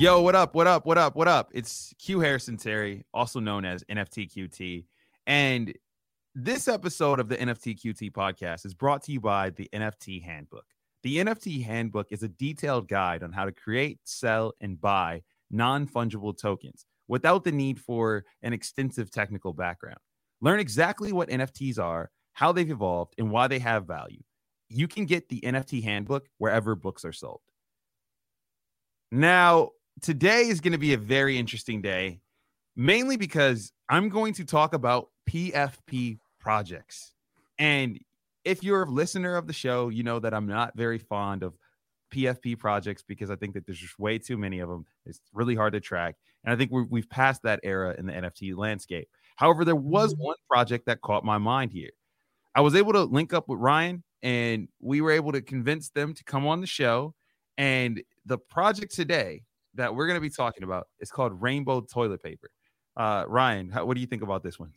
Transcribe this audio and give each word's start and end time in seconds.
Yo, 0.00 0.22
what 0.22 0.34
up? 0.34 0.54
What 0.54 0.66
up? 0.66 0.86
What 0.86 0.96
up? 0.96 1.14
What 1.14 1.28
up? 1.28 1.50
It's 1.52 1.92
QuHarrison 2.00 2.58
Terry, 2.58 3.04
also 3.12 3.38
known 3.38 3.66
as 3.66 3.84
NFTQT. 3.84 4.86
And 5.26 5.74
this 6.34 6.68
episode 6.68 7.20
of 7.20 7.28
the 7.28 7.36
NFTQT 7.36 8.10
podcast 8.10 8.64
is 8.64 8.72
brought 8.72 9.02
to 9.02 9.12
you 9.12 9.20
by 9.20 9.50
the 9.50 9.68
NFT 9.74 10.24
Handbook. 10.24 10.64
The 11.02 11.18
NFT 11.18 11.62
Handbook 11.66 12.06
is 12.12 12.22
a 12.22 12.28
detailed 12.28 12.88
guide 12.88 13.22
on 13.22 13.32
how 13.32 13.44
to 13.44 13.52
create, 13.52 13.98
sell, 14.04 14.54
and 14.62 14.80
buy 14.80 15.20
non 15.50 15.86
fungible 15.86 16.34
tokens 16.34 16.86
without 17.06 17.44
the 17.44 17.52
need 17.52 17.78
for 17.78 18.24
an 18.42 18.54
extensive 18.54 19.10
technical 19.10 19.52
background. 19.52 20.00
Learn 20.40 20.60
exactly 20.60 21.12
what 21.12 21.28
NFTs 21.28 21.78
are, 21.78 22.10
how 22.32 22.52
they've 22.52 22.70
evolved, 22.70 23.16
and 23.18 23.30
why 23.30 23.48
they 23.48 23.58
have 23.58 23.86
value. 23.86 24.22
You 24.70 24.88
can 24.88 25.04
get 25.04 25.28
the 25.28 25.42
NFT 25.42 25.84
Handbook 25.84 26.26
wherever 26.38 26.74
books 26.74 27.04
are 27.04 27.12
sold. 27.12 27.42
Now, 29.12 29.70
today 30.00 30.42
is 30.42 30.60
going 30.60 30.72
to 30.72 30.78
be 30.78 30.94
a 30.94 30.98
very 30.98 31.38
interesting 31.38 31.82
day, 31.82 32.20
mainly 32.76 33.16
because 33.16 33.72
I'm 33.88 34.08
going 34.08 34.34
to 34.34 34.44
talk 34.44 34.74
about 34.74 35.08
PFP 35.28 36.18
projects. 36.38 37.12
And 37.58 37.98
if 38.44 38.62
you're 38.62 38.84
a 38.84 38.90
listener 38.90 39.36
of 39.36 39.46
the 39.46 39.52
show, 39.52 39.88
you 39.88 40.02
know 40.02 40.18
that 40.18 40.32
I'm 40.32 40.46
not 40.46 40.76
very 40.76 40.98
fond 40.98 41.42
of 41.42 41.54
PFP 42.12 42.58
projects 42.58 43.02
because 43.06 43.30
I 43.30 43.36
think 43.36 43.54
that 43.54 43.66
there's 43.66 43.78
just 43.78 43.98
way 43.98 44.18
too 44.18 44.36
many 44.36 44.60
of 44.60 44.68
them. 44.68 44.86
It's 45.06 45.20
really 45.32 45.54
hard 45.54 45.72
to 45.74 45.80
track. 45.80 46.16
And 46.44 46.52
I 46.52 46.56
think 46.56 46.70
we 46.72 47.00
have 47.00 47.10
passed 47.10 47.42
that 47.42 47.60
era 47.62 47.94
in 47.98 48.06
the 48.06 48.12
NFT 48.12 48.56
landscape. 48.56 49.08
However, 49.36 49.64
there 49.64 49.76
was 49.76 50.14
mm-hmm. 50.14 50.24
one 50.24 50.36
project 50.50 50.86
that 50.86 51.02
caught 51.02 51.24
my 51.24 51.38
mind 51.38 51.72
here. 51.72 51.90
I 52.54 52.62
was 52.62 52.74
able 52.74 52.92
to 52.94 53.02
link 53.04 53.32
up 53.32 53.48
with 53.48 53.58
Ryan 53.58 54.02
and 54.22 54.68
we 54.80 55.00
were 55.00 55.12
able 55.12 55.32
to 55.32 55.40
convince 55.40 55.90
them 55.90 56.14
to 56.14 56.24
come 56.24 56.46
on 56.46 56.60
the 56.60 56.66
show. 56.66 57.14
And 57.56 58.02
the 58.24 58.38
project 58.38 58.94
today 58.94 59.42
that 59.74 59.94
we're 59.94 60.06
going 60.06 60.16
to 60.16 60.20
be 60.20 60.30
talking 60.30 60.62
about 60.62 60.88
is 61.00 61.10
called 61.10 61.40
Rainbow 61.40 61.80
Toilet 61.82 62.22
Paper. 62.22 62.50
Uh, 62.96 63.24
Ryan, 63.28 63.70
how, 63.70 63.84
what 63.84 63.94
do 63.94 64.00
you 64.00 64.06
think 64.06 64.22
about 64.22 64.42
this 64.42 64.58
one? 64.58 64.72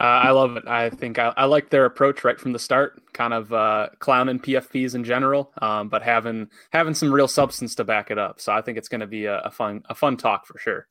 Uh, 0.00 0.04
I 0.04 0.30
love 0.30 0.56
it. 0.56 0.66
I 0.68 0.90
think 0.90 1.18
I, 1.18 1.32
I, 1.36 1.46
like 1.46 1.70
their 1.70 1.84
approach 1.84 2.22
right 2.22 2.38
from 2.38 2.52
the 2.52 2.58
start, 2.58 3.02
kind 3.12 3.34
of 3.34 3.52
uh, 3.52 3.88
clowning 3.98 4.38
PFPs 4.38 4.94
in 4.94 5.02
general, 5.02 5.52
um, 5.60 5.88
but 5.88 6.02
having 6.02 6.48
having 6.70 6.94
some 6.94 7.12
real 7.12 7.26
substance 7.26 7.74
to 7.76 7.84
back 7.84 8.12
it 8.12 8.18
up. 8.18 8.40
So 8.40 8.52
I 8.52 8.62
think 8.62 8.78
it's 8.78 8.88
going 8.88 9.00
to 9.00 9.08
be 9.08 9.24
a, 9.24 9.40
a, 9.40 9.50
fun 9.50 9.82
a 9.88 9.94
fun 9.96 10.16
talk 10.16 10.46
for 10.46 10.56
sure. 10.58 10.86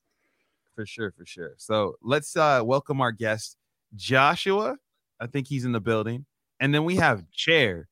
For 0.76 0.86
sure, 0.86 1.14
for 1.18 1.26
sure. 1.26 1.54
So 1.58 1.96
let's 2.04 2.36
uh, 2.36 2.62
welcome 2.66 3.00
our 3.00 3.14
guest, 3.14 3.56
Joshua. 3.96 4.76
I 5.22 5.28
think 5.28 5.48
he's 5.48 5.64
in 5.64 5.72
the 5.72 5.80
building, 5.80 6.26
and 6.60 6.74
then 6.76 6.84
we 6.84 6.98
have 6.98 7.24
Chair, 7.32 7.88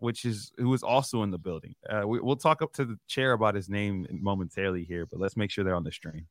which 0.00 0.24
is 0.24 0.50
who 0.56 0.72
is 0.74 0.82
also 0.82 1.22
in 1.22 1.30
the 1.30 1.38
building. 1.38 1.74
Uh, 1.88 2.06
we, 2.06 2.20
will 2.20 2.36
talk 2.36 2.62
up 2.62 2.72
to 2.72 2.84
the 2.84 2.98
chair 3.06 3.32
about 3.32 3.54
his 3.54 3.68
name 3.68 4.06
momentarily 4.10 4.82
here, 4.82 5.06
but 5.06 5.20
let's 5.20 5.36
make 5.36 5.50
sure 5.50 5.62
they're 5.62 5.74
on 5.74 5.84
the 5.84 5.92
stream. 5.92 6.26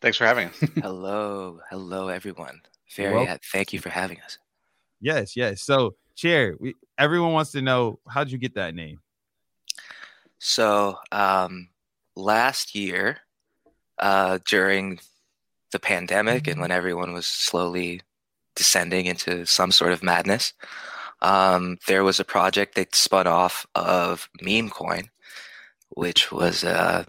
Thanks 0.00 0.18
for 0.18 0.26
having 0.26 0.48
us. 0.48 0.58
hello, 0.82 1.60
hello, 1.70 2.08
everyone. 2.08 2.60
Very, 2.94 3.26
uh, 3.26 3.38
thank 3.52 3.72
you 3.72 3.78
for 3.78 3.88
having 3.88 4.20
us. 4.20 4.38
Yes, 5.00 5.36
yes. 5.36 5.62
So, 5.62 5.94
chair, 6.16 6.56
we, 6.58 6.74
everyone 6.98 7.32
wants 7.32 7.52
to 7.52 7.62
know 7.62 8.00
how'd 8.08 8.30
you 8.30 8.38
get 8.38 8.54
that 8.54 8.74
name? 8.74 9.00
So, 10.38 10.98
um, 11.12 11.68
last 12.16 12.74
year, 12.74 13.18
uh, 13.98 14.38
during 14.46 14.98
the 15.70 15.78
pandemic 15.78 16.46
and 16.48 16.60
when 16.60 16.70
everyone 16.70 17.12
was 17.12 17.26
slowly 17.26 18.00
descending 18.56 19.06
into 19.06 19.44
some 19.46 19.70
sort 19.70 19.92
of 19.92 20.02
madness, 20.02 20.52
um, 21.20 21.78
there 21.86 22.04
was 22.04 22.20
a 22.20 22.24
project 22.24 22.74
that 22.76 22.94
spun 22.94 23.26
off 23.26 23.66
of 23.74 24.28
Meme 24.40 24.70
Coin, 24.70 25.08
which 25.90 26.30
was 26.30 26.64
uh, 26.64 27.04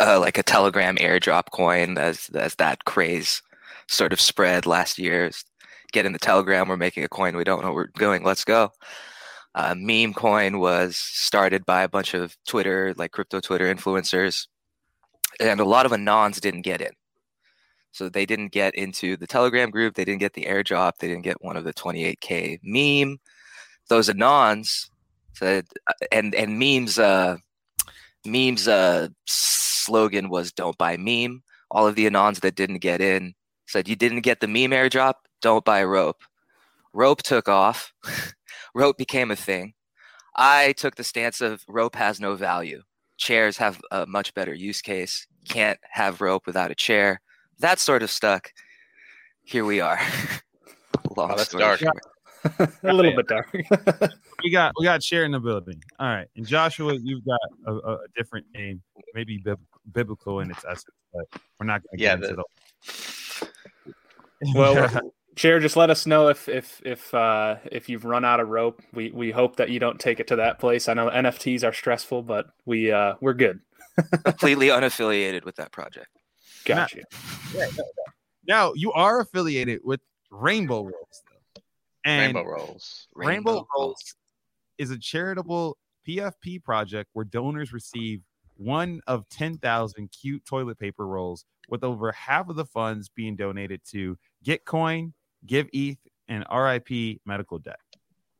uh, 0.00 0.20
like 0.20 0.38
a 0.38 0.42
Telegram 0.42 0.96
airdrop 0.96 1.50
coin 1.52 1.98
as 1.98 2.30
as 2.34 2.54
that 2.56 2.84
craze 2.84 3.42
sort 3.88 4.12
of 4.12 4.20
spread 4.20 4.66
last 4.66 4.98
year. 4.98 5.30
Get 5.92 6.06
in 6.06 6.12
the 6.12 6.18
Telegram, 6.18 6.68
we're 6.68 6.76
making 6.76 7.04
a 7.04 7.08
coin. 7.08 7.36
We 7.36 7.44
don't 7.44 7.62
know 7.62 7.72
where 7.72 7.88
we're 7.94 7.98
going. 7.98 8.22
Let's 8.22 8.44
go. 8.44 8.70
Uh, 9.54 9.74
meme 9.76 10.14
coin 10.14 10.60
was 10.60 10.96
started 10.96 11.66
by 11.66 11.82
a 11.82 11.88
bunch 11.88 12.14
of 12.14 12.36
Twitter, 12.46 12.94
like 12.96 13.10
crypto 13.10 13.40
Twitter 13.40 13.72
influencers, 13.74 14.46
and 15.40 15.58
a 15.58 15.64
lot 15.64 15.86
of 15.86 15.92
anons 15.92 16.40
didn't 16.40 16.62
get 16.62 16.80
in. 16.80 16.92
So 17.92 18.08
they 18.08 18.26
didn't 18.26 18.52
get 18.52 18.74
into 18.74 19.16
the 19.16 19.26
Telegram 19.26 19.70
group. 19.70 19.94
They 19.94 20.04
didn't 20.04 20.20
get 20.20 20.34
the 20.34 20.44
airdrop. 20.44 20.92
They 20.98 21.08
didn't 21.08 21.24
get 21.24 21.42
one 21.42 21.56
of 21.56 21.64
the 21.64 21.74
28k 21.74 22.60
meme. 22.62 23.18
Those 23.88 24.08
anons 24.08 24.88
said, 25.34 25.66
uh, 25.86 25.92
and 26.12 26.34
and 26.34 26.58
memes. 26.58 26.98
Uh, 26.98 27.36
memes. 28.24 28.68
Uh, 28.68 29.08
slogan 29.26 30.28
was 30.28 30.52
"Don't 30.52 30.78
buy 30.78 30.96
meme." 30.96 31.42
All 31.70 31.86
of 31.86 31.94
the 31.96 32.06
anons 32.06 32.40
that 32.40 32.54
didn't 32.54 32.78
get 32.78 33.00
in 33.00 33.34
said, 33.66 33.88
"You 33.88 33.96
didn't 33.96 34.20
get 34.20 34.40
the 34.40 34.48
meme 34.48 34.70
airdrop. 34.70 35.14
Don't 35.42 35.64
buy 35.64 35.82
rope." 35.82 36.22
Rope 36.92 37.22
took 37.22 37.48
off. 37.48 37.92
rope 38.74 38.98
became 38.98 39.30
a 39.30 39.36
thing. 39.36 39.74
I 40.36 40.72
took 40.72 40.96
the 40.96 41.04
stance 41.04 41.40
of 41.40 41.64
rope 41.68 41.96
has 41.96 42.20
no 42.20 42.34
value. 42.34 42.82
Chairs 43.16 43.58
have 43.58 43.80
a 43.90 44.06
much 44.06 44.34
better 44.34 44.54
use 44.54 44.80
case. 44.80 45.26
Can't 45.48 45.78
have 45.90 46.20
rope 46.20 46.46
without 46.46 46.70
a 46.70 46.74
chair. 46.74 47.20
That 47.60 47.78
sort 47.78 48.02
of 48.02 48.10
stuck. 48.10 48.52
Here 49.44 49.64
we 49.64 49.80
are. 49.80 50.00
Long 51.16 51.32
oh, 51.32 51.36
that's 51.36 51.52
dark. 51.52 51.82
a 52.58 52.92
little 52.92 53.14
bit 53.14 53.28
dark. 53.28 53.52
we 54.42 54.50
got 54.50 54.72
we 54.78 54.84
got 54.84 55.02
chair 55.02 55.24
in 55.24 55.32
the 55.32 55.40
building. 55.40 55.82
All 55.98 56.08
right, 56.08 56.26
and 56.36 56.46
Joshua, 56.46 56.94
you've 56.94 57.24
got 57.24 57.40
a, 57.66 57.72
a 57.72 57.98
different 58.16 58.46
name, 58.54 58.80
maybe 59.14 59.42
biblical 59.92 60.40
in 60.40 60.50
its 60.50 60.64
essence, 60.64 60.96
but 61.12 61.40
we're 61.58 61.66
not 61.66 61.82
going 61.82 61.98
to 61.98 62.02
yeah, 62.02 62.16
get 62.16 62.22
the... 62.22 62.28
into 62.30 62.44
it. 64.52 64.54
well, 64.54 65.00
Chair, 65.36 65.60
just 65.60 65.76
let 65.76 65.90
us 65.90 66.06
know 66.06 66.28
if 66.28 66.48
if 66.48 66.80
if 66.84 67.12
uh, 67.12 67.56
if 67.70 67.90
you've 67.90 68.06
run 68.06 68.24
out 68.24 68.40
of 68.40 68.48
rope. 68.48 68.80
We 68.94 69.10
we 69.10 69.32
hope 69.32 69.56
that 69.56 69.68
you 69.68 69.80
don't 69.80 70.00
take 70.00 70.18
it 70.18 70.28
to 70.28 70.36
that 70.36 70.58
place. 70.58 70.88
I 70.88 70.94
know 70.94 71.10
NFTs 71.10 71.62
are 71.62 71.74
stressful, 71.74 72.22
but 72.22 72.46
we 72.64 72.90
uh, 72.90 73.16
we're 73.20 73.34
good. 73.34 73.60
Completely 74.24 74.68
unaffiliated 74.68 75.44
with 75.44 75.56
that 75.56 75.72
project. 75.72 76.19
Gotcha. 76.64 77.02
Now, 77.52 77.66
now 78.46 78.72
you 78.74 78.92
are 78.92 79.20
affiliated 79.20 79.80
with 79.82 80.00
Rainbow 80.30 80.82
Rolls, 80.82 81.22
though. 81.54 81.62
And 82.04 82.34
Rainbow 82.34 82.48
Rolls. 82.48 83.08
Rainbow, 83.14 83.50
Rainbow 83.52 83.66
Rolls 83.76 84.14
is 84.78 84.90
a 84.90 84.98
charitable 84.98 85.76
PFP 86.06 86.62
project 86.62 87.10
where 87.12 87.24
donors 87.24 87.72
receive 87.72 88.22
one 88.56 89.00
of 89.06 89.28
10,000 89.30 90.10
cute 90.10 90.44
toilet 90.44 90.78
paper 90.78 91.06
rolls, 91.06 91.44
with 91.68 91.82
over 91.82 92.12
half 92.12 92.48
of 92.48 92.56
the 92.56 92.64
funds 92.64 93.08
being 93.08 93.34
donated 93.36 93.80
to 93.90 94.18
Gitcoin, 94.44 95.12
Giveth, 95.46 95.98
and 96.28 96.44
RIP 96.52 97.20
Medical 97.24 97.58
Debt. 97.58 97.78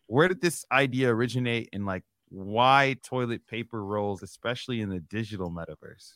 Where 0.07 0.29
did 0.29 0.41
this 0.41 0.65
idea 0.71 1.15
originate, 1.15 1.71
and 1.73 1.87
like 1.87 2.05
why 2.29 2.97
toilet 3.03 3.47
paper 3.47 3.85
rolls, 3.85 4.23
especially 4.23 4.81
in 4.81 4.91
the 4.91 5.01
digital 5.01 5.51
metaverse? 5.51 6.15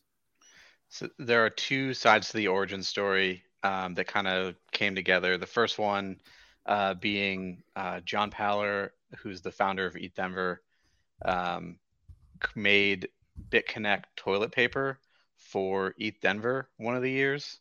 So 0.95 1.09
there 1.19 1.45
are 1.45 1.51
two 1.51 1.93
sides 1.93 2.29
to 2.29 2.37
the 2.37 2.47
origin 2.47 2.85
story 2.85 3.43
um, 3.65 3.95
that 3.95 4.07
kind 4.07 4.29
of 4.29 4.55
came 4.71 4.95
together. 4.95 5.37
The 5.37 5.45
first 5.45 5.77
one 5.77 6.21
uh, 6.67 6.95
being 6.95 7.65
uh, 7.75 7.99
John 8.05 8.31
Paller, 8.31 8.91
who's 9.19 9.41
the 9.41 9.51
founder 9.51 9.87
of 9.87 9.95
ETHDenver, 9.95 10.59
um, 11.25 11.81
made 12.55 13.09
BitConnect 13.49 14.05
toilet 14.15 14.53
paper 14.53 15.01
for 15.37 15.97
ETHDenver 16.01 16.67
one 16.77 16.95
of 16.95 17.03
the 17.03 17.11
years. 17.11 17.59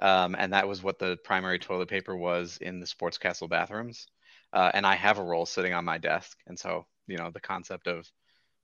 Um, 0.00 0.34
and 0.36 0.52
that 0.52 0.66
was 0.66 0.82
what 0.82 0.98
the 0.98 1.16
primary 1.22 1.60
toilet 1.60 1.88
paper 1.88 2.16
was 2.16 2.58
in 2.60 2.80
the 2.80 2.86
Sports 2.88 3.16
Castle 3.16 3.46
bathrooms. 3.46 4.08
Uh, 4.52 4.72
and 4.74 4.84
I 4.84 4.96
have 4.96 5.20
a 5.20 5.22
roll 5.22 5.46
sitting 5.46 5.72
on 5.72 5.84
my 5.84 5.98
desk. 5.98 6.36
And 6.48 6.58
so, 6.58 6.86
you 7.06 7.16
know, 7.16 7.30
the 7.30 7.40
concept 7.40 7.86
of 7.86 8.10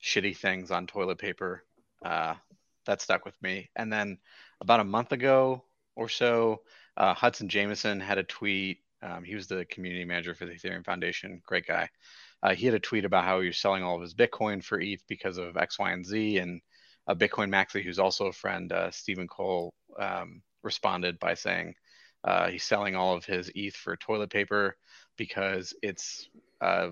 shitty 0.02 0.36
things 0.36 0.72
on 0.72 0.88
toilet 0.88 1.18
paper, 1.18 1.62
uh, 2.04 2.34
that 2.88 3.02
stuck 3.02 3.24
with 3.24 3.40
me. 3.42 3.70
And 3.76 3.92
then 3.92 4.18
about 4.60 4.80
a 4.80 4.84
month 4.84 5.12
ago 5.12 5.62
or 5.94 6.08
so, 6.08 6.62
uh, 6.96 7.14
Hudson 7.14 7.48
Jameson 7.48 8.00
had 8.00 8.18
a 8.18 8.24
tweet. 8.24 8.78
Um, 9.02 9.22
he 9.22 9.36
was 9.36 9.46
the 9.46 9.66
community 9.66 10.04
manager 10.04 10.34
for 10.34 10.46
the 10.46 10.54
Ethereum 10.54 10.84
Foundation, 10.84 11.40
great 11.46 11.66
guy. 11.66 11.88
Uh, 12.42 12.54
he 12.54 12.66
had 12.66 12.74
a 12.74 12.80
tweet 12.80 13.04
about 13.04 13.24
how 13.24 13.40
he 13.40 13.48
was 13.48 13.58
selling 13.58 13.84
all 13.84 13.96
of 13.96 14.02
his 14.02 14.14
Bitcoin 14.14 14.64
for 14.64 14.80
ETH 14.80 15.02
because 15.06 15.38
of 15.38 15.56
X, 15.56 15.78
Y, 15.78 15.92
and 15.92 16.04
Z. 16.04 16.38
And 16.38 16.60
uh, 17.06 17.14
Bitcoin 17.14 17.50
Maxi, 17.50 17.82
who's 17.82 17.98
also 17.98 18.26
a 18.26 18.32
friend, 18.32 18.72
uh, 18.72 18.90
Stephen 18.90 19.28
Cole, 19.28 19.74
um, 20.00 20.42
responded 20.62 21.18
by 21.18 21.34
saying 21.34 21.74
uh, 22.24 22.48
he's 22.48 22.64
selling 22.64 22.96
all 22.96 23.14
of 23.14 23.24
his 23.24 23.50
ETH 23.54 23.76
for 23.76 23.96
toilet 23.96 24.30
paper 24.30 24.76
because 25.16 25.74
it's 25.82 26.28
uh, 26.60 26.88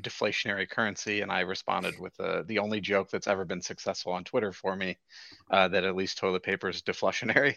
deflationary 0.00 0.68
currency. 0.68 1.20
And 1.20 1.30
I 1.30 1.40
responded 1.40 1.98
with 2.00 2.18
uh, 2.20 2.42
the 2.46 2.58
only 2.58 2.80
joke 2.80 3.10
that's 3.10 3.28
ever 3.28 3.44
been 3.44 3.62
successful 3.62 4.12
on 4.12 4.24
Twitter 4.24 4.52
for 4.52 4.74
me 4.74 4.98
that 5.50 5.84
at 5.84 5.96
least 5.96 6.18
toilet 6.18 6.42
paper 6.42 6.68
is 6.68 6.82
deflationary. 6.82 7.54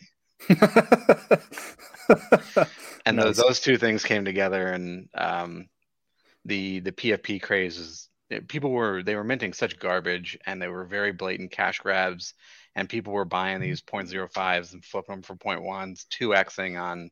and 3.05 3.17
those, 3.17 3.37
those 3.37 3.59
two 3.59 3.77
things 3.77 4.03
came 4.03 4.23
together 4.23 4.67
and 4.67 5.09
um, 5.15 5.67
the 6.45 6.79
the 6.79 6.91
PFP 6.91 7.41
craze 7.41 7.77
is 7.77 8.09
people 8.47 8.71
were 8.71 9.03
they 9.03 9.15
were 9.15 9.23
minting 9.23 9.53
such 9.53 9.79
garbage 9.79 10.37
and 10.45 10.61
they 10.61 10.67
were 10.67 10.85
very 10.85 11.11
blatant 11.11 11.51
cash 11.51 11.79
grabs 11.79 12.33
and 12.75 12.89
people 12.89 13.13
were 13.13 13.25
buying 13.25 13.59
these 13.59 13.81
0.05s 13.81 14.73
and 14.73 14.83
flipping 14.83 15.15
them 15.15 15.21
for 15.21 15.35
0.1s 15.35 16.05
2xing 16.07 16.81
on 16.81 17.09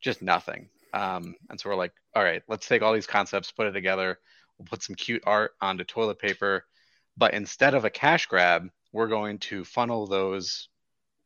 just 0.00 0.22
nothing 0.22 0.68
um, 0.94 1.34
and 1.50 1.58
so 1.58 1.68
we're 1.68 1.76
like 1.76 1.92
all 2.14 2.22
right 2.22 2.42
let's 2.48 2.68
take 2.68 2.82
all 2.82 2.92
these 2.92 3.06
concepts 3.06 3.50
put 3.52 3.66
it 3.66 3.72
together 3.72 4.18
we'll 4.58 4.66
put 4.66 4.82
some 4.82 4.96
cute 4.96 5.22
art 5.26 5.52
onto 5.60 5.84
toilet 5.84 6.18
paper 6.18 6.64
but 7.16 7.34
instead 7.34 7.74
of 7.74 7.84
a 7.84 7.90
cash 7.90 8.26
grab 8.26 8.68
we're 8.92 9.08
going 9.08 9.38
to 9.38 9.64
funnel 9.64 10.06
those 10.06 10.68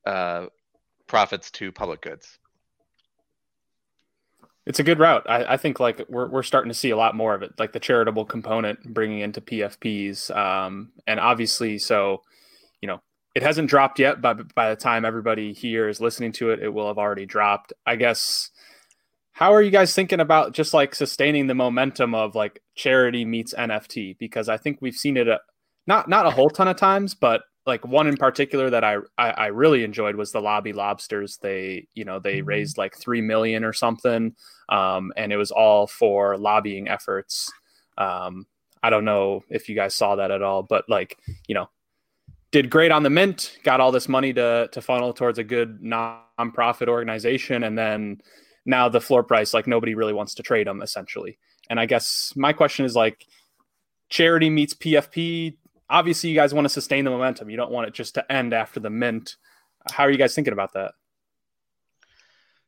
uh, 0.06 0.46
profits 1.06 1.50
to 1.50 1.70
public 1.72 2.00
goods 2.00 2.38
it's 4.64 4.78
a 4.78 4.84
good 4.84 4.98
route. 4.98 5.26
I, 5.28 5.54
I, 5.54 5.56
think 5.56 5.80
like 5.80 6.04
we're 6.08 6.28
we're 6.28 6.44
starting 6.44 6.70
to 6.70 6.78
see 6.78 6.90
a 6.90 6.96
lot 6.96 7.16
more 7.16 7.34
of 7.34 7.42
it, 7.42 7.52
like 7.58 7.72
the 7.72 7.80
charitable 7.80 8.24
component 8.26 8.94
bringing 8.94 9.18
into 9.20 9.40
PFPs, 9.40 10.34
um, 10.36 10.92
and 11.06 11.18
obviously, 11.18 11.78
so 11.78 12.22
you 12.80 12.86
know, 12.86 13.00
it 13.34 13.42
hasn't 13.42 13.68
dropped 13.68 13.98
yet, 13.98 14.20
but 14.20 14.54
by 14.54 14.70
the 14.70 14.76
time 14.76 15.04
everybody 15.04 15.52
here 15.52 15.88
is 15.88 16.00
listening 16.00 16.32
to 16.32 16.50
it, 16.50 16.60
it 16.62 16.68
will 16.68 16.86
have 16.86 16.98
already 16.98 17.26
dropped. 17.26 17.72
I 17.86 17.96
guess. 17.96 18.50
How 19.32 19.52
are 19.54 19.62
you 19.62 19.70
guys 19.70 19.94
thinking 19.94 20.20
about 20.20 20.52
just 20.52 20.74
like 20.74 20.94
sustaining 20.94 21.46
the 21.46 21.54
momentum 21.54 22.14
of 22.14 22.34
like 22.34 22.62
charity 22.74 23.24
meets 23.24 23.54
NFT? 23.54 24.18
Because 24.18 24.48
I 24.48 24.56
think 24.56 24.78
we've 24.80 24.94
seen 24.94 25.16
it 25.16 25.28
a, 25.28 25.40
not 25.86 26.08
not 26.08 26.26
a 26.26 26.30
whole 26.30 26.50
ton 26.50 26.68
of 26.68 26.76
times, 26.76 27.14
but 27.14 27.42
like 27.66 27.86
one 27.86 28.06
in 28.06 28.16
particular 28.16 28.70
that 28.70 28.84
I, 28.84 28.96
I, 29.16 29.30
I 29.30 29.46
really 29.46 29.84
enjoyed 29.84 30.16
was 30.16 30.32
the 30.32 30.40
lobby 30.40 30.72
lobsters 30.72 31.38
they 31.38 31.86
you 31.94 32.04
know 32.04 32.18
they 32.18 32.38
mm-hmm. 32.38 32.48
raised 32.48 32.78
like 32.78 32.96
three 32.96 33.20
million 33.20 33.64
or 33.64 33.72
something 33.72 34.34
um, 34.68 35.12
and 35.16 35.32
it 35.32 35.36
was 35.36 35.50
all 35.50 35.86
for 35.86 36.36
lobbying 36.36 36.88
efforts 36.88 37.50
um, 37.98 38.46
i 38.82 38.90
don't 38.90 39.04
know 39.04 39.42
if 39.48 39.68
you 39.68 39.74
guys 39.74 39.94
saw 39.94 40.16
that 40.16 40.30
at 40.30 40.42
all 40.42 40.62
but 40.62 40.84
like 40.88 41.18
you 41.46 41.54
know 41.54 41.68
did 42.50 42.68
great 42.68 42.90
on 42.90 43.02
the 43.02 43.10
mint 43.10 43.58
got 43.62 43.80
all 43.80 43.92
this 43.92 44.08
money 44.08 44.32
to 44.32 44.68
to 44.72 44.80
funnel 44.80 45.12
towards 45.12 45.38
a 45.38 45.44
good 45.44 45.80
nonprofit 45.80 46.88
organization 46.88 47.64
and 47.64 47.78
then 47.78 48.20
now 48.64 48.88
the 48.88 49.00
floor 49.00 49.22
price 49.22 49.52
like 49.52 49.66
nobody 49.66 49.94
really 49.94 50.12
wants 50.12 50.34
to 50.34 50.42
trade 50.42 50.66
them 50.66 50.82
essentially 50.82 51.38
and 51.68 51.80
i 51.80 51.86
guess 51.86 52.32
my 52.36 52.52
question 52.52 52.84
is 52.84 52.94
like 52.94 53.26
charity 54.08 54.50
meets 54.50 54.74
pfp 54.74 55.54
obviously 55.92 56.30
you 56.30 56.34
guys 56.34 56.54
want 56.54 56.64
to 56.64 56.70
sustain 56.70 57.04
the 57.04 57.10
momentum. 57.10 57.50
You 57.50 57.56
don't 57.56 57.70
want 57.70 57.86
it 57.86 57.94
just 57.94 58.14
to 58.14 58.32
end 58.32 58.52
after 58.54 58.80
the 58.80 58.90
mint. 58.90 59.36
How 59.92 60.04
are 60.04 60.10
you 60.10 60.18
guys 60.18 60.34
thinking 60.34 60.54
about 60.54 60.72
that? 60.72 60.94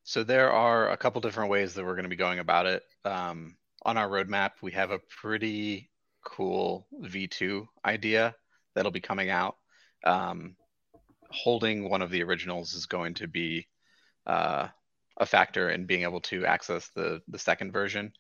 So 0.04 0.22
there 0.22 0.52
are 0.52 0.90
a 0.90 0.96
couple 0.96 1.22
different 1.22 1.50
ways 1.50 1.74
that 1.74 1.84
we're 1.84 1.94
going 1.94 2.04
to 2.04 2.10
be 2.10 2.16
going 2.16 2.38
about 2.38 2.66
it. 2.66 2.82
Um, 3.04 3.56
on 3.82 3.96
our 3.96 4.08
roadmap, 4.08 4.50
we 4.60 4.72
have 4.72 4.90
a 4.90 5.00
pretty 5.20 5.90
cool 6.22 6.86
V2 7.02 7.66
idea 7.84 8.34
that'll 8.74 8.92
be 8.92 9.00
coming 9.00 9.30
out. 9.30 9.56
Um, 10.04 10.56
holding 11.30 11.88
one 11.88 12.02
of 12.02 12.10
the 12.10 12.22
originals 12.22 12.74
is 12.74 12.84
going 12.84 13.14
to 13.14 13.26
be 13.26 13.66
uh, 14.26 14.68
a 15.16 15.26
factor 15.26 15.70
in 15.70 15.86
being 15.86 16.02
able 16.02 16.20
to 16.20 16.46
access 16.46 16.88
the 16.94 17.22
the 17.28 17.38
second 17.38 17.72
version. 17.72 18.12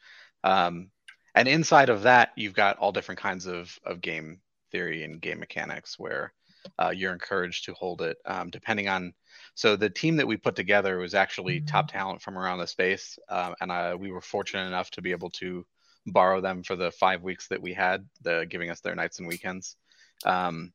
Um, 0.42 0.90
and 1.34 1.48
inside 1.48 1.88
of 1.88 2.02
that, 2.02 2.30
you've 2.36 2.54
got 2.54 2.78
all 2.78 2.92
different 2.92 3.20
kinds 3.20 3.46
of, 3.46 3.76
of 3.84 4.00
game 4.00 4.40
theory 4.70 5.02
and 5.02 5.20
game 5.20 5.40
mechanics 5.40 5.98
where 5.98 6.32
uh, 6.78 6.92
you're 6.94 7.12
encouraged 7.12 7.64
to 7.64 7.74
hold 7.74 8.02
it. 8.02 8.16
Um, 8.24 8.50
depending 8.50 8.88
on 8.88 9.12
so 9.54 9.76
the 9.76 9.90
team 9.90 10.16
that 10.16 10.26
we 10.26 10.36
put 10.36 10.56
together 10.56 10.98
was 10.98 11.14
actually 11.14 11.60
top 11.60 11.90
talent 11.90 12.22
from 12.22 12.38
around 12.38 12.58
the 12.58 12.66
space 12.66 13.18
uh, 13.28 13.54
and 13.60 13.70
I, 13.72 13.94
we 13.94 14.10
were 14.10 14.20
fortunate 14.20 14.66
enough 14.66 14.90
to 14.92 15.02
be 15.02 15.10
able 15.10 15.30
to 15.30 15.66
borrow 16.06 16.40
them 16.40 16.62
for 16.62 16.76
the 16.76 16.90
five 16.90 17.22
weeks 17.22 17.48
that 17.48 17.62
we 17.62 17.72
had 17.72 18.06
the 18.22 18.46
giving 18.48 18.70
us 18.70 18.80
their 18.80 18.94
nights 18.94 19.18
and 19.18 19.28
weekends. 19.28 19.76
Um, 20.24 20.72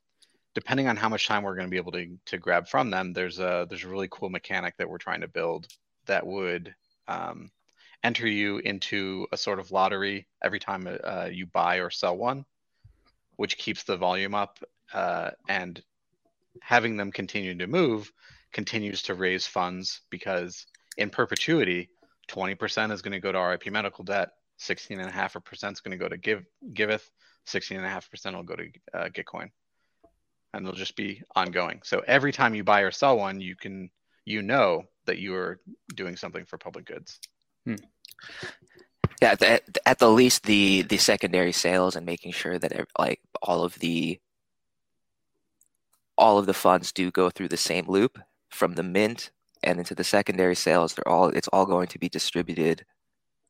depending 0.55 0.87
on 0.87 0.97
how 0.97 1.09
much 1.09 1.27
time 1.27 1.43
we're 1.43 1.55
going 1.55 1.67
to 1.67 1.71
be 1.71 1.77
able 1.77 1.91
to, 1.93 2.17
to 2.25 2.37
grab 2.37 2.67
from 2.67 2.89
them 2.89 3.13
there's 3.13 3.39
a 3.39 3.65
there's 3.69 3.83
a 3.83 3.89
really 3.89 4.09
cool 4.11 4.29
mechanic 4.29 4.75
that 4.77 4.89
we're 4.89 4.97
trying 4.97 5.21
to 5.21 5.27
build 5.27 5.67
that 6.09 6.25
would 6.25 6.75
um, 7.07 7.49
enter 8.03 8.27
you 8.27 8.57
into 8.57 9.25
a 9.31 9.37
sort 9.37 9.59
of 9.59 9.71
lottery 9.71 10.27
every 10.43 10.59
time 10.59 10.87
uh, 11.03 11.29
you 11.31 11.45
buy 11.45 11.77
or 11.77 11.89
sell 11.89 12.17
one 12.17 12.45
which 13.37 13.57
keeps 13.57 13.83
the 13.83 13.95
volume 13.95 14.35
up 14.35 14.59
uh, 14.93 15.31
and 15.47 15.81
having 16.61 16.97
them 16.97 17.09
continue 17.09 17.57
to 17.57 17.67
move 17.67 18.11
continues 18.51 19.01
to 19.03 19.13
raise 19.13 19.47
funds 19.47 20.01
because 20.09 20.65
in 20.97 21.09
perpetuity 21.09 21.89
20% 22.27 22.91
is 22.91 23.01
going 23.01 23.13
to 23.13 23.19
go 23.19 23.31
to 23.31 23.39
rip 23.39 23.65
medical 23.71 24.03
debt 24.03 24.31
16.5% 24.59 25.71
is 25.71 25.79
going 25.79 25.97
to 25.97 26.03
go 26.03 26.09
to 26.09 26.17
give 26.17 26.43
giveth 26.73 27.09
16.5% 27.47 28.35
will 28.35 28.43
go 28.43 28.55
to 28.55 28.67
uh, 28.93 29.09
gitcoin. 29.09 29.49
And 30.53 30.65
they'll 30.65 30.73
just 30.73 30.95
be 30.95 31.21
ongoing. 31.35 31.81
So 31.83 32.01
every 32.05 32.31
time 32.31 32.55
you 32.55 32.63
buy 32.63 32.81
or 32.81 32.91
sell 32.91 33.17
one 33.17 33.39
you 33.39 33.55
can 33.55 33.89
you 34.25 34.41
know 34.41 34.83
that 35.09 35.19
you 35.19 35.35
are 35.35 35.59
doing 35.95 36.15
something 36.15 36.45
for 36.45 36.57
public 36.57 36.85
goods 36.85 37.19
hmm. 37.65 37.75
Yeah, 39.21 39.35
at, 39.41 39.77
at 39.85 39.99
the 39.99 40.09
least 40.09 40.43
the 40.43 40.83
the 40.83 40.97
secondary 40.97 41.51
sales 41.51 41.95
and 41.95 42.05
making 42.05 42.31
sure 42.31 42.57
that 42.57 42.87
like 42.97 43.19
all 43.41 43.63
of 43.63 43.77
the 43.79 44.19
all 46.17 46.37
of 46.37 46.45
the 46.45 46.53
funds 46.53 46.91
do 46.91 47.11
go 47.11 47.29
through 47.29 47.49
the 47.49 47.57
same 47.57 47.85
loop 47.87 48.19
from 48.49 48.75
the 48.75 48.83
mint 48.83 49.31
and 49.63 49.79
into 49.79 49.95
the 49.95 50.03
secondary 50.03 50.55
sales. 50.55 50.93
They're 50.93 51.07
all 51.07 51.27
it's 51.29 51.49
all 51.49 51.65
going 51.65 51.87
to 51.87 51.99
be 51.99 52.09
distributed 52.09 52.85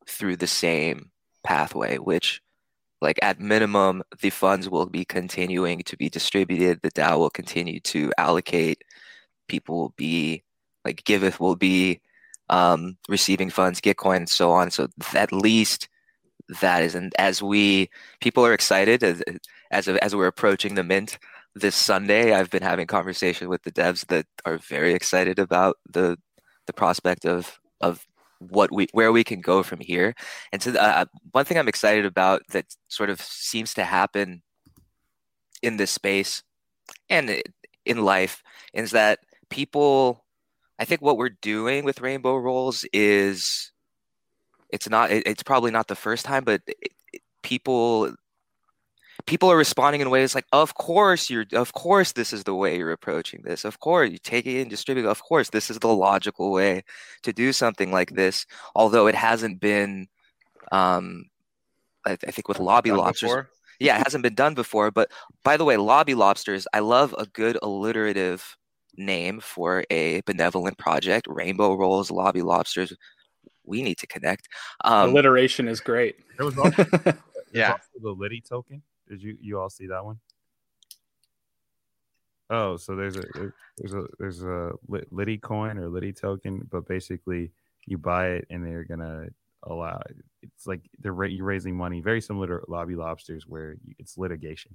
through 0.06 0.36
the 0.36 0.46
same 0.48 1.10
pathway, 1.44 1.98
which 1.98 2.42
like 3.00 3.18
at 3.22 3.40
minimum 3.40 4.02
the 4.20 4.30
funds 4.30 4.68
will 4.68 4.86
be 4.86 5.04
continuing 5.04 5.80
to 5.84 5.96
be 5.96 6.08
distributed. 6.08 6.80
The 6.82 6.90
DAO 6.90 7.18
will 7.18 7.30
continue 7.30 7.80
to 7.80 8.12
allocate. 8.18 8.82
People 9.48 9.78
will 9.78 9.94
be 9.96 10.42
like 10.90 11.04
Giveth 11.04 11.38
will 11.38 11.56
be 11.56 12.00
um, 12.48 12.96
receiving 13.08 13.50
funds, 13.50 13.80
Gitcoin, 13.80 14.16
and 14.16 14.28
so 14.28 14.50
on. 14.50 14.70
So 14.70 14.88
at 15.14 15.32
least 15.32 15.88
that 16.60 16.82
is, 16.82 16.94
and 16.96 17.12
as 17.16 17.42
we 17.42 17.90
people 18.20 18.44
are 18.44 18.52
excited 18.52 19.04
as 19.04 19.22
as, 19.70 19.86
as 19.86 20.16
we're 20.16 20.26
approaching 20.26 20.74
the 20.74 20.82
mint 20.82 21.18
this 21.54 21.76
Sunday, 21.76 22.34
I've 22.34 22.50
been 22.50 22.62
having 22.62 22.88
conversation 22.88 23.48
with 23.48 23.62
the 23.62 23.70
devs 23.70 24.06
that 24.08 24.26
are 24.44 24.58
very 24.58 24.94
excited 24.94 25.38
about 25.38 25.76
the 25.88 26.18
the 26.66 26.72
prospect 26.72 27.24
of 27.24 27.60
of 27.80 28.04
what 28.40 28.72
we 28.72 28.88
where 28.92 29.12
we 29.12 29.22
can 29.22 29.40
go 29.40 29.62
from 29.62 29.78
here. 29.78 30.14
And 30.52 30.60
so 30.60 30.72
uh, 30.72 31.04
one 31.30 31.44
thing 31.44 31.56
I'm 31.58 31.68
excited 31.68 32.04
about 32.04 32.42
that 32.50 32.66
sort 32.88 33.10
of 33.10 33.20
seems 33.20 33.74
to 33.74 33.84
happen 33.84 34.42
in 35.62 35.76
this 35.76 35.92
space 35.92 36.42
and 37.08 37.42
in 37.84 38.02
life 38.02 38.42
is 38.74 38.90
that 38.90 39.20
people 39.50 40.24
I 40.80 40.86
think 40.86 41.02
what 41.02 41.18
we're 41.18 41.28
doing 41.28 41.84
with 41.84 42.00
Rainbow 42.00 42.36
Rolls 42.36 42.86
is 42.92 43.70
it's 44.70 44.88
not 44.88 45.10
it, 45.10 45.24
it's 45.26 45.42
probably 45.42 45.70
not 45.70 45.88
the 45.88 45.94
first 45.94 46.24
time, 46.24 46.42
but 46.42 46.62
it, 46.66 46.92
it, 47.12 47.22
people 47.42 48.14
people 49.26 49.52
are 49.52 49.56
responding 49.56 50.00
in 50.00 50.08
ways 50.08 50.34
like 50.34 50.46
of 50.52 50.72
course 50.74 51.28
you're 51.28 51.44
of 51.52 51.74
course 51.74 52.12
this 52.12 52.32
is 52.32 52.44
the 52.44 52.54
way 52.54 52.78
you're 52.78 52.92
approaching 52.92 53.42
this. 53.44 53.66
Of 53.66 53.78
course 53.78 54.10
you 54.10 54.16
take 54.16 54.46
it 54.46 54.62
and 54.62 54.70
distribute 54.70 55.06
of 55.06 55.22
course 55.22 55.50
this 55.50 55.70
is 55.70 55.78
the 55.80 55.94
logical 55.94 56.50
way 56.50 56.82
to 57.24 57.32
do 57.32 57.52
something 57.52 57.92
like 57.92 58.14
this. 58.14 58.46
Although 58.74 59.06
it 59.06 59.14
hasn't 59.14 59.60
been 59.60 60.08
um 60.72 61.24
i, 62.06 62.12
I 62.12 62.30
think 62.30 62.48
with 62.48 62.58
lobby 62.58 62.92
lobsters 62.92 63.28
before? 63.28 63.50
yeah 63.78 63.98
it 63.98 64.04
hasn't 64.04 64.22
been 64.22 64.34
done 64.34 64.54
before 64.54 64.90
but 64.90 65.10
by 65.42 65.56
the 65.56 65.64
way 65.64 65.76
lobby 65.76 66.14
lobsters 66.14 66.66
i 66.72 66.78
love 66.78 67.14
a 67.18 67.26
good 67.26 67.58
alliterative 67.62 68.56
name 68.96 69.40
for 69.40 69.84
a 69.90 70.20
benevolent 70.22 70.78
project. 70.78 71.26
Rainbow 71.28 71.74
Rolls, 71.74 72.10
Lobby 72.10 72.42
Lobsters. 72.42 72.92
We 73.64 73.82
need 73.82 73.98
to 73.98 74.06
connect. 74.06 74.48
Um, 74.84 75.10
Alliteration 75.10 75.68
is 75.68 75.80
great. 75.80 76.16
There 76.36 76.46
was 76.46 76.58
also, 76.58 76.86
yeah, 77.52 77.72
also 77.72 77.84
the 78.02 78.10
Liddy 78.10 78.40
token. 78.40 78.82
Did 79.08 79.22
you 79.22 79.36
you 79.40 79.60
all 79.60 79.70
see 79.70 79.86
that 79.88 80.04
one? 80.04 80.18
Oh, 82.48 82.76
so 82.76 82.96
there's 82.96 83.16
a 83.16 83.24
there's 83.78 83.94
a 83.94 84.06
there's 84.18 84.42
a 84.42 84.72
Liddy 85.10 85.38
coin 85.38 85.78
or 85.78 85.88
Liddy 85.88 86.12
token, 86.12 86.66
but 86.70 86.86
basically 86.88 87.52
you 87.86 87.96
buy 87.96 88.30
it 88.30 88.46
and 88.50 88.66
they're 88.66 88.84
gonna 88.84 89.28
allow. 89.64 90.00
It's 90.42 90.66
like 90.66 90.80
they're 90.98 91.24
you're 91.24 91.44
raising 91.44 91.76
money, 91.76 92.00
very 92.00 92.20
similar 92.20 92.60
to 92.60 92.70
Lobby 92.70 92.96
Lobsters, 92.96 93.46
where 93.46 93.76
it's 93.98 94.18
litigation. 94.18 94.74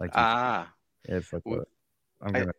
Like 0.00 0.10
ah, 0.14 0.72
it's 1.04 1.32
like 1.32 1.42
I'm 2.22 2.32
gonna 2.32 2.46
I 2.48 2.52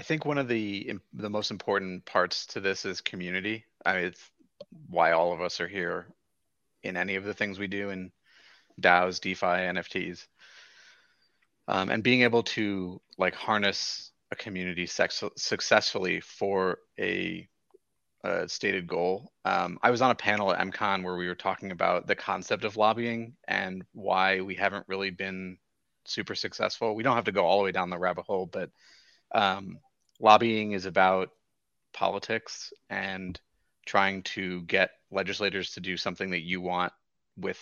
think 0.00 0.24
one 0.24 0.38
of 0.38 0.48
the 0.48 0.98
the 1.12 1.30
most 1.30 1.50
important 1.50 2.04
parts 2.04 2.46
to 2.46 2.60
this 2.60 2.84
is 2.84 3.00
community. 3.00 3.64
I 3.84 3.94
mean, 3.94 4.04
it's 4.04 4.30
why 4.88 5.12
all 5.12 5.32
of 5.32 5.40
us 5.40 5.60
are 5.60 5.68
here 5.68 6.06
in 6.82 6.96
any 6.96 7.16
of 7.16 7.24
the 7.24 7.34
things 7.34 7.58
we 7.58 7.66
do 7.66 7.90
in 7.90 8.12
DAOs, 8.80 9.20
DeFi, 9.20 9.46
NFTs, 9.46 10.26
um, 11.66 11.90
and 11.90 12.02
being 12.02 12.22
able 12.22 12.42
to 12.44 13.00
like 13.18 13.34
harness 13.34 14.12
a 14.30 14.36
community 14.36 14.86
sex- 14.86 15.24
successfully 15.36 16.20
for 16.20 16.78
a 16.98 17.48
a 18.24 18.48
stated 18.48 18.86
goal. 18.86 19.32
Um, 19.44 19.78
I 19.82 19.90
was 19.90 20.02
on 20.02 20.10
a 20.10 20.14
panel 20.14 20.52
at 20.52 20.58
MCon 20.58 21.04
where 21.04 21.16
we 21.16 21.28
were 21.28 21.36
talking 21.36 21.70
about 21.70 22.06
the 22.06 22.16
concept 22.16 22.64
of 22.64 22.76
lobbying 22.76 23.34
and 23.46 23.84
why 23.92 24.40
we 24.40 24.56
haven't 24.56 24.88
really 24.88 25.10
been 25.10 25.56
super 26.04 26.34
successful. 26.34 26.96
We 26.96 27.04
don't 27.04 27.14
have 27.14 27.24
to 27.24 27.32
go 27.32 27.44
all 27.44 27.58
the 27.58 27.64
way 27.64 27.72
down 27.72 27.90
the 27.90 27.98
rabbit 27.98 28.24
hole, 28.24 28.46
but 28.46 28.70
um, 29.32 29.78
lobbying 30.20 30.72
is 30.72 30.86
about 30.86 31.30
politics 31.92 32.72
and 32.90 33.40
trying 33.86 34.22
to 34.22 34.62
get 34.62 34.90
legislators 35.10 35.72
to 35.72 35.80
do 35.80 35.96
something 35.96 36.30
that 36.30 36.42
you 36.42 36.60
want 36.60 36.92
with 37.36 37.58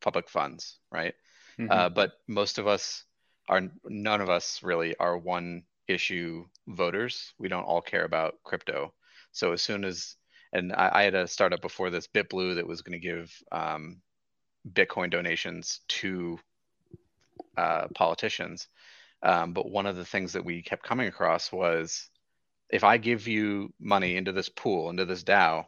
public 0.00 0.28
funds, 0.28 0.78
right? 0.92 1.14
Mm-hmm. 1.58 1.70
Uh, 1.70 1.88
but 1.88 2.12
most 2.28 2.58
of 2.58 2.66
us 2.66 3.04
are 3.48 3.62
none 3.84 4.20
of 4.20 4.30
us 4.30 4.62
really 4.62 4.96
are 4.96 5.18
one 5.18 5.64
issue 5.88 6.44
voters. 6.66 7.32
We 7.38 7.48
don't 7.48 7.64
all 7.64 7.82
care 7.82 8.04
about 8.04 8.34
crypto. 8.42 8.92
So 9.32 9.52
as 9.52 9.62
soon 9.62 9.84
as 9.84 10.16
and 10.52 10.72
I, 10.72 10.90
I 10.92 11.02
had 11.02 11.14
a 11.14 11.26
startup 11.26 11.60
before 11.60 11.90
this, 11.90 12.06
BitBlue, 12.06 12.54
that 12.54 12.66
was 12.66 12.80
going 12.80 12.98
to 12.98 13.06
give 13.06 13.32
um, 13.50 14.00
Bitcoin 14.72 15.10
donations 15.10 15.80
to 15.88 16.38
uh, 17.56 17.88
politicians. 17.94 18.68
Um, 19.24 19.52
but 19.54 19.70
one 19.70 19.86
of 19.86 19.96
the 19.96 20.04
things 20.04 20.34
that 20.34 20.44
we 20.44 20.62
kept 20.62 20.84
coming 20.84 21.08
across 21.08 21.50
was 21.50 22.10
if 22.68 22.84
I 22.84 22.98
give 22.98 23.26
you 23.26 23.72
money 23.80 24.16
into 24.16 24.32
this 24.32 24.50
pool, 24.50 24.90
into 24.90 25.06
this 25.06 25.24
DAO, 25.24 25.64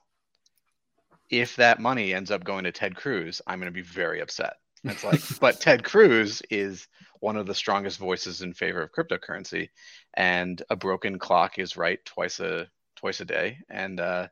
if 1.30 1.56
that 1.56 1.80
money 1.80 2.14
ends 2.14 2.30
up 2.30 2.44
going 2.44 2.64
to 2.64 2.72
Ted 2.72 2.94
Cruz, 2.94 3.40
I'm 3.46 3.58
going 3.58 3.72
to 3.72 3.74
be 3.74 3.82
very 3.82 4.20
upset. 4.20 4.54
it's 4.84 5.02
like, 5.02 5.22
but 5.40 5.60
Ted 5.60 5.84
Cruz 5.84 6.42
is 6.50 6.86
one 7.20 7.36
of 7.36 7.46
the 7.46 7.54
strongest 7.54 7.98
voices 7.98 8.42
in 8.42 8.52
favor 8.52 8.82
of 8.82 8.92
cryptocurrency, 8.92 9.70
and 10.14 10.62
a 10.70 10.76
broken 10.76 11.18
clock 11.18 11.58
is 11.58 11.76
right 11.76 12.04
twice 12.04 12.40
a 12.40 12.68
twice 12.96 13.20
a 13.20 13.24
day. 13.24 13.58
And 13.70 13.98
uh, 13.98 14.28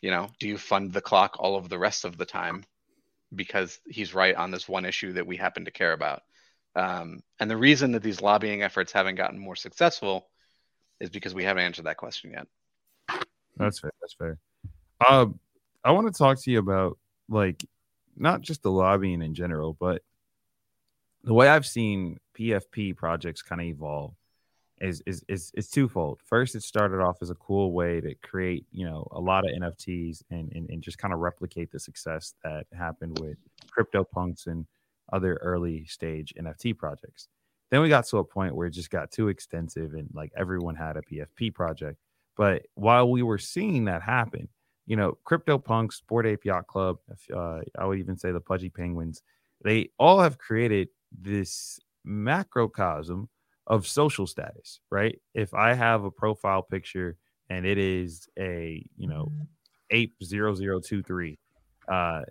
you 0.00 0.10
know, 0.10 0.28
do 0.38 0.48
you 0.48 0.58
fund 0.58 0.92
the 0.92 1.00
clock 1.00 1.36
all 1.38 1.56
of 1.56 1.68
the 1.68 1.78
rest 1.78 2.04
of 2.04 2.16
the 2.16 2.24
time 2.24 2.64
because 3.34 3.78
he's 3.88 4.14
right 4.14 4.34
on 4.34 4.50
this 4.50 4.68
one 4.68 4.84
issue 4.84 5.12
that 5.14 5.26
we 5.26 5.36
happen 5.36 5.64
to 5.64 5.70
care 5.70 5.92
about? 5.92 6.22
Um, 6.74 7.22
and 7.38 7.50
the 7.50 7.56
reason 7.56 7.92
that 7.92 8.02
these 8.02 8.22
lobbying 8.22 8.62
efforts 8.62 8.92
haven't 8.92 9.16
gotten 9.16 9.38
more 9.38 9.56
successful 9.56 10.28
is 11.00 11.10
because 11.10 11.34
we 11.34 11.44
haven't 11.44 11.64
answered 11.64 11.86
that 11.86 11.96
question 11.96 12.32
yet. 12.32 12.46
That's 13.56 13.80
fair. 13.80 13.92
That's 14.00 14.14
fair. 14.14 14.38
Um, 15.08 15.38
I 15.84 15.90
want 15.90 16.06
to 16.06 16.16
talk 16.16 16.40
to 16.42 16.50
you 16.50 16.58
about 16.58 16.98
like 17.28 17.64
not 18.16 18.40
just 18.40 18.62
the 18.62 18.70
lobbying 18.70 19.22
in 19.22 19.34
general, 19.34 19.76
but 19.78 20.02
the 21.24 21.34
way 21.34 21.48
I've 21.48 21.66
seen 21.66 22.18
PFP 22.38 22.96
projects 22.96 23.42
kind 23.42 23.60
of 23.60 23.66
evolve 23.66 24.14
is 24.80 25.02
is 25.06 25.24
is 25.28 25.52
is 25.54 25.68
twofold. 25.68 26.20
First, 26.24 26.54
it 26.54 26.62
started 26.62 27.00
off 27.00 27.18
as 27.22 27.30
a 27.30 27.34
cool 27.36 27.72
way 27.72 28.00
to 28.00 28.14
create, 28.16 28.66
you 28.72 28.84
know, 28.84 29.06
a 29.12 29.20
lot 29.20 29.44
of 29.44 29.52
NFTs 29.52 30.22
and 30.30 30.52
and, 30.54 30.68
and 30.70 30.82
just 30.82 30.98
kind 30.98 31.14
of 31.14 31.20
replicate 31.20 31.70
the 31.70 31.78
success 31.78 32.34
that 32.42 32.66
happened 32.76 33.18
with 33.20 33.36
CryptoPunks 33.76 34.46
and 34.46 34.66
other 35.12 35.34
early 35.42 35.84
stage 35.86 36.34
NFT 36.38 36.76
projects. 36.76 37.28
Then 37.70 37.80
we 37.80 37.88
got 37.88 38.06
to 38.08 38.18
a 38.18 38.24
point 38.24 38.54
where 38.54 38.66
it 38.66 38.72
just 38.72 38.90
got 38.90 39.10
too 39.10 39.28
extensive 39.28 39.94
and 39.94 40.08
like 40.12 40.32
everyone 40.36 40.74
had 40.74 40.96
a 40.96 41.02
PFP 41.02 41.54
project. 41.54 41.98
But 42.36 42.62
while 42.74 43.10
we 43.10 43.22
were 43.22 43.38
seeing 43.38 43.86
that 43.86 44.02
happen, 44.02 44.48
you 44.86 44.96
know, 44.96 45.16
CryptoPunks, 45.24 46.02
Bored 46.06 46.26
Ape 46.26 46.44
Yacht 46.44 46.66
Club, 46.66 46.98
uh, 47.34 47.60
I 47.78 47.86
would 47.86 47.98
even 47.98 48.16
say 48.16 48.32
the 48.32 48.40
Pudgy 48.40 48.68
Penguins, 48.68 49.22
they 49.64 49.90
all 49.98 50.20
have 50.20 50.38
created 50.38 50.88
this 51.10 51.78
macrocosm 52.04 53.28
of 53.66 53.86
social 53.86 54.26
status, 54.26 54.80
right? 54.90 55.18
If 55.34 55.54
I 55.54 55.74
have 55.74 56.04
a 56.04 56.10
profile 56.10 56.62
picture 56.62 57.16
and 57.48 57.64
it 57.64 57.78
is 57.78 58.28
a, 58.38 58.84
you 58.96 59.08
know, 59.08 59.30
ape 59.90 60.14
0023, 60.22 61.38
uh, 61.88 62.22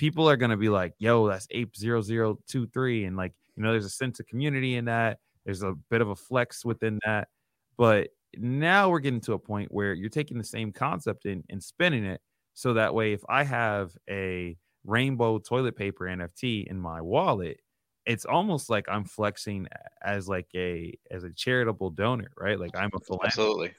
people 0.00 0.30
are 0.30 0.36
going 0.38 0.50
to 0.50 0.56
be 0.56 0.70
like, 0.70 0.94
yo, 0.98 1.28
that's 1.28 1.46
ape 1.50 1.76
0023. 1.76 3.04
And 3.04 3.18
like, 3.18 3.34
you 3.54 3.62
know, 3.62 3.70
there's 3.70 3.84
a 3.84 3.90
sense 3.90 4.18
of 4.18 4.26
community 4.26 4.76
in 4.76 4.86
that. 4.86 5.18
There's 5.44 5.62
a 5.62 5.74
bit 5.90 6.00
of 6.00 6.08
a 6.08 6.16
flex 6.16 6.64
within 6.64 6.98
that. 7.04 7.28
But 7.76 8.08
now 8.34 8.88
we're 8.88 9.00
getting 9.00 9.20
to 9.22 9.34
a 9.34 9.38
point 9.38 9.70
where 9.70 9.92
you're 9.92 10.08
taking 10.08 10.38
the 10.38 10.44
same 10.44 10.72
concept 10.72 11.26
and, 11.26 11.44
and 11.50 11.62
spinning 11.62 12.06
it. 12.06 12.22
So 12.54 12.72
that 12.74 12.94
way, 12.94 13.12
if 13.12 13.20
I 13.28 13.44
have 13.44 13.90
a 14.08 14.56
rainbow 14.86 15.38
toilet 15.38 15.76
paper 15.76 16.06
NFT 16.06 16.66
in 16.66 16.80
my 16.80 17.02
wallet, 17.02 17.60
it's 18.06 18.24
almost 18.24 18.70
like 18.70 18.86
I'm 18.88 19.04
flexing 19.04 19.66
as 20.02 20.26
like 20.26 20.48
a 20.54 20.94
as 21.10 21.24
a 21.24 21.30
charitable 21.30 21.90
donor, 21.90 22.30
right? 22.38 22.58
Like 22.58 22.74
I'm 22.74 22.90
a 22.94 23.00
philanthropist, 23.00 23.38
absolutely 23.38 23.74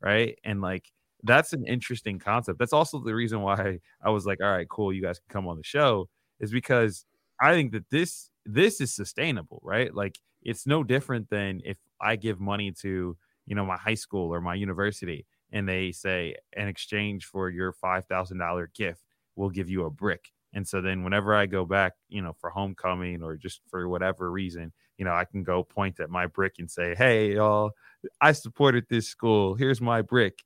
right? 0.00 0.38
And 0.44 0.60
like 0.60 0.90
that's 1.24 1.52
an 1.52 1.66
interesting 1.66 2.18
concept. 2.18 2.58
That's 2.58 2.72
also 2.72 3.00
the 3.00 3.14
reason 3.14 3.40
why 3.42 3.78
I 4.02 4.10
was 4.10 4.26
like, 4.26 4.40
all 4.42 4.50
right, 4.52 4.68
cool, 4.68 4.92
you 4.92 5.02
guys 5.02 5.18
can 5.18 5.32
come 5.32 5.48
on 5.48 5.56
the 5.56 5.64
show, 5.64 6.08
is 6.40 6.52
because 6.52 7.04
I 7.40 7.52
think 7.52 7.72
that 7.72 7.88
this 7.90 8.30
this 8.46 8.80
is 8.80 8.94
sustainable, 8.94 9.60
right? 9.64 9.94
Like 9.94 10.18
it's 10.42 10.66
no 10.66 10.84
different 10.84 11.30
than 11.30 11.60
if 11.64 11.78
I 12.00 12.16
give 12.16 12.40
money 12.40 12.72
to, 12.82 13.16
you 13.46 13.54
know, 13.54 13.64
my 13.64 13.76
high 13.78 13.94
school 13.94 14.32
or 14.32 14.40
my 14.40 14.54
university 14.54 15.26
and 15.52 15.68
they 15.68 15.92
say 15.92 16.34
in 16.56 16.68
exchange 16.68 17.24
for 17.26 17.48
your 17.48 17.72
$5,000 17.72 18.66
gift, 18.74 19.02
we'll 19.36 19.50
give 19.50 19.70
you 19.70 19.84
a 19.84 19.90
brick. 19.90 20.30
And 20.52 20.66
so 20.68 20.80
then 20.80 21.02
whenever 21.04 21.34
I 21.34 21.46
go 21.46 21.64
back, 21.64 21.94
you 22.08 22.22
know, 22.22 22.34
for 22.40 22.50
homecoming 22.50 23.22
or 23.22 23.36
just 23.36 23.60
for 23.68 23.88
whatever 23.88 24.30
reason, 24.30 24.72
you 24.98 25.04
know, 25.04 25.12
I 25.12 25.24
can 25.24 25.42
go 25.42 25.64
point 25.64 26.00
at 26.00 26.10
my 26.10 26.26
brick 26.26 26.54
and 26.58 26.70
say, 26.70 26.94
"Hey, 26.96 27.34
y'all, 27.34 27.72
I 28.20 28.32
supported 28.32 28.86
this 28.88 29.08
school. 29.08 29.54
Here's 29.54 29.80
my 29.80 30.02
brick." 30.02 30.38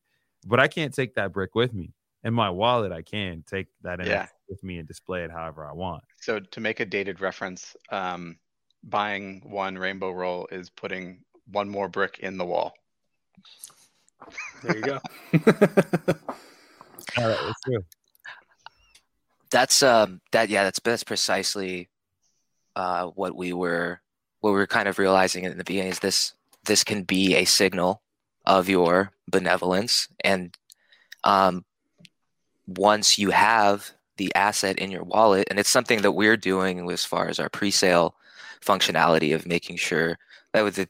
But 0.48 0.60
I 0.60 0.68
can't 0.68 0.94
take 0.94 1.14
that 1.14 1.32
brick 1.32 1.54
with 1.54 1.74
me. 1.74 1.92
In 2.24 2.34
my 2.34 2.50
wallet, 2.50 2.90
I 2.90 3.02
can 3.02 3.44
take 3.46 3.68
that 3.82 4.04
yeah. 4.04 4.26
with 4.48 4.62
me 4.64 4.78
and 4.78 4.88
display 4.88 5.22
it 5.22 5.30
however 5.30 5.64
I 5.64 5.72
want. 5.72 6.02
So 6.20 6.40
to 6.40 6.60
make 6.60 6.80
a 6.80 6.84
dated 6.84 7.20
reference, 7.20 7.76
um, 7.92 8.38
buying 8.82 9.42
one 9.44 9.76
rainbow 9.76 10.10
roll 10.10 10.48
is 10.50 10.70
putting 10.70 11.20
one 11.46 11.68
more 11.68 11.88
brick 11.88 12.18
in 12.20 12.38
the 12.38 12.44
wall. 12.44 12.74
There 14.62 14.76
you 14.76 14.82
go. 14.82 15.00
All 17.18 17.28
right, 17.28 17.38
let's 17.44 17.60
do. 17.66 17.84
That's 19.50 19.82
um 19.82 20.20
that 20.32 20.50
yeah 20.50 20.64
that's 20.64 20.80
that's 20.80 21.04
precisely 21.04 21.88
uh 22.76 23.06
what 23.06 23.34
we 23.34 23.54
were 23.54 24.00
what 24.40 24.50
we 24.50 24.56
were 24.56 24.66
kind 24.66 24.88
of 24.88 24.98
realizing 24.98 25.44
in 25.44 25.56
the 25.56 25.64
beginning 25.64 25.92
is 25.92 26.00
this 26.00 26.34
this 26.64 26.84
can 26.84 27.02
be 27.04 27.34
a 27.34 27.46
signal 27.46 28.02
of 28.48 28.68
your 28.68 29.12
benevolence. 29.28 30.08
And 30.24 30.56
um 31.22 31.64
once 32.66 33.18
you 33.18 33.30
have 33.30 33.92
the 34.16 34.34
asset 34.34 34.78
in 34.78 34.90
your 34.90 35.04
wallet 35.04 35.46
and 35.48 35.58
it's 35.58 35.70
something 35.70 36.02
that 36.02 36.12
we're 36.12 36.36
doing 36.36 36.90
as 36.90 37.04
far 37.04 37.28
as 37.28 37.38
our 37.38 37.48
pre-sale 37.48 38.14
functionality 38.60 39.34
of 39.34 39.46
making 39.46 39.76
sure 39.76 40.18
that 40.52 40.64
with 40.64 40.74
the 40.74 40.88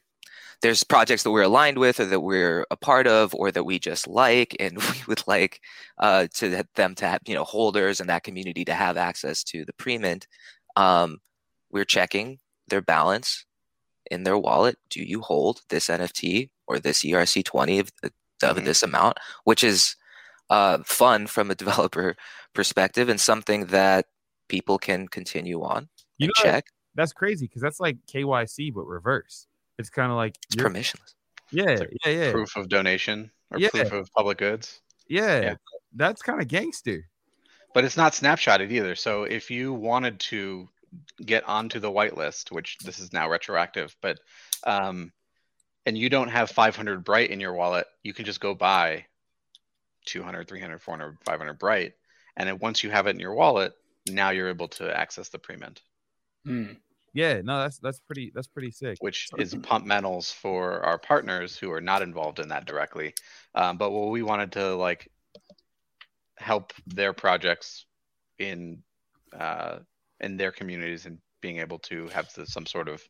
there's 0.61 0.83
projects 0.83 1.23
that 1.23 1.31
we're 1.31 1.43
aligned 1.43 1.77
with 1.77 2.01
or 2.01 2.05
that 2.05 2.19
we're 2.19 2.65
a 2.69 2.75
part 2.75 3.07
of 3.07 3.33
or 3.33 3.49
that 3.49 3.63
we 3.63 3.79
just 3.79 4.07
like 4.07 4.55
and 4.59 4.77
we 4.91 5.03
would 5.07 5.23
like 5.27 5.61
uh, 5.99 6.27
to 6.33 6.63
them 6.75 6.95
to 6.95 7.05
have 7.05 7.21
you 7.25 7.35
know 7.35 7.45
holders 7.45 7.99
and 7.99 8.09
that 8.09 8.23
community 8.23 8.65
to 8.65 8.73
have 8.73 8.97
access 8.97 9.43
to 9.43 9.63
the 9.65 9.73
pre-mint 9.73 10.27
um, 10.75 11.19
we're 11.71 11.85
checking 11.85 12.39
their 12.67 12.81
balance 12.81 13.45
in 14.09 14.23
their 14.23 14.37
wallet. 14.37 14.77
Do 14.89 15.01
you 15.03 15.21
hold 15.21 15.61
this 15.69 15.87
nft 15.87 16.49
or 16.69 16.79
this 16.79 17.03
erc20 17.03 17.79
of, 17.81 17.91
of 18.03 18.11
mm-hmm. 18.55 18.65
this 18.65 18.83
amount 18.83 19.17
which 19.43 19.63
is 19.63 19.95
uh, 20.49 20.79
fun 20.85 21.27
from 21.27 21.51
a 21.51 21.55
developer 21.63 22.15
perspective 22.53 23.09
and 23.09 23.19
something 23.19 23.65
that 23.67 24.05
people 24.47 24.77
can 24.77 25.07
continue 25.07 25.61
on 25.61 25.89
you 26.17 26.25
and 26.25 26.31
know, 26.37 26.43
check 26.43 26.65
that's 26.95 27.13
crazy 27.13 27.45
because 27.45 27.61
that's 27.61 27.79
like 27.79 27.97
kyc 28.07 28.73
but 28.73 28.85
reverse 28.85 29.47
it's 29.79 29.89
kind 29.89 30.11
of 30.11 30.17
like 30.17 30.37
it's 30.45 30.61
permissionless. 30.61 31.15
Yeah, 31.51 31.77
like 31.79 31.97
yeah, 32.05 32.11
yeah. 32.11 32.31
Proof 32.31 32.55
of 32.57 32.67
donation 32.67 33.31
or 33.49 33.59
yeah. 33.59 33.69
proof 33.69 33.91
of 33.93 34.11
public 34.15 34.37
goods. 34.37 34.81
Yeah, 35.07 35.41
yeah. 35.41 35.55
that's 35.95 36.21
kind 36.21 36.41
of 36.41 36.47
gangster. 36.47 37.07
But 37.73 37.85
it's 37.85 37.97
not 37.97 38.13
snapshotted 38.13 38.71
either. 38.71 38.95
So 38.95 39.23
if 39.23 39.49
you 39.49 39.73
wanted 39.73 40.19
to 40.21 40.67
get 41.25 41.47
onto 41.47 41.79
the 41.79 41.89
whitelist, 41.89 42.51
which 42.51 42.77
this 42.83 42.99
is 42.99 43.13
now 43.13 43.29
retroactive, 43.29 43.95
but 44.01 44.19
um, 44.65 45.11
and 45.89 45.97
you 45.97 46.07
don't 46.07 46.27
have 46.27 46.51
500 46.51 47.03
Bright 47.03 47.31
in 47.31 47.39
your 47.39 47.53
wallet, 47.53 47.87
you 48.03 48.13
can 48.13 48.23
just 48.23 48.39
go 48.39 48.53
buy 48.53 49.05
200, 50.05 50.47
300, 50.47 50.79
400, 50.79 51.17
500 51.25 51.53
Bright, 51.57 51.93
and 52.37 52.47
then 52.47 52.59
once 52.59 52.83
you 52.83 52.91
have 52.91 53.07
it 53.07 53.15
in 53.15 53.19
your 53.19 53.33
wallet, 53.33 53.73
now 54.07 54.29
you're 54.29 54.49
able 54.49 54.67
to 54.67 54.95
access 54.95 55.29
the 55.29 55.39
pre-mint. 55.39 55.81
Mm. 56.45 56.77
Yeah, 57.11 57.41
no, 57.41 57.61
that's 57.63 57.79
that's 57.79 57.99
pretty 58.01 58.31
that's 58.35 58.45
pretty 58.45 58.69
sick. 58.69 58.97
Which 58.99 59.29
is 59.39 59.55
pump 59.63 59.83
metals 59.83 60.31
for 60.31 60.85
our 60.85 60.99
partners 60.99 61.57
who 61.57 61.71
are 61.71 61.81
not 61.81 62.03
involved 62.03 62.37
in 62.37 62.49
that 62.49 62.65
directly. 62.65 63.15
Um, 63.55 63.79
but 63.79 63.89
what 63.89 64.11
we 64.11 64.21
wanted 64.21 64.51
to 64.51 64.75
like 64.75 65.09
help 66.37 66.71
their 66.85 67.13
projects 67.13 67.87
in 68.37 68.83
uh, 69.35 69.79
in 70.19 70.37
their 70.37 70.51
communities 70.51 71.07
and 71.07 71.17
being 71.41 71.57
able 71.57 71.79
to 71.79 72.09
have 72.09 72.31
the, 72.35 72.45
some 72.45 72.67
sort 72.67 72.87
of 72.87 73.01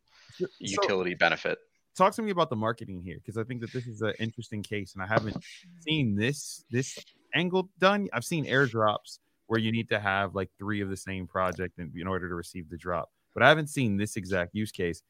utility 0.59 1.11
so, 1.11 1.17
benefit. 1.17 1.59
Talk 1.97 2.13
to 2.15 2.21
me 2.21 2.31
about 2.31 2.49
the 2.49 2.55
marketing 2.55 3.01
here 3.03 3.17
because 3.17 3.37
I 3.37 3.43
think 3.43 3.61
that 3.61 3.73
this 3.73 3.87
is 3.87 4.01
an 4.01 4.13
interesting 4.19 4.63
case, 4.63 4.93
and 4.93 5.03
I 5.03 5.07
haven't 5.07 5.37
seen 5.81 6.15
this 6.15 6.63
this 6.71 6.97
angle 7.33 7.69
done. 7.79 8.07
I've 8.13 8.23
seen 8.23 8.45
airdrops 8.45 9.19
where 9.47 9.59
you 9.59 9.71
need 9.71 9.89
to 9.89 9.99
have 9.99 10.35
like 10.35 10.49
three 10.57 10.81
of 10.81 10.89
the 10.89 10.97
same 10.97 11.27
project 11.27 11.79
in, 11.79 11.91
in 11.95 12.07
order 12.07 12.29
to 12.29 12.35
receive 12.35 12.69
the 12.69 12.77
drop, 12.77 13.09
but 13.33 13.43
I 13.43 13.49
haven't 13.49 13.67
seen 13.67 13.97
this 13.97 14.15
exact 14.15 14.55
use 14.55 14.71
case. 14.71 15.01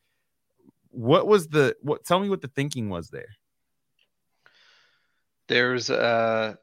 What 0.91 1.27
was 1.27 1.47
the 1.47 1.75
what? 1.81 2.05
Tell 2.05 2.19
me 2.19 2.29
what 2.29 2.41
the 2.41 2.47
thinking 2.47 2.89
was 2.89 3.09
there. 3.09 3.29
There's 5.47 5.89
uh 5.89 6.55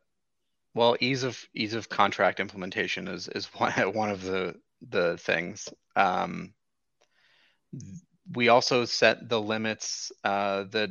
well 0.74 0.96
ease 1.00 1.22
of 1.22 1.44
ease 1.54 1.74
of 1.74 1.88
contract 1.88 2.40
implementation 2.40 3.08
is 3.08 3.28
is 3.28 3.46
one 3.56 3.72
one 3.92 4.10
of 4.10 4.22
the 4.22 4.54
the 4.88 5.16
things. 5.18 5.68
Um, 5.94 6.52
we 8.32 8.48
also 8.48 8.84
set 8.84 9.28
the 9.28 9.40
limits 9.40 10.12
uh, 10.24 10.64
that 10.70 10.90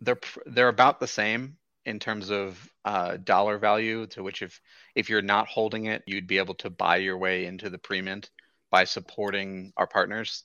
they're 0.00 0.18
they're 0.46 0.68
about 0.68 1.00
the 1.00 1.06
same 1.06 1.56
in 1.84 1.98
terms 1.98 2.30
of 2.30 2.70
uh, 2.84 3.16
dollar 3.16 3.58
value 3.58 4.06
to 4.08 4.22
which 4.22 4.42
if 4.42 4.60
if 4.94 5.08
you're 5.08 5.22
not 5.22 5.46
holding 5.46 5.86
it 5.86 6.02
you'd 6.06 6.26
be 6.26 6.38
able 6.38 6.54
to 6.54 6.70
buy 6.70 6.96
your 6.96 7.16
way 7.16 7.46
into 7.46 7.70
the 7.70 7.78
pre-mint 7.78 8.30
by 8.70 8.84
supporting 8.84 9.72
our 9.76 9.86
partners. 9.86 10.44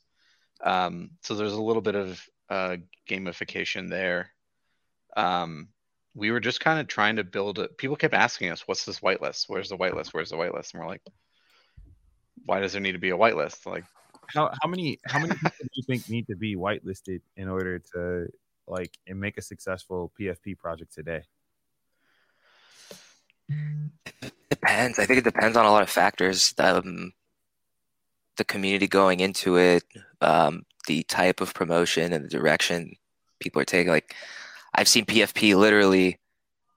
Um, 0.64 1.12
so 1.22 1.34
there's 1.36 1.54
a 1.54 1.62
little 1.62 1.82
bit 1.82 1.96
of 1.96 2.24
uh, 2.50 2.78
gamification 3.10 3.90
there. 3.90 4.32
Um, 5.18 5.70
we 6.14 6.30
were 6.30 6.40
just 6.40 6.60
kind 6.60 6.80
of 6.80 6.88
trying 6.88 7.16
to 7.16 7.24
build 7.24 7.60
people 7.78 7.96
kept 7.96 8.14
asking 8.14 8.52
us 8.52 8.68
what's 8.68 8.86
this 8.86 9.00
whitelist? 9.00 9.46
Where's 9.48 9.70
the 9.70 9.78
whitelist? 9.78 10.14
Where's 10.14 10.30
the 10.30 10.38
whitelist? 10.38 10.74
And 10.74 10.82
we're 10.82 10.88
like 10.88 11.02
why 12.46 12.60
does 12.60 12.74
there 12.74 12.82
need 12.82 12.94
to 12.94 13.00
be 13.00 13.12
a 13.12 13.18
whitelist? 13.18 13.66
Like 13.66 13.86
how 14.34 14.52
how 14.62 14.68
many 14.68 15.00
how 15.06 15.20
many 15.20 15.34
people 15.34 15.52
do 15.60 15.70
you 15.74 15.84
think 15.84 16.10
need 16.10 16.28
to 16.28 16.36
be 16.36 16.56
whitelisted 16.56 17.22
in 17.36 17.48
order 17.48 17.80
to 17.94 18.28
like 18.68 18.98
and 19.08 19.20
make 19.20 19.38
a 19.38 19.42
successful 19.42 20.12
PFP 20.20 20.58
project 20.58 20.94
today? 20.94 21.24
It 24.22 24.34
depends. 24.50 25.00
I 25.00 25.06
think 25.06 25.20
it 25.20 25.24
depends 25.24 25.58
on 25.58 25.66
a 25.66 25.72
lot 25.72 25.84
of 25.84 25.90
factors. 25.90 26.54
Um, 26.58 27.14
the 28.38 28.46
community 28.46 28.88
going 28.88 29.20
into 29.20 29.58
it, 29.58 29.84
um, 30.22 30.64
the 30.88 31.04
type 31.04 31.42
of 31.42 31.54
promotion 31.54 32.14
and 32.14 32.24
the 32.24 32.30
direction 32.30 32.96
people 33.40 33.62
are 33.62 33.66
taking. 33.66 33.92
Like, 33.92 34.16
I've 34.74 34.88
seen 34.88 35.06
PFP 35.06 35.56
literally 35.56 36.20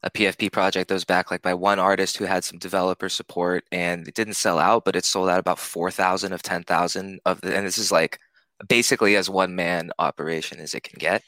a 0.04 0.10
PFP 0.10 0.52
project 0.52 0.88
that 0.88 0.94
was 0.94 1.04
backed 1.06 1.30
like 1.30 1.40
by 1.40 1.54
one 1.54 1.78
artist 1.78 2.18
who 2.18 2.26
had 2.26 2.44
some 2.44 2.58
developer 2.58 3.08
support 3.08 3.64
and 3.72 4.06
it 4.06 4.14
didn't 4.14 4.34
sell 4.34 4.58
out, 4.58 4.84
but 4.84 4.94
it 4.94 5.04
sold 5.04 5.30
out 5.30 5.38
about 5.40 5.58
4,000 5.58 6.34
of 6.34 6.42
10,000 6.42 7.20
of 7.24 7.40
the, 7.40 7.56
and 7.56 7.66
this 7.66 7.78
is 7.78 7.90
like 7.90 8.20
basically 8.68 9.16
as 9.16 9.30
one 9.30 9.56
man 9.56 9.90
operation 9.98 10.60
as 10.60 10.74
it 10.74 10.82
can 10.82 10.98
get. 10.98 11.22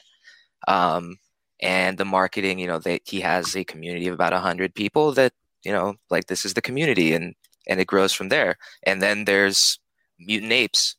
Um, 0.67 1.17
and 1.59 1.97
the 1.97 2.05
marketing, 2.05 2.59
you 2.59 2.67
know, 2.67 2.77
they, 2.77 2.99
he 3.03 3.19
has 3.21 3.55
a 3.55 3.63
community 3.63 4.07
of 4.07 4.13
about 4.13 4.33
a 4.33 4.39
hundred 4.39 4.75
people 4.75 5.11
that, 5.13 5.33
you 5.65 5.71
know, 5.71 5.95
like 6.11 6.27
this 6.27 6.45
is 6.45 6.53
the 6.53 6.61
community 6.61 7.13
and, 7.13 7.33
and 7.67 7.79
it 7.79 7.87
grows 7.87 8.13
from 8.13 8.29
there. 8.29 8.57
And 8.83 9.01
then 9.01 9.25
there's 9.25 9.79
mutant 10.19 10.51
apes 10.51 10.95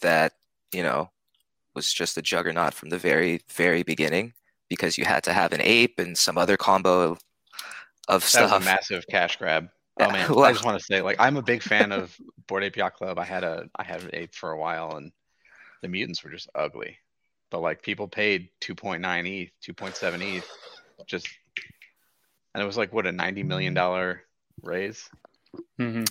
that, 0.00 0.32
you 0.72 0.82
know, 0.82 1.10
was 1.72 1.92
just 1.92 2.18
a 2.18 2.22
juggernaut 2.22 2.74
from 2.74 2.88
the 2.88 2.98
very, 2.98 3.42
very 3.48 3.84
beginning 3.84 4.34
because 4.74 4.98
you 4.98 5.04
had 5.04 5.24
to 5.24 5.32
have 5.32 5.52
an 5.52 5.60
ape 5.62 5.98
and 5.98 6.16
some 6.16 6.38
other 6.38 6.56
combo 6.56 7.16
of 8.08 8.22
that 8.22 8.22
stuff. 8.22 8.52
was 8.52 8.62
a 8.62 8.64
massive 8.64 9.04
cash 9.08 9.36
grab. 9.36 9.68
Oh 10.00 10.10
man, 10.10 10.28
I 10.28 10.50
just 10.50 10.64
want 10.64 10.76
to 10.76 10.84
say, 10.84 11.02
like, 11.02 11.20
I'm 11.20 11.36
a 11.36 11.42
big 11.42 11.62
fan 11.62 11.92
of 11.92 12.18
Bored 12.48 12.64
Ape 12.64 12.74
Yacht 12.74 12.94
Club. 12.94 13.16
I 13.16 13.24
had 13.24 13.44
a, 13.44 13.70
I 13.76 13.84
had 13.84 14.02
an 14.02 14.10
ape 14.12 14.34
for 14.34 14.50
a 14.50 14.58
while, 14.58 14.96
and 14.96 15.12
the 15.82 15.88
mutants 15.88 16.24
were 16.24 16.30
just 16.30 16.50
ugly. 16.52 16.98
But 17.52 17.60
like, 17.60 17.80
people 17.80 18.08
paid 18.08 18.48
2.9 18.60 19.00
ETH, 19.00 19.52
2.7 19.64 20.36
ETH, 20.36 20.50
just, 21.06 21.28
and 22.52 22.60
it 22.60 22.66
was 22.66 22.76
like 22.76 22.92
what 22.92 23.06
a 23.06 23.12
90 23.12 23.44
million 23.44 23.72
dollar 23.72 24.22
raise. 24.64 25.08
Mm-hmm. 25.78 26.04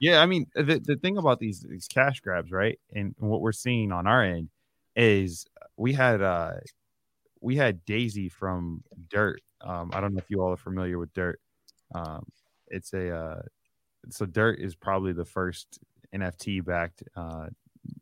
Yeah, 0.00 0.20
I 0.20 0.26
mean 0.26 0.46
the, 0.56 0.80
the 0.84 0.96
thing 0.96 1.16
about 1.16 1.38
these 1.38 1.60
these 1.60 1.86
cash 1.86 2.18
grabs, 2.18 2.50
right? 2.50 2.80
And 2.92 3.14
what 3.18 3.40
we're 3.40 3.52
seeing 3.52 3.92
on 3.92 4.08
our 4.08 4.24
end 4.24 4.48
is 4.96 5.46
we 5.76 5.92
had 5.92 6.20
uh 6.20 6.54
we 7.42 7.56
had 7.56 7.84
Daisy 7.84 8.28
from 8.30 8.84
Dirt. 9.10 9.42
Um, 9.62 9.90
I 9.94 10.00
don't 10.00 10.14
know 10.14 10.20
if 10.20 10.30
you 10.30 10.42
all 10.42 10.52
are 10.52 10.56
familiar 10.58 10.98
with 10.98 11.12
Dirt. 11.14 11.40
Um, 11.94 12.26
it's 12.68 12.92
a 12.94 13.14
uh, 13.16 13.42
so 14.10 14.26
Dirt 14.26 14.60
is 14.60 14.74
probably 14.74 15.12
the 15.12 15.24
first 15.24 15.78
NFT 16.14 16.64
backed 16.64 17.02
uh, 17.16 17.48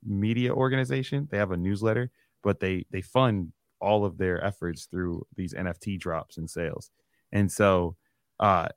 media 0.05 0.53
organization. 0.55 1.29
They 1.31 1.39
have 1.39 1.53
a 1.53 1.57
newsletter, 1.57 2.11
but 2.43 2.61
they 2.61 2.87
they 2.91 3.03
fund 3.03 3.53
all 3.81 4.05
of 4.05 4.19
their 4.19 4.43
efforts 4.45 4.87
through 4.87 5.27
these 5.37 5.55
NFT 5.55 5.99
drops 5.99 6.37
and 6.39 6.49
sales. 6.51 6.91
And 7.33 7.51
so, 7.51 7.97
uh, 8.41 8.69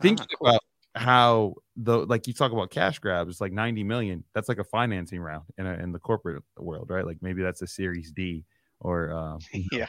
thinking 0.00 0.26
Ah, 0.26 0.26
cool. 0.38 0.48
about 0.48 0.60
how 0.94 1.54
the 1.76 2.06
like 2.06 2.26
you 2.26 2.32
talk 2.34 2.52
about 2.52 2.70
cash 2.70 2.98
grabs, 2.98 3.30
it's 3.30 3.40
like 3.40 3.52
90 3.52 3.84
million. 3.84 4.24
That's 4.34 4.48
like 4.48 4.58
a 4.58 4.64
financing 4.64 5.20
round 5.20 5.44
in 5.58 5.66
a, 5.66 5.74
in 5.74 5.92
the 5.92 5.98
corporate 5.98 6.42
world, 6.58 6.90
right? 6.90 7.06
Like 7.06 7.18
maybe 7.22 7.42
that's 7.42 7.62
a 7.62 7.66
Series 7.66 8.12
D 8.12 8.44
or 8.82 9.12
um, 9.12 9.38
yeah, 9.72 9.86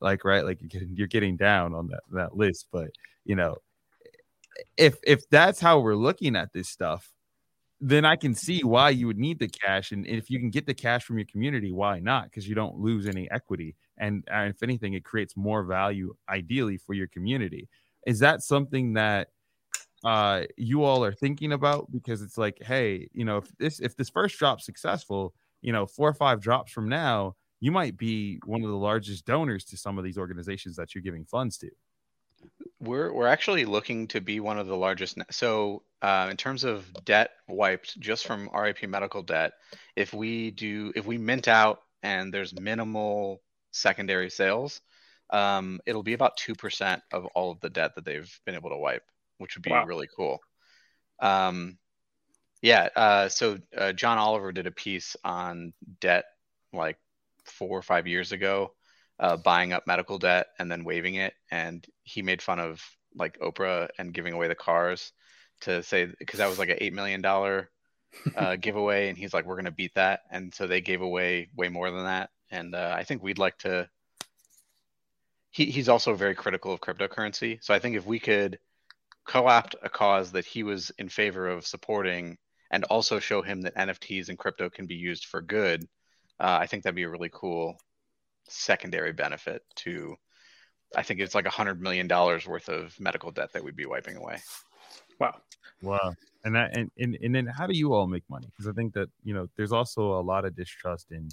like 0.00 0.24
right 0.24 0.44
like 0.44 0.60
you're 0.60 0.68
getting, 0.68 0.94
you're 0.94 1.06
getting 1.06 1.36
down 1.36 1.74
on 1.74 1.88
that 1.88 2.02
that 2.10 2.36
list 2.36 2.68
but 2.72 2.90
you 3.24 3.34
know 3.34 3.56
if 4.76 4.96
if 5.02 5.28
that's 5.30 5.60
how 5.60 5.80
we're 5.80 5.96
looking 5.96 6.36
at 6.36 6.52
this 6.52 6.68
stuff 6.68 7.10
then 7.80 8.04
i 8.04 8.14
can 8.14 8.34
see 8.34 8.60
why 8.62 8.90
you 8.90 9.06
would 9.06 9.18
need 9.18 9.38
the 9.38 9.48
cash 9.48 9.92
and 9.92 10.06
if 10.06 10.30
you 10.30 10.38
can 10.38 10.50
get 10.50 10.66
the 10.66 10.74
cash 10.74 11.04
from 11.04 11.18
your 11.18 11.26
community 11.26 11.72
why 11.72 11.98
not? 11.98 12.24
Because 12.24 12.48
you 12.48 12.54
don't 12.54 12.78
lose 12.78 13.06
any 13.06 13.30
equity 13.30 13.74
and, 13.98 14.22
and 14.30 14.54
if 14.54 14.62
anything 14.62 14.94
it 14.94 15.04
creates 15.04 15.36
more 15.36 15.64
value 15.64 16.14
ideally 16.28 16.76
for 16.76 16.94
your 16.94 17.08
community. 17.08 17.68
Is 18.06 18.18
that 18.20 18.42
something 18.42 18.92
that 18.94 19.28
uh 20.04 20.42
you 20.56 20.84
all 20.84 21.04
are 21.04 21.12
thinking 21.12 21.52
about? 21.52 21.90
Because 21.90 22.22
it's 22.22 22.38
like 22.38 22.62
hey 22.62 23.08
you 23.12 23.24
know 23.24 23.38
if 23.38 23.56
this 23.58 23.80
if 23.80 23.96
this 23.96 24.10
first 24.10 24.38
drop's 24.38 24.64
successful 24.64 25.34
you 25.60 25.72
know 25.72 25.86
four 25.86 26.08
or 26.08 26.14
five 26.14 26.40
drops 26.40 26.70
from 26.72 26.88
now 26.88 27.34
you 27.62 27.70
might 27.70 27.96
be 27.96 28.40
one 28.44 28.62
of 28.62 28.68
the 28.68 28.76
largest 28.90 29.24
donors 29.24 29.64
to 29.66 29.76
some 29.76 29.96
of 29.98 30.04
these 30.04 30.18
organizations 30.18 30.74
that 30.76 30.94
you're 30.94 31.02
giving 31.08 31.24
funds 31.24 31.56
to. 31.58 31.70
we're 32.80 33.12
we're 33.12 33.28
actually 33.36 33.64
looking 33.64 34.08
to 34.08 34.20
be 34.20 34.40
one 34.40 34.58
of 34.58 34.66
the 34.66 34.76
largest. 34.76 35.16
So, 35.30 35.82
uh, 36.02 36.26
in 36.30 36.36
terms 36.36 36.64
of 36.64 36.84
debt 37.04 37.30
wiped 37.48 37.98
just 38.00 38.26
from 38.26 38.50
RIP 38.52 38.88
medical 38.88 39.22
debt, 39.22 39.52
if 39.96 40.12
we 40.12 40.50
do 40.50 40.92
if 40.96 41.06
we 41.06 41.18
mint 41.18 41.46
out 41.48 41.78
and 42.02 42.34
there's 42.34 42.52
minimal 42.58 43.40
secondary 43.70 44.30
sales, 44.30 44.80
um, 45.30 45.80
it'll 45.86 46.02
be 46.02 46.14
about 46.14 46.36
two 46.36 46.54
percent 46.56 47.02
of 47.12 47.26
all 47.34 47.52
of 47.52 47.60
the 47.60 47.70
debt 47.70 47.92
that 47.94 48.04
they've 48.04 48.32
been 48.44 48.56
able 48.56 48.70
to 48.70 48.76
wipe, 48.76 49.04
which 49.38 49.54
would 49.56 49.62
be 49.62 49.70
Wow. 49.70 49.84
really 49.86 50.08
cool. 50.16 50.40
Um, 51.20 51.78
yeah. 52.60 52.88
Uh, 52.96 53.28
so 53.28 53.58
uh, 53.76 53.92
John 53.92 54.18
Oliver 54.18 54.52
did 54.52 54.66
a 54.66 54.72
piece 54.72 55.16
on 55.24 55.72
debt 56.00 56.24
like 56.72 56.98
four 57.44 57.78
or 57.78 57.82
five 57.82 58.06
years 58.06 58.32
ago, 58.32 58.72
uh, 59.18 59.36
buying 59.36 59.72
up 59.72 59.86
medical 59.86 60.18
debt 60.18 60.48
and 60.58 60.70
then 60.70 60.84
waiving 60.84 61.14
it, 61.16 61.34
and 61.50 61.86
he 62.02 62.22
made 62.22 62.42
fun 62.42 62.58
of 62.58 62.82
like 63.14 63.38
Oprah 63.40 63.88
and 63.98 64.14
giving 64.14 64.32
away 64.32 64.48
the 64.48 64.54
cars 64.54 65.12
to 65.62 65.82
say 65.82 66.06
because 66.18 66.38
that 66.38 66.48
was 66.48 66.58
like 66.58 66.70
an 66.70 66.78
eight 66.80 66.94
million 66.94 67.20
dollar 67.20 67.70
uh, 68.36 68.56
giveaway, 68.56 69.08
and 69.08 69.16
he's 69.16 69.32
like, 69.32 69.46
we're 69.46 69.56
gonna 69.56 69.70
beat 69.70 69.94
that, 69.94 70.20
and 70.30 70.54
so 70.54 70.66
they 70.66 70.80
gave 70.80 71.02
away 71.02 71.48
way 71.56 71.68
more 71.68 71.90
than 71.90 72.04
that, 72.04 72.30
and 72.50 72.74
uh, 72.74 72.94
I 72.96 73.04
think 73.04 73.22
we'd 73.22 73.38
like 73.38 73.58
to. 73.58 73.88
He, 75.50 75.66
he's 75.66 75.90
also 75.90 76.14
very 76.14 76.34
critical 76.34 76.72
of 76.72 76.80
cryptocurrency, 76.80 77.62
so 77.62 77.74
I 77.74 77.78
think 77.78 77.96
if 77.96 78.06
we 78.06 78.18
could 78.18 78.58
co-opt 79.26 79.76
a 79.82 79.88
cause 79.88 80.32
that 80.32 80.44
he 80.44 80.62
was 80.62 80.90
in 80.98 81.08
favor 81.08 81.48
of 81.48 81.66
supporting 81.66 82.38
and 82.70 82.84
also 82.84 83.18
show 83.18 83.42
him 83.42 83.62
that 83.62 83.76
NFTs 83.76 84.28
and 84.28 84.38
crypto 84.38 84.70
can 84.70 84.86
be 84.86 84.94
used 84.94 85.26
for 85.26 85.42
good, 85.42 85.86
uh, 86.40 86.58
I 86.60 86.66
think 86.66 86.82
that'd 86.82 86.94
be 86.94 87.02
a 87.04 87.08
really 87.08 87.30
cool 87.32 87.76
secondary 88.48 89.12
benefit 89.12 89.62
to. 89.76 90.16
I 90.94 91.02
think 91.02 91.20
it's 91.20 91.34
like 91.34 91.46
a 91.46 91.50
hundred 91.50 91.80
million 91.80 92.06
dollars 92.06 92.46
worth 92.46 92.68
of 92.68 92.98
medical 93.00 93.30
debt 93.30 93.52
that 93.54 93.64
we'd 93.64 93.76
be 93.76 93.86
wiping 93.86 94.16
away. 94.16 94.38
Wow. 95.18 95.40
Wow. 95.80 96.12
And 96.44 96.54
that 96.54 96.76
and, 96.76 96.90
and 96.98 97.16
and 97.22 97.34
then 97.34 97.46
how 97.46 97.66
do 97.66 97.74
you 97.74 97.94
all 97.94 98.06
make 98.06 98.24
money? 98.28 98.46
Because 98.46 98.68
I 98.68 98.72
think 98.72 98.92
that 98.94 99.08
you 99.24 99.32
know 99.32 99.48
there's 99.56 99.72
also 99.72 100.18
a 100.18 100.20
lot 100.20 100.44
of 100.44 100.54
distrust 100.54 101.10
in 101.10 101.28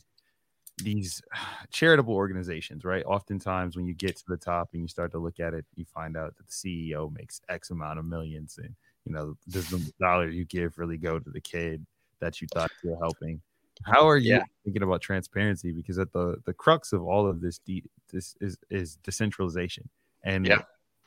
these 0.78 1.22
charitable 1.72 2.14
organizations, 2.14 2.86
right? 2.86 3.04
Oftentimes 3.06 3.76
when 3.76 3.86
you 3.86 3.94
get 3.94 4.16
to 4.18 4.24
the 4.28 4.38
top 4.38 4.70
and 4.74 4.82
you 4.82 4.88
start 4.88 5.12
to 5.12 5.20
look 5.20 5.40
at 5.40 5.54
it, 5.54 5.66
you 5.76 5.86
find 5.86 6.16
out 6.16 6.36
that 6.38 6.48
the 6.48 6.54
CEO 6.94 7.12
makes 7.14 7.42
X 7.50 7.72
amount 7.72 8.00
of 8.00 8.06
millions 8.06 8.58
and 8.58 8.76
you 9.06 9.14
know, 9.14 9.36
does 9.50 9.70
the 9.70 9.92
dollar 10.00 10.30
you 10.30 10.46
give 10.46 10.78
really 10.78 10.98
go 10.98 11.20
to 11.20 11.30
the 11.30 11.42
kid 11.42 11.86
that 12.20 12.42
you 12.42 12.48
thought 12.54 12.70
you 12.84 12.92
were 12.92 12.98
helping? 12.98 13.42
How 13.86 14.08
are 14.08 14.18
you 14.18 14.36
Yeah. 14.36 14.44
thinking 14.64 14.84
about 14.84 15.02
transparency? 15.02 15.72
Because 15.72 15.98
at 16.00 16.12
the 16.12 16.38
the 16.46 16.54
crux 16.54 16.94
of 16.94 17.04
all 17.04 17.28
of 17.28 17.42
this, 17.42 17.60
de- 17.60 17.84
this 18.12 18.36
is 18.42 18.58
is 18.70 18.98
decentralization, 18.98 19.90
and 20.24 20.46
Yeah. 20.48 20.62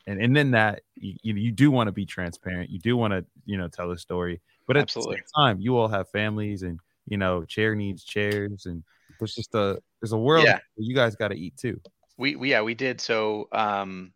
and 0.07 0.21
and 0.21 0.35
then 0.35 0.51
that 0.53 0.83
you 0.95 1.17
you, 1.23 1.35
you 1.35 1.53
do 1.53 1.71
want 1.71 1.89
to 1.89 1.93
be 1.93 2.07
transparent. 2.07 2.71
You 2.71 2.79
do 2.79 2.97
want 2.97 3.13
to 3.13 3.25
you 3.45 3.59
know 3.59 3.69
tell 3.69 3.91
a 3.91 3.99
story, 3.99 4.41
but 4.67 4.77
at 4.77 4.83
Absolutely. 4.83 5.17
the 5.17 5.23
same 5.23 5.45
time, 5.45 5.61
you 5.61 5.77
all 5.77 5.89
have 5.89 6.09
families, 6.11 6.63
and 6.63 6.81
you 7.07 7.19
know, 7.19 7.45
chair 7.45 7.75
needs 7.75 8.05
chairs, 8.05 8.67
and 8.67 8.83
there's 9.19 9.35
just 9.35 9.55
a 9.55 9.81
there's 10.01 10.13
a 10.13 10.19
world 10.19 10.45
Yeah. 10.45 10.59
where 10.75 10.85
you 10.87 10.95
guys 10.95 11.15
got 11.15 11.29
to 11.29 11.37
eat 11.37 11.57
too. 11.57 11.81
We, 12.19 12.37
we 12.37 12.51
yeah 12.51 12.63
we 12.63 12.75
did 12.75 13.01
so 13.01 13.49
um 13.53 14.13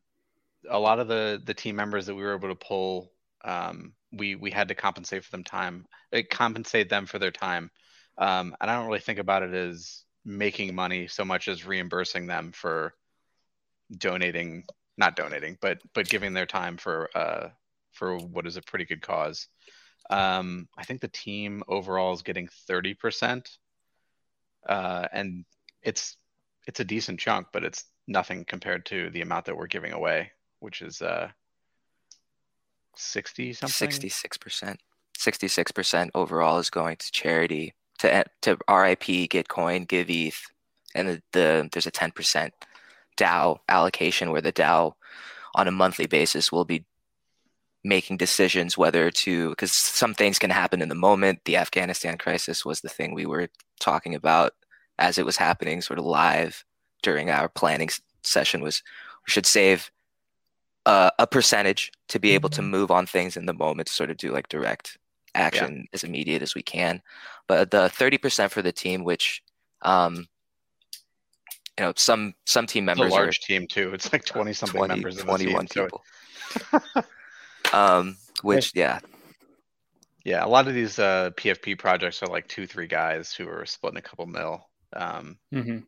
a 0.69 0.79
lot 0.79 0.99
of 0.99 1.09
the 1.09 1.41
the 1.45 1.55
team 1.55 1.77
members 1.77 2.07
that 2.07 2.15
we 2.15 2.23
were 2.23 2.35
able 2.35 2.49
to 2.49 2.55
pull, 2.57 3.13
um, 3.45 3.95
we 4.13 4.35
we 4.35 4.51
had 4.51 4.69
to 4.69 4.75
compensate 4.75 5.25
for 5.25 5.31
them 5.31 5.45
time, 5.45 5.87
uh, 6.13 6.23
compensate 6.31 6.89
them 6.89 7.07
for 7.07 7.19
their 7.19 7.31
time, 7.31 7.71
um, 8.19 8.57
and 8.61 8.71
I 8.71 8.77
don't 8.77 8.87
really 8.87 9.01
think 9.01 9.19
about 9.19 9.43
it 9.43 9.55
as 9.55 10.05
making 10.25 10.75
money 10.75 11.07
so 11.07 11.25
much 11.25 11.49
as 11.49 11.67
reimbursing 11.67 12.27
them 12.27 12.53
for 12.53 12.95
donating, 13.97 14.65
not 14.97 15.17
donating, 15.17 15.57
but 15.61 15.79
but 15.95 16.09
giving 16.09 16.33
their 16.33 16.47
time 16.47 16.77
for 16.77 17.09
uh 17.15 17.49
for 17.93 18.19
what 18.19 18.47
is 18.47 18.57
a 18.57 18.63
pretty 18.63 18.85
good 18.85 19.03
cause. 19.03 19.49
Um, 20.11 20.69
I 20.77 20.85
think 20.85 21.01
the 21.01 21.09
team 21.09 21.63
overall 21.69 22.13
is 22.13 22.23
getting 22.23 22.49
thirty 22.67 22.95
percent, 22.95 23.59
uh, 24.69 25.07
and 25.13 25.45
it's 25.83 26.17
it's 26.67 26.81
a 26.81 26.85
decent 26.85 27.21
chunk, 27.21 27.49
but 27.53 27.65
it's 27.65 27.85
nothing 28.09 28.45
compared 28.45 28.87
to 28.87 29.11
the 29.11 29.21
amount 29.21 29.47
that 29.47 29.57
we're 29.57 29.67
giving 29.67 29.93
away, 29.93 30.33
which 30.61 30.83
is 30.83 31.01
uh, 31.01 31.29
60 32.97 33.53
something. 33.53 33.89
66%. 33.89 34.77
66% 35.19 36.11
overall 36.15 36.59
is 36.59 36.71
going 36.71 36.97
to 36.97 37.11
charity 37.13 37.75
to 37.99 38.25
to 38.43 38.53
RIP, 38.69 39.31
Gitcoin, 39.31 39.87
Giveth, 39.89 40.47
and 40.95 41.09
the, 41.09 41.23
the 41.33 41.69
there's 41.73 41.87
a 41.87 41.91
10% 41.91 42.51
DAO 43.17 43.59
allocation 43.69 44.31
where 44.31 44.43
the 44.43 44.53
DAO 44.53 44.95
on 45.55 45.69
a 45.69 45.73
monthly 45.73 46.07
basis 46.07 46.53
will 46.53 46.65
be 46.65 46.85
making 47.85 48.17
decisions 48.17 48.77
whether 48.77 49.11
to 49.11 49.51
because 49.51 49.73
some 49.73 50.13
things 50.13 50.39
can 50.39 50.51
happen 50.51 50.83
in 50.83 50.89
the 50.89 50.95
moment. 50.95 51.41
The 51.45 51.57
Afghanistan 51.57 52.19
crisis 52.19 52.65
was 52.65 52.81
the 52.81 52.89
thing 52.89 53.15
we 53.15 53.27
were 53.27 53.49
talking 53.81 54.15
about 54.15 54.55
as 54.99 55.19
it 55.19 55.27
was 55.27 55.37
happening, 55.37 55.81
sort 55.81 55.99
of 55.99 56.05
live 56.05 56.65
during 57.03 57.31
our 57.31 57.49
planning 57.49 57.89
session. 58.23 58.61
Was 58.63 58.83
we 59.27 59.31
should 59.31 59.47
save 59.47 59.91
uh, 60.85 61.11
a 61.19 61.27
percentage 61.27 61.93
to 62.09 62.19
be 62.19 62.33
able 62.33 62.49
to 62.51 62.61
Mm-hmm. 62.61 62.71
move 62.71 62.91
on 62.91 63.07
things 63.07 63.37
in 63.37 63.47
the 63.47 63.55
moment, 63.55 63.89
to 63.89 63.95
sort 63.95 64.11
of 64.11 64.17
do 64.17 64.33
like 64.33 64.49
direct 64.49 64.99
action 65.37 65.87
as 65.93 66.05
immediate 66.05 66.43
as 66.43 66.55
we 66.55 66.63
can. 66.63 67.03
But 67.49 67.71
the 67.71 67.89
thirty 67.89 68.19
percent 68.19 68.53
for 68.53 68.63
the 68.63 68.73
team, 68.73 69.05
which 69.05 69.43
um, 69.83 70.27
you 71.79 71.85
know, 71.85 71.93
some 71.97 72.35
some 72.47 72.67
team 72.67 72.89
It's 72.89 72.99
a 72.99 73.03
members 73.03 73.15
are 73.15 73.25
large 73.25 73.41
team 73.41 73.67
too. 73.67 73.93
It's 73.93 74.13
like 74.13 74.25
20 74.25 74.53
something 74.53 74.79
20, 74.79 74.95
members 74.95 75.15
in 75.19 75.27
the 75.27 75.33
21 75.33 75.67
team. 75.67 75.69
So 75.69 75.85
people. 75.85 76.03
um, 77.73 78.17
which 78.43 78.73
yeah, 78.75 79.01
yeah, 80.25 80.45
a 80.45 80.49
lot 80.49 80.67
of 80.67 80.75
these 80.75 80.99
uh, 80.99 81.31
PFP 81.37 81.79
projects 81.79 82.23
are 82.23 82.27
like 82.27 82.49
two, 82.49 82.67
three 82.67 82.87
guys 82.87 83.33
who 83.33 83.49
are 83.49 83.65
splitting 83.67 83.99
a 83.99 84.03
couple 84.03 84.27
mil. 84.27 84.67
Um, 84.93 85.39
hmm 85.53 85.79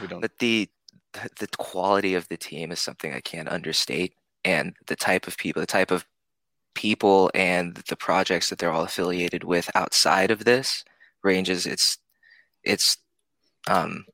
we 0.00 0.08
don't. 0.08 0.20
but 0.20 0.38
the 0.38 0.68
the 1.38 1.46
quality 1.58 2.14
of 2.14 2.26
the 2.28 2.36
team 2.36 2.72
is 2.72 2.80
something 2.80 3.12
I 3.12 3.20
can't 3.20 3.48
understate, 3.48 4.14
and 4.44 4.74
the 4.86 4.96
type 4.96 5.28
of 5.28 5.36
people, 5.36 5.60
the 5.60 5.66
type 5.66 5.90
of 5.90 6.06
people, 6.74 7.30
and 7.34 7.74
the 7.88 7.96
projects 7.96 8.50
that 8.50 8.58
they're 8.58 8.72
all 8.72 8.84
affiliated 8.84 9.44
with 9.44 9.70
outside 9.74 10.30
of 10.30 10.44
this 10.44 10.84
ranges. 11.22 11.66
It's 11.66 11.98
it's 12.62 12.98
um, 13.68 14.04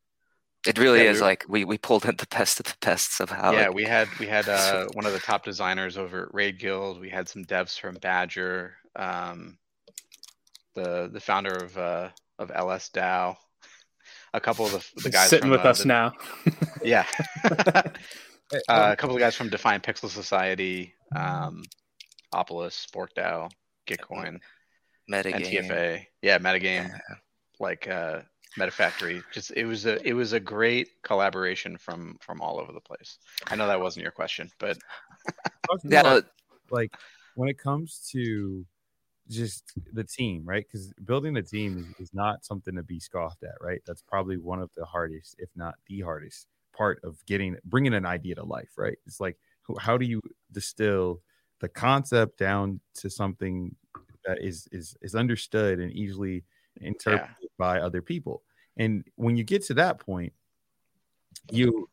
it 0.66 0.78
really 0.78 1.04
Yeah, 1.04 1.10
is 1.10 1.18
we- 1.18 1.22
like 1.26 1.44
we 1.48 1.64
we 1.64 1.78
pulled 1.78 2.04
in 2.04 2.16
the 2.16 2.26
best 2.30 2.60
of 2.60 2.66
the 2.66 2.74
best 2.80 3.12
somehow. 3.12 3.52
yeah, 3.52 3.66
like, 3.68 3.74
we 3.74 3.84
had 3.84 4.08
we 4.18 4.26
had 4.26 4.48
uh, 4.58 4.86
one 4.92 5.06
of 5.06 5.12
the 5.12 5.18
top 5.20 5.44
designers 5.44 5.96
over 5.96 6.24
at 6.26 6.34
Raid 6.34 6.58
Guild. 6.58 7.00
We 7.00 7.10
had 7.10 7.28
some 7.28 7.44
devs 7.44 7.78
from 7.78 7.96
Badger. 7.96 8.74
Um, 8.96 9.58
the 10.74 11.08
the 11.12 11.20
founder 11.20 11.52
of 11.54 11.76
uh, 11.78 12.08
of 12.38 12.50
LS 12.54 12.90
DAO. 12.90 13.36
A 14.32 14.40
couple 14.40 14.64
of 14.66 14.72
the, 14.72 15.02
the 15.02 15.10
guys 15.10 15.28
sitting 15.28 15.42
from, 15.44 15.50
with 15.50 15.64
uh, 15.66 15.70
us 15.70 15.78
the- 15.80 15.88
now. 15.88 16.12
Yeah. 16.82 17.04
Uh, 18.68 18.88
a 18.92 18.96
couple 18.96 19.14
of 19.14 19.20
guys 19.20 19.36
from 19.36 19.48
Defiant 19.48 19.84
Pixel 19.84 20.08
Society, 20.08 20.92
um, 21.14 21.62
Opolis, 22.34 22.86
SporkDAO, 22.88 23.50
Gitcoin, 23.86 24.40
metagame. 25.10 25.66
NTFA. 25.66 26.06
Yeah, 26.22 26.38
Metagame, 26.38 26.88
Yeah. 26.88 27.14
like 27.58 27.88
uh, 27.88 28.20
Metafactory. 28.58 29.22
Just 29.32 29.52
it 29.52 29.64
was 29.64 29.86
a 29.86 30.06
it 30.06 30.12
was 30.12 30.32
a 30.32 30.40
great 30.40 31.02
collaboration 31.02 31.76
from 31.76 32.16
from 32.20 32.40
all 32.40 32.60
over 32.60 32.72
the 32.72 32.80
place. 32.80 33.18
I 33.46 33.56
know 33.56 33.66
that 33.66 33.80
wasn't 33.80 34.02
your 34.02 34.12
question, 34.12 34.50
but 34.58 34.78
Yeah, 35.84 36.00
about, 36.00 36.24
no, 36.24 36.30
like 36.70 36.92
when 37.34 37.48
it 37.48 37.58
comes 37.58 38.08
to 38.12 38.64
just 39.28 39.72
the 39.92 40.02
team, 40.02 40.42
right? 40.44 40.66
Because 40.66 40.92
building 41.04 41.36
a 41.36 41.42
team 41.42 41.78
is, 41.78 41.86
is 41.98 42.10
not 42.12 42.44
something 42.44 42.74
to 42.74 42.82
be 42.82 42.98
scoffed 42.98 43.44
at, 43.44 43.54
right? 43.60 43.80
That's 43.86 44.02
probably 44.02 44.36
one 44.36 44.60
of 44.60 44.70
the 44.76 44.84
hardest, 44.84 45.36
if 45.38 45.48
not 45.54 45.74
the 45.86 46.00
hardest, 46.00 46.48
part 46.76 47.00
of 47.04 47.24
getting 47.26 47.56
bringing 47.64 47.94
an 47.94 48.06
idea 48.06 48.34
to 48.36 48.44
life, 48.44 48.70
right? 48.76 48.98
It's 49.06 49.20
like 49.20 49.36
how 49.78 49.96
do 49.96 50.04
you 50.04 50.20
distill 50.50 51.20
the 51.60 51.68
concept 51.68 52.38
down 52.38 52.80
to 52.94 53.10
something 53.10 53.74
that 54.26 54.42
is 54.42 54.68
is 54.72 54.96
is 55.02 55.14
understood 55.14 55.78
and 55.78 55.92
easily 55.92 56.44
interpreted 56.80 57.48
by 57.58 57.80
other 57.80 58.02
people? 58.02 58.42
And 58.76 59.04
when 59.16 59.36
you 59.36 59.44
get 59.44 59.64
to 59.66 59.74
that 59.74 59.98
point, 59.98 60.32
you 61.50 61.88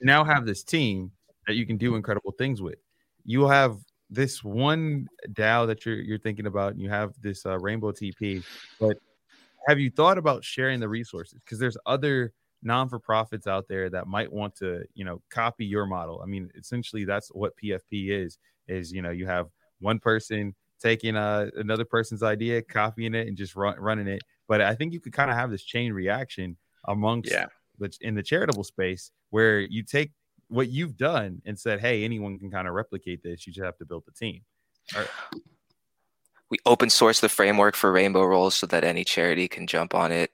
now 0.00 0.24
have 0.24 0.46
this 0.46 0.62
team 0.62 1.12
that 1.46 1.54
you 1.54 1.66
can 1.66 1.76
do 1.76 1.94
incredible 1.94 2.32
things 2.32 2.62
with. 2.62 2.78
You 3.24 3.46
have 3.48 3.78
this 4.08 4.42
one 4.42 5.08
DAO 5.32 5.66
that 5.66 5.86
you're 5.86 6.00
you're 6.00 6.18
thinking 6.18 6.46
about, 6.46 6.72
and 6.72 6.80
you 6.80 6.90
have 6.90 7.14
this 7.20 7.46
uh, 7.46 7.58
Rainbow 7.58 7.92
TP. 7.92 8.42
But 8.78 8.98
have 9.68 9.78
you 9.78 9.90
thought 9.90 10.18
about 10.18 10.44
sharing 10.44 10.80
the 10.80 10.88
resources? 10.88 11.38
Because 11.44 11.58
there's 11.58 11.76
other 11.86 12.32
non-for-profits 12.62 13.46
out 13.46 13.66
there 13.68 13.88
that 13.90 14.06
might 14.06 14.32
want 14.32 14.54
to, 14.56 14.84
you 14.94 15.04
know, 15.04 15.22
copy 15.30 15.64
your 15.64 15.86
model. 15.86 16.20
I 16.22 16.26
mean, 16.26 16.50
essentially, 16.56 17.04
that's 17.04 17.28
what 17.28 17.56
PFP 17.62 18.10
is. 18.10 18.38
Is 18.68 18.92
you 18.92 19.02
know, 19.02 19.10
you 19.10 19.26
have 19.26 19.48
one 19.80 19.98
person 19.98 20.54
taking 20.80 21.16
uh, 21.16 21.50
another 21.56 21.84
person's 21.84 22.22
idea, 22.22 22.62
copying 22.62 23.14
it, 23.14 23.28
and 23.28 23.36
just 23.36 23.56
run, 23.56 23.78
running 23.78 24.08
it. 24.08 24.22
But 24.48 24.60
I 24.60 24.74
think 24.74 24.92
you 24.92 25.00
could 25.00 25.12
kind 25.12 25.30
of 25.30 25.36
have 25.36 25.50
this 25.50 25.62
chain 25.62 25.92
reaction 25.92 26.56
amongst 26.86 27.30
yeah, 27.30 27.46
the 27.78 27.92
in 28.00 28.14
the 28.14 28.22
charitable 28.22 28.64
space 28.64 29.10
where 29.30 29.60
you 29.60 29.82
take 29.82 30.12
what 30.48 30.68
you've 30.68 30.96
done 30.96 31.42
and 31.44 31.58
said, 31.58 31.80
"Hey, 31.80 32.04
anyone 32.04 32.38
can 32.38 32.50
kind 32.50 32.68
of 32.68 32.74
replicate 32.74 33.22
this. 33.22 33.46
You 33.46 33.52
just 33.52 33.64
have 33.64 33.78
to 33.78 33.84
build 33.84 34.04
the 34.06 34.12
team." 34.12 34.42
we 36.50 36.58
open 36.66 36.90
source 36.90 37.20
the 37.20 37.28
framework 37.28 37.76
for 37.76 37.92
rainbow 37.92 38.24
rolls 38.24 38.56
so 38.56 38.66
that 38.66 38.82
any 38.82 39.04
charity 39.04 39.46
can 39.46 39.66
jump 39.66 39.94
on 39.94 40.10
it 40.10 40.32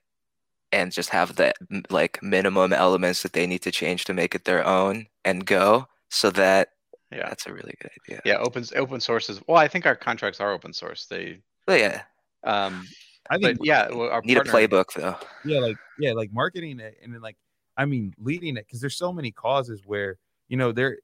and 0.77 0.93
just 0.93 1.09
have 1.09 1.37
the 1.37 1.53
like 1.91 2.23
minimum 2.23 2.73
elements 2.73 3.23
that 3.23 3.33
they 3.33 3.47
need 3.47 3.63
to 3.63 3.71
change 3.71 4.05
to 4.05 4.13
make 4.15 4.35
it 4.35 4.45
their 4.45 4.65
own 4.67 5.07
and 5.25 5.47
go 5.47 5.87
so 6.11 6.31
that 6.31 6.69
yeah, 7.11 7.29
that's 7.29 7.47
a 7.47 7.53
really 7.53 7.75
good 7.81 7.91
idea 8.05 8.21
yeah. 8.25 8.37
Open 8.39 8.65
open 8.77 9.01
sources. 9.01 9.41
Well, 9.47 9.57
I 9.57 9.69
think 9.69 9.87
our 9.87 9.97
contracts 9.97 10.41
are 10.41 10.53
open 10.53 10.73
source. 10.73 11.07
They, 11.07 11.41
but 11.67 11.81
yeah 11.81 12.03
um, 12.45 12.87
I 13.31 13.39
but 13.39 13.43
think, 13.43 13.59
yeah, 13.63 13.87
our 13.87 14.21
need 14.23 14.37
partner, 14.37 14.53
a 14.53 14.55
playbook 14.55 14.93
though 14.95 15.17
yeah, 15.45 15.61
like 15.61 15.79
yeah, 15.99 16.13
like 16.13 16.33
marketing 16.33 16.79
it 16.81 16.99
and 17.03 17.15
then 17.15 17.23
like, 17.23 17.37
I 17.77 17.87
mean, 17.87 18.13
leading 18.19 18.57
it 18.57 18.67
because 18.67 18.81
there's 18.81 18.99
so 18.99 19.13
many 19.13 19.31
causes 19.31 19.83
where 19.87 20.19
you 20.49 20.57
know 20.57 20.73
there. 20.73 20.99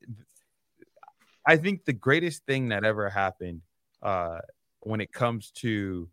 I 1.46 1.56
think 1.56 1.84
the 1.84 1.92
greatest 1.92 2.46
thing 2.46 2.68
that 2.68 2.84
ever 2.84 3.10
happened 3.10 3.62
uh, 4.02 4.38
when 4.80 5.00
it 5.00 5.12
comes 5.12 5.50
to 5.56 6.08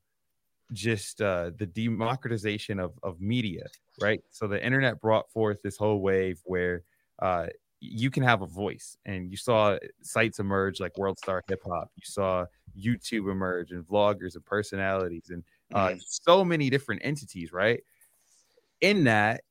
just 0.73 1.21
uh, 1.21 1.51
the 1.58 1.65
democratization 1.65 2.79
of, 2.79 2.93
of 3.03 3.19
media, 3.21 3.65
right? 3.99 4.21
So 4.32 4.47
the 4.47 4.63
internet 4.63 5.01
brought 5.01 5.32
forth 5.32 5.62
this 5.62 5.77
whole 5.77 6.01
wave 6.01 6.39
where 6.45 6.84
uh, 7.19 7.47
you 7.79 8.12
can 8.12 8.23
have 8.23 8.41
a 8.41 8.45
voice, 8.47 8.97
and 9.05 9.32
you 9.32 9.38
saw 9.38 9.77
sites 10.01 10.39
emerge 10.39 10.79
like 10.79 10.97
World 10.97 11.17
Star 11.17 11.43
Hip 11.47 11.62
Hop. 11.65 11.91
You 11.95 12.03
saw 12.05 12.45
YouTube 12.77 13.32
emerge, 13.32 13.71
and 13.71 13.84
vloggers 13.86 14.36
and 14.36 14.45
personalities, 14.45 15.29
and 15.29 15.43
uh, 15.73 15.89
Mhm. 15.89 16.03
so 16.05 16.43
many 16.45 16.69
different 16.69 17.01
entities, 17.03 17.51
right? 17.51 17.84
In 18.82 19.03
that, 19.05 19.41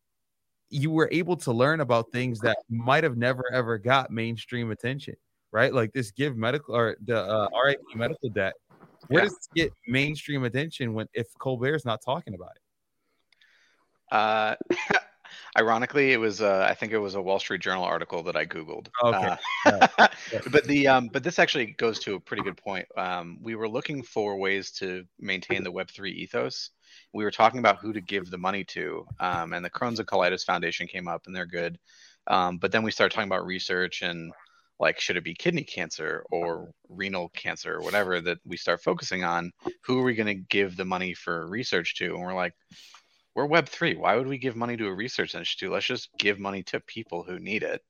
you 0.70 0.90
were 0.90 1.09
able 1.12 1.37
to 1.37 1.52
learn 1.52 1.81
about 1.81 2.11
things 2.12 2.40
that 2.40 2.59
might 2.68 3.04
have 3.04 3.16
never 3.16 3.44
ever 3.52 3.78
got 3.78 4.11
mainstream 4.11 4.70
attention, 4.70 5.16
right? 5.52 5.72
Like 5.72 5.92
this 5.92 6.11
give 6.11 6.37
medical 6.37 6.76
or 6.76 6.96
the 7.04 7.18
uh, 7.22 7.48
RIP 7.64 7.81
medical 7.94 8.28
debt. 8.31 8.54
Where 9.08 9.22
Yeah. 9.22 9.28
does 9.28 9.34
it 9.34 9.54
get 9.54 9.72
mainstream 9.86 10.44
attention 10.44 10.94
when 10.94 11.08
if 11.12 11.26
Colbert's 11.38 11.84
not 11.84 12.00
talking 12.02 12.34
about 12.34 12.52
it? 12.56 12.62
Uh, 14.10 14.54
ironically, 15.58 16.12
it 16.12 16.18
was 16.18 16.40
uh, 16.40 16.66
I 16.68 16.74
think 16.74 16.92
it 16.92 16.98
was 16.98 17.14
a 17.14 17.22
Wall 17.22 17.38
Street 17.38 17.60
Journal 17.60 17.84
article 17.84 18.22
that 18.24 18.36
I 18.36 18.46
googled. 18.46 18.88
Okay. 19.02 19.36
Uh, 19.66 20.08
but 20.50 20.64
the 20.64 20.88
um, 20.88 21.08
but 21.12 21.22
this 21.22 21.38
actually 21.38 21.66
goes 21.66 21.98
to 22.00 22.14
a 22.14 22.20
pretty 22.20 22.42
good 22.42 22.56
point. 22.56 22.86
Um, 22.96 23.38
we 23.42 23.54
were 23.54 23.68
looking 23.68 24.02
for 24.02 24.36
ways 24.36 24.70
to 24.72 25.04
maintain 25.18 25.62
the 25.62 25.72
Web 25.72 25.90
three 25.90 26.12
ethos. 26.12 26.70
We 27.12 27.24
were 27.24 27.30
talking 27.30 27.58
about 27.58 27.78
who 27.78 27.92
to 27.92 28.00
give 28.00 28.30
the 28.30 28.38
money 28.38 28.64
to, 28.64 29.06
um, 29.20 29.52
and 29.52 29.64
the 29.64 29.70
Crohn's 29.70 29.98
and 29.98 30.08
Colitis 30.08 30.44
Foundation 30.44 30.86
came 30.86 31.08
up, 31.08 31.26
and 31.26 31.34
they're 31.34 31.46
good. 31.46 31.78
Um, 32.26 32.58
but 32.58 32.72
then 32.72 32.82
we 32.82 32.90
started 32.90 33.14
talking 33.14 33.28
about 33.28 33.46
research 33.46 34.02
and 34.02 34.32
like 34.80 35.00
should 35.00 35.16
it 35.16 35.24
be 35.24 35.34
kidney 35.34 35.64
cancer 35.64 36.24
or 36.30 36.70
renal 36.88 37.28
cancer 37.30 37.74
or 37.74 37.82
whatever 37.82 38.20
that 38.20 38.38
we 38.44 38.56
start 38.56 38.82
focusing 38.82 39.24
on. 39.24 39.50
Who 39.84 39.98
are 39.98 40.04
we 40.04 40.14
going 40.14 40.26
to 40.26 40.34
give 40.34 40.76
the 40.76 40.84
money 40.84 41.14
for 41.14 41.46
research 41.48 41.96
to? 41.96 42.14
And 42.14 42.22
we're 42.22 42.34
like, 42.34 42.54
we're 43.34 43.46
Web 43.46 43.68
three. 43.68 43.96
Why 43.96 44.16
would 44.16 44.26
we 44.26 44.38
give 44.38 44.56
money 44.56 44.76
to 44.76 44.86
a 44.86 44.94
research 44.94 45.34
institute? 45.34 45.70
Let's 45.70 45.86
just 45.86 46.08
give 46.18 46.38
money 46.38 46.62
to 46.64 46.80
people 46.80 47.22
who 47.22 47.38
need 47.38 47.62
it. 47.62 47.82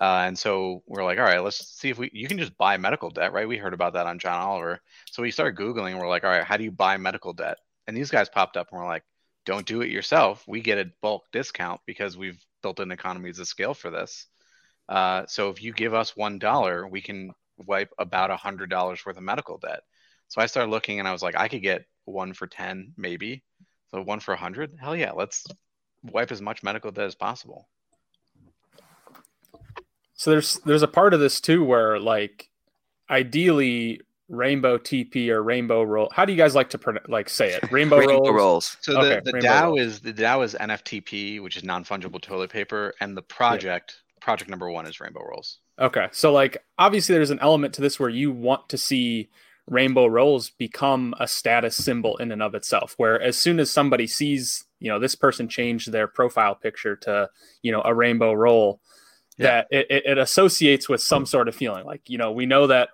Uh, 0.00 0.24
and 0.26 0.38
so 0.38 0.82
we're 0.86 1.04
like, 1.04 1.18
all 1.18 1.24
right, 1.24 1.42
let's 1.42 1.66
see 1.78 1.88
if 1.88 1.98
we 1.98 2.10
you 2.12 2.28
can 2.28 2.38
just 2.38 2.56
buy 2.58 2.76
medical 2.76 3.10
debt, 3.10 3.32
right? 3.32 3.48
We 3.48 3.56
heard 3.56 3.72
about 3.72 3.94
that 3.94 4.06
on 4.06 4.18
John 4.18 4.38
Oliver. 4.38 4.80
So 5.10 5.22
we 5.22 5.30
started 5.30 5.58
Googling 5.58 5.92
and 5.92 5.98
we're 5.98 6.08
like, 6.08 6.24
all 6.24 6.30
right, 6.30 6.44
how 6.44 6.56
do 6.56 6.64
you 6.64 6.70
buy 6.70 6.98
medical 6.98 7.32
debt? 7.32 7.56
And 7.86 7.96
these 7.96 8.10
guys 8.10 8.28
popped 8.28 8.56
up 8.56 8.68
and 8.70 8.80
we're 8.80 8.86
like, 8.86 9.04
don't 9.46 9.66
do 9.66 9.80
it 9.80 9.90
yourself. 9.90 10.44
We 10.46 10.60
get 10.60 10.78
a 10.78 10.90
bulk 11.00 11.22
discount 11.32 11.80
because 11.86 12.16
we've 12.16 12.38
built 12.62 12.80
in 12.80 12.90
economies 12.90 13.38
of 13.38 13.46
scale 13.46 13.74
for 13.74 13.90
this. 13.90 14.26
Uh, 14.88 15.24
so 15.26 15.50
if 15.50 15.62
you 15.62 15.72
give 15.72 15.94
us 15.94 16.16
one 16.16 16.38
dollar, 16.38 16.86
we 16.86 17.00
can 17.00 17.32
wipe 17.58 17.92
about 17.98 18.30
a 18.30 18.36
hundred 18.36 18.70
dollars 18.70 19.04
worth 19.04 19.16
of 19.16 19.22
medical 19.22 19.58
debt. 19.58 19.80
So 20.28 20.40
I 20.40 20.46
started 20.46 20.70
looking 20.70 20.98
and 20.98 21.08
I 21.08 21.12
was 21.12 21.22
like, 21.22 21.36
I 21.36 21.48
could 21.48 21.62
get 21.62 21.84
one 22.04 22.32
for 22.34 22.46
10, 22.46 22.94
maybe. 22.96 23.42
So 23.90 24.02
one 24.02 24.20
for 24.20 24.34
a 24.34 24.36
hundred. 24.36 24.72
Hell 24.80 24.96
yeah. 24.96 25.12
Let's 25.12 25.46
wipe 26.02 26.32
as 26.32 26.42
much 26.42 26.62
medical 26.62 26.90
debt 26.90 27.06
as 27.06 27.14
possible. 27.14 27.68
So 30.14 30.30
there's 30.30 30.58
there's 30.64 30.82
a 30.82 30.88
part 30.88 31.14
of 31.14 31.20
this 31.20 31.40
too 31.40 31.64
where 31.64 32.00
like 32.00 32.48
ideally 33.08 34.00
rainbow 34.28 34.78
TP 34.78 35.28
or 35.28 35.42
rainbow 35.42 35.82
roll. 35.82 36.10
How 36.12 36.24
do 36.24 36.32
you 36.32 36.38
guys 36.38 36.54
like 36.54 36.70
to 36.70 37.00
like 37.06 37.28
say 37.28 37.52
it? 37.52 37.70
Rainbow, 37.70 37.98
Rainbow 37.98 38.14
rolls. 38.14 38.34
rolls. 38.34 38.76
So 38.80 38.98
Okay, 38.98 39.20
the, 39.24 39.32
the 39.32 39.38
DAO 39.38 39.62
rolls. 39.64 39.80
is 39.80 40.00
the 40.00 40.12
DAO 40.12 40.44
is 40.44 40.54
NFTP, 40.54 41.42
which 41.42 41.56
is 41.56 41.64
non 41.64 41.84
fungible 41.84 42.20
toilet 42.20 42.50
paper, 42.50 42.94
and 43.00 43.16
the 43.16 43.22
project 43.22 44.02
project 44.20 44.50
number 44.50 44.70
one 44.70 44.86
is 44.86 45.00
Rainbow 45.00 45.22
Rolls. 45.22 45.58
Okay. 45.78 46.08
So 46.12 46.32
like 46.32 46.58
obviously 46.78 47.14
there's 47.14 47.30
an 47.30 47.38
element 47.40 47.74
to 47.74 47.82
this 47.82 48.00
where 48.00 48.08
you 48.08 48.32
want 48.32 48.68
to 48.70 48.78
see 48.78 49.28
rainbow 49.68 50.06
rolls 50.06 50.50
become 50.50 51.12
a 51.18 51.26
status 51.26 51.76
symbol 51.76 52.16
in 52.18 52.30
and 52.32 52.40
of 52.42 52.54
itself 52.54 52.94
where 52.98 53.20
as 53.20 53.36
soon 53.36 53.58
as 53.60 53.70
somebody 53.70 54.06
sees, 54.06 54.64
you 54.80 54.90
know, 54.90 54.98
this 54.98 55.14
person 55.14 55.48
changed 55.48 55.90
their 55.92 56.06
profile 56.06 56.54
picture 56.54 56.96
to, 56.96 57.28
you 57.62 57.72
know, 57.72 57.82
a 57.84 57.92
rainbow 57.94 58.32
roll 58.32 58.80
Yeah. 59.38 59.46
that 59.46 59.66
it, 59.70 59.86
it, 59.90 60.06
it 60.06 60.18
associates 60.18 60.88
with 60.88 61.00
some 61.02 61.26
sort 61.26 61.48
of 61.48 61.54
feeling 61.54 61.84
like, 61.84 62.08
you 62.08 62.16
know, 62.16 62.32
we 62.32 62.46
know 62.46 62.68
that 62.68 62.88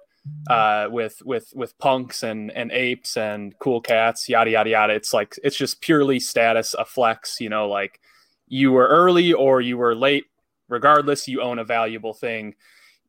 uh 0.49 0.87
with 0.91 1.21
with 1.25 1.53
with 1.53 1.77
punks 1.79 2.23
and 2.23 2.53
and 2.53 2.71
apes 2.71 3.17
and 3.17 3.59
cool 3.59 3.81
cats 3.81 4.29
yada 4.29 4.53
yada 4.53 4.71
yada 4.71 4.93
it's 4.95 5.13
like 5.13 5.35
it's 5.43 5.57
just 5.57 5.81
purely 5.81 6.21
status 6.21 6.75
a 6.75 6.85
flex 6.85 7.41
you 7.41 7.49
know 7.49 7.69
like 7.69 7.99
you 8.47 8.71
were 8.71 8.87
early 8.87 9.33
or 9.33 9.61
you 9.61 9.77
were 9.77 9.97
late 9.97 10.27
regardless 10.73 11.29
you 11.29 11.43
own 11.43 11.59
a 11.59 11.65
valuable 11.65 12.15
thing. 12.15 12.55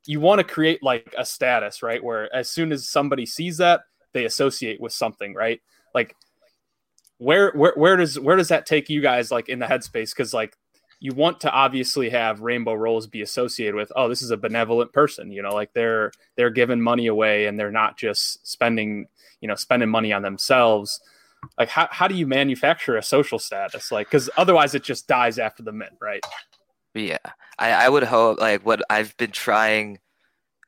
You 0.06 0.19
want 0.19 0.39
to 0.39 0.43
create 0.43 0.84
like 0.84 1.15
a 1.17 1.26
status 1.26 1.82
right? 1.82 2.04
Where 2.04 2.34
as 2.36 2.49
soon 2.49 2.71
as 2.71 2.88
somebody 2.88 3.26
sees 3.26 3.58
that 3.58 3.82
they 4.12 4.26
associate 4.26 4.82
with 4.82 4.91
something 4.91 5.34
right? 5.34 5.62
Like 5.95 6.15
where 7.17 7.52
where, 7.54 7.73
where 7.76 7.95
does 7.95 8.19
where 8.19 8.36
does 8.36 8.49
that 8.49 8.65
take 8.65 8.89
you 8.89 9.02
guys 9.02 9.32
like 9.32 9.47
in 9.47 9.60
the 9.60 9.65
headspace? 9.65 10.12
Because 10.12 10.34
like 10.34 10.58
you 10.99 11.13
want 11.13 11.39
to 11.41 11.52
obviously 11.52 12.10
have 12.10 12.41
rainbow 12.41 12.73
rolls 12.73 13.08
be 13.08 13.21
associated 13.21 13.76
with 13.76 13.91
oh 13.95 14.08
this 14.08 14.21
is 14.21 14.32
a 14.32 14.38
benevolent 14.38 14.93
person 14.93 15.34
you 15.34 15.41
know 15.41 15.54
like 15.54 15.73
they're 15.73 16.13
they're 16.38 16.49
giving 16.49 16.80
money 16.80 17.08
away 17.08 17.45
and 17.45 17.60
they're 17.60 17.71
not 17.71 17.97
just 17.97 18.45
spending 18.47 19.06
you 19.41 19.47
know 19.47 19.56
spending 19.56 19.89
money 19.89 20.12
on 20.12 20.21
themselves. 20.21 20.99
Like 21.58 21.67
how, 21.67 21.89
how 21.91 22.08
do 22.08 22.15
you 22.15 22.26
manufacture 22.26 22.95
a 22.95 23.04
social 23.04 23.39
status? 23.39 23.91
Like 23.91 24.08
because 24.08 24.30
otherwise 24.38 24.76
it 24.76 24.84
just 24.84 25.08
dies 25.08 25.39
after 25.39 25.63
the 25.63 25.73
mint 25.73 25.93
right 26.02 26.23
Yeah, 26.95 27.17
I, 27.58 27.71
I 27.86 27.89
would 27.89 28.03
hope 28.03 28.39
like 28.39 28.65
what 28.65 28.82
I've 28.89 29.15
been 29.17 29.32
trying, 29.32 29.99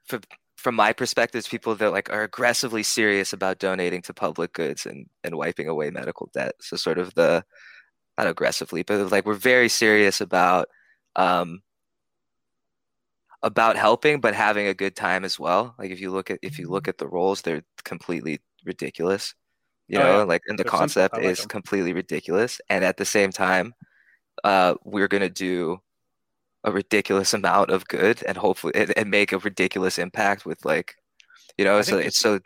from 0.06 0.22
from 0.58 0.76
my 0.76 0.94
perspective, 0.94 1.40
is 1.40 1.48
people 1.48 1.76
that 1.76 1.92
like 1.92 2.12
are 2.12 2.24
aggressively 2.24 2.84
serious 2.84 3.34
about 3.34 3.60
donating 3.60 4.02
to 4.04 4.14
public 4.14 4.54
goods 4.54 4.86
and 4.86 5.08
and 5.24 5.38
wiping 5.38 5.68
away 5.70 5.92
medical 5.92 6.30
debt. 6.34 6.56
So 6.62 6.78
sort 6.78 7.00
of 7.00 7.14
the 7.16 7.46
not 8.18 8.28
aggressively, 8.28 8.84
but 8.84 9.12
like 9.12 9.26
we're 9.26 9.36
very 9.36 9.70
serious 9.70 10.22
about 10.22 10.70
um 11.18 11.62
about 13.44 13.78
helping, 13.78 14.20
but 14.22 14.34
having 14.34 14.68
a 14.68 14.74
good 14.74 14.96
time 14.96 15.24
as 15.26 15.40
well. 15.40 15.76
Like 15.78 15.92
if 15.92 16.00
you 16.00 16.12
look 16.12 16.32
at 16.32 16.40
if 16.42 16.58
you 16.60 16.70
look 16.70 16.88
at 16.88 16.98
the 16.98 17.08
rolls, 17.08 17.42
they're 17.42 17.64
completely 17.84 18.40
ridiculous. 18.66 19.36
You 19.88 20.00
Oh, 20.00 20.00
know, 20.00 20.26
yeah. 20.26 20.26
like 20.26 20.42
and 20.48 20.60
the 20.60 20.64
They're 20.64 20.72
concept 20.72 21.18
like 21.24 21.36
is 21.36 21.38
them. 21.38 21.48
completely 21.48 21.94
ridiculous. 21.94 22.62
And 22.70 22.84
at 22.86 22.98
the 22.98 23.06
same 23.06 23.32
time, 23.32 23.74
uh, 24.44 24.76
we're 24.86 25.08
gonna 25.10 25.30
do 25.30 25.80
a 26.66 26.72
ridiculous 26.72 27.34
amount 27.34 27.70
of 27.70 27.88
good 27.88 28.22
and 28.24 28.38
hopefully 28.38 28.74
and, 28.76 28.92
and 28.98 29.10
make 29.10 29.32
a 29.32 29.38
ridiculous 29.38 29.98
impact 29.98 30.46
with 30.46 30.66
like 30.66 30.96
you 31.58 31.64
know 31.64 31.82
so 31.82 31.98
it's 31.98 32.20
so 32.20 32.40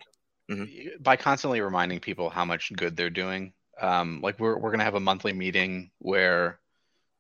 By 1.00 1.16
constantly 1.16 1.62
reminding 1.62 2.00
people 2.00 2.30
how 2.30 2.44
much 2.44 2.74
good 2.76 2.98
they're 2.98 3.10
doing, 3.10 3.54
um, 3.80 4.20
like 4.22 4.40
we're 4.40 4.58
we're 4.58 4.72
gonna 4.72 4.84
have 4.84 4.96
a 4.96 5.00
monthly 5.00 5.34
meeting 5.34 5.92
where 6.00 6.60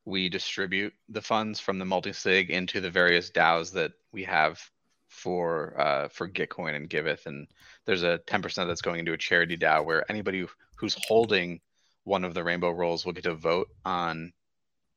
we 0.05 0.29
distribute 0.29 0.93
the 1.09 1.21
funds 1.21 1.59
from 1.59 1.77
the 1.77 1.85
multi-sig 1.85 2.49
into 2.49 2.81
the 2.81 2.89
various 2.89 3.29
DAOs 3.29 3.71
that 3.73 3.91
we 4.11 4.23
have 4.23 4.59
for 5.07 5.79
uh, 5.79 6.07
for 6.09 6.27
Gitcoin 6.27 6.75
and 6.75 6.89
Giveth, 6.89 7.27
and 7.27 7.47
there's 7.85 8.03
a 8.03 8.19
10% 8.27 8.67
that's 8.67 8.81
going 8.81 8.99
into 8.99 9.13
a 9.13 9.17
charity 9.17 9.57
DAO 9.57 9.85
where 9.85 10.09
anybody 10.09 10.45
who's 10.75 10.97
holding 11.07 11.59
one 12.03 12.23
of 12.23 12.33
the 12.33 12.43
rainbow 12.43 12.71
rolls 12.71 13.05
will 13.05 13.13
get 13.13 13.25
to 13.25 13.35
vote 13.35 13.67
on 13.85 14.33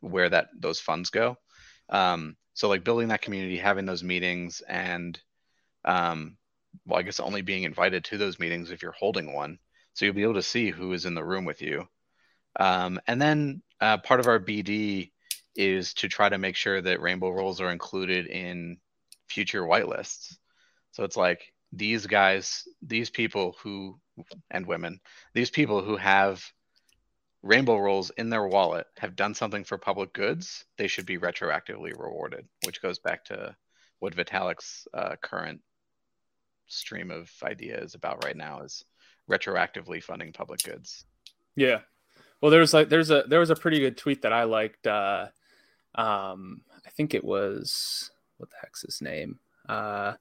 where 0.00 0.28
that 0.30 0.48
those 0.58 0.80
funds 0.80 1.10
go. 1.10 1.36
Um, 1.88 2.36
so 2.54 2.68
like 2.68 2.84
building 2.84 3.08
that 3.08 3.22
community, 3.22 3.58
having 3.58 3.86
those 3.86 4.02
meetings, 4.02 4.62
and 4.68 5.18
um, 5.84 6.36
well, 6.86 6.98
I 6.98 7.02
guess 7.02 7.20
only 7.20 7.42
being 7.42 7.64
invited 7.64 8.04
to 8.04 8.18
those 8.18 8.38
meetings 8.38 8.70
if 8.70 8.82
you're 8.82 8.92
holding 8.92 9.32
one, 9.32 9.58
so 9.94 10.04
you'll 10.04 10.14
be 10.14 10.22
able 10.22 10.34
to 10.34 10.42
see 10.42 10.70
who 10.70 10.92
is 10.92 11.06
in 11.06 11.14
the 11.14 11.24
room 11.24 11.44
with 11.44 11.62
you. 11.62 11.86
Um, 12.58 13.00
and 13.06 13.20
then 13.20 13.62
uh, 13.80 13.98
part 13.98 14.20
of 14.20 14.26
our 14.26 14.38
BD 14.38 15.10
is 15.56 15.94
to 15.94 16.08
try 16.08 16.28
to 16.28 16.38
make 16.38 16.56
sure 16.56 16.80
that 16.80 17.00
rainbow 17.00 17.30
rolls 17.30 17.60
are 17.60 17.70
included 17.70 18.26
in 18.26 18.78
future 19.28 19.62
whitelists. 19.62 20.36
So 20.92 21.04
it's 21.04 21.16
like 21.16 21.52
these 21.72 22.06
guys, 22.06 22.64
these 22.82 23.10
people 23.10 23.56
who, 23.62 23.98
and 24.50 24.66
women, 24.66 25.00
these 25.34 25.50
people 25.50 25.82
who 25.82 25.96
have 25.96 26.44
rainbow 27.42 27.76
rolls 27.76 28.10
in 28.16 28.30
their 28.30 28.46
wallet 28.46 28.86
have 28.98 29.16
done 29.16 29.34
something 29.34 29.64
for 29.64 29.78
public 29.78 30.12
goods, 30.12 30.64
they 30.78 30.86
should 30.86 31.06
be 31.06 31.18
retroactively 31.18 31.96
rewarded, 31.98 32.46
which 32.64 32.82
goes 32.82 32.98
back 32.98 33.24
to 33.26 33.54
what 33.98 34.14
Vitalik's 34.14 34.86
uh, 34.94 35.16
current 35.20 35.60
stream 36.66 37.10
of 37.10 37.30
ideas 37.42 37.94
about 37.94 38.24
right 38.24 38.36
now 38.36 38.60
is 38.62 38.84
retroactively 39.30 40.02
funding 40.02 40.32
public 40.32 40.62
goods. 40.62 41.04
Yeah. 41.56 41.80
Well, 42.40 42.50
there's 42.50 42.74
like 42.74 42.88
there's 42.88 43.10
a 43.10 43.24
there 43.28 43.40
was 43.40 43.50
a 43.50 43.56
pretty 43.56 43.78
good 43.78 43.96
tweet 43.96 44.22
that 44.22 44.32
I 44.32 44.44
liked. 44.44 44.86
Uh, 44.86 45.26
um, 45.94 46.62
I 46.84 46.90
think 46.90 47.14
it 47.14 47.24
was 47.24 48.10
what 48.38 48.50
the 48.50 48.56
heck's 48.60 48.82
his 48.82 49.00
name? 49.00 49.38
Uh, 49.68 50.14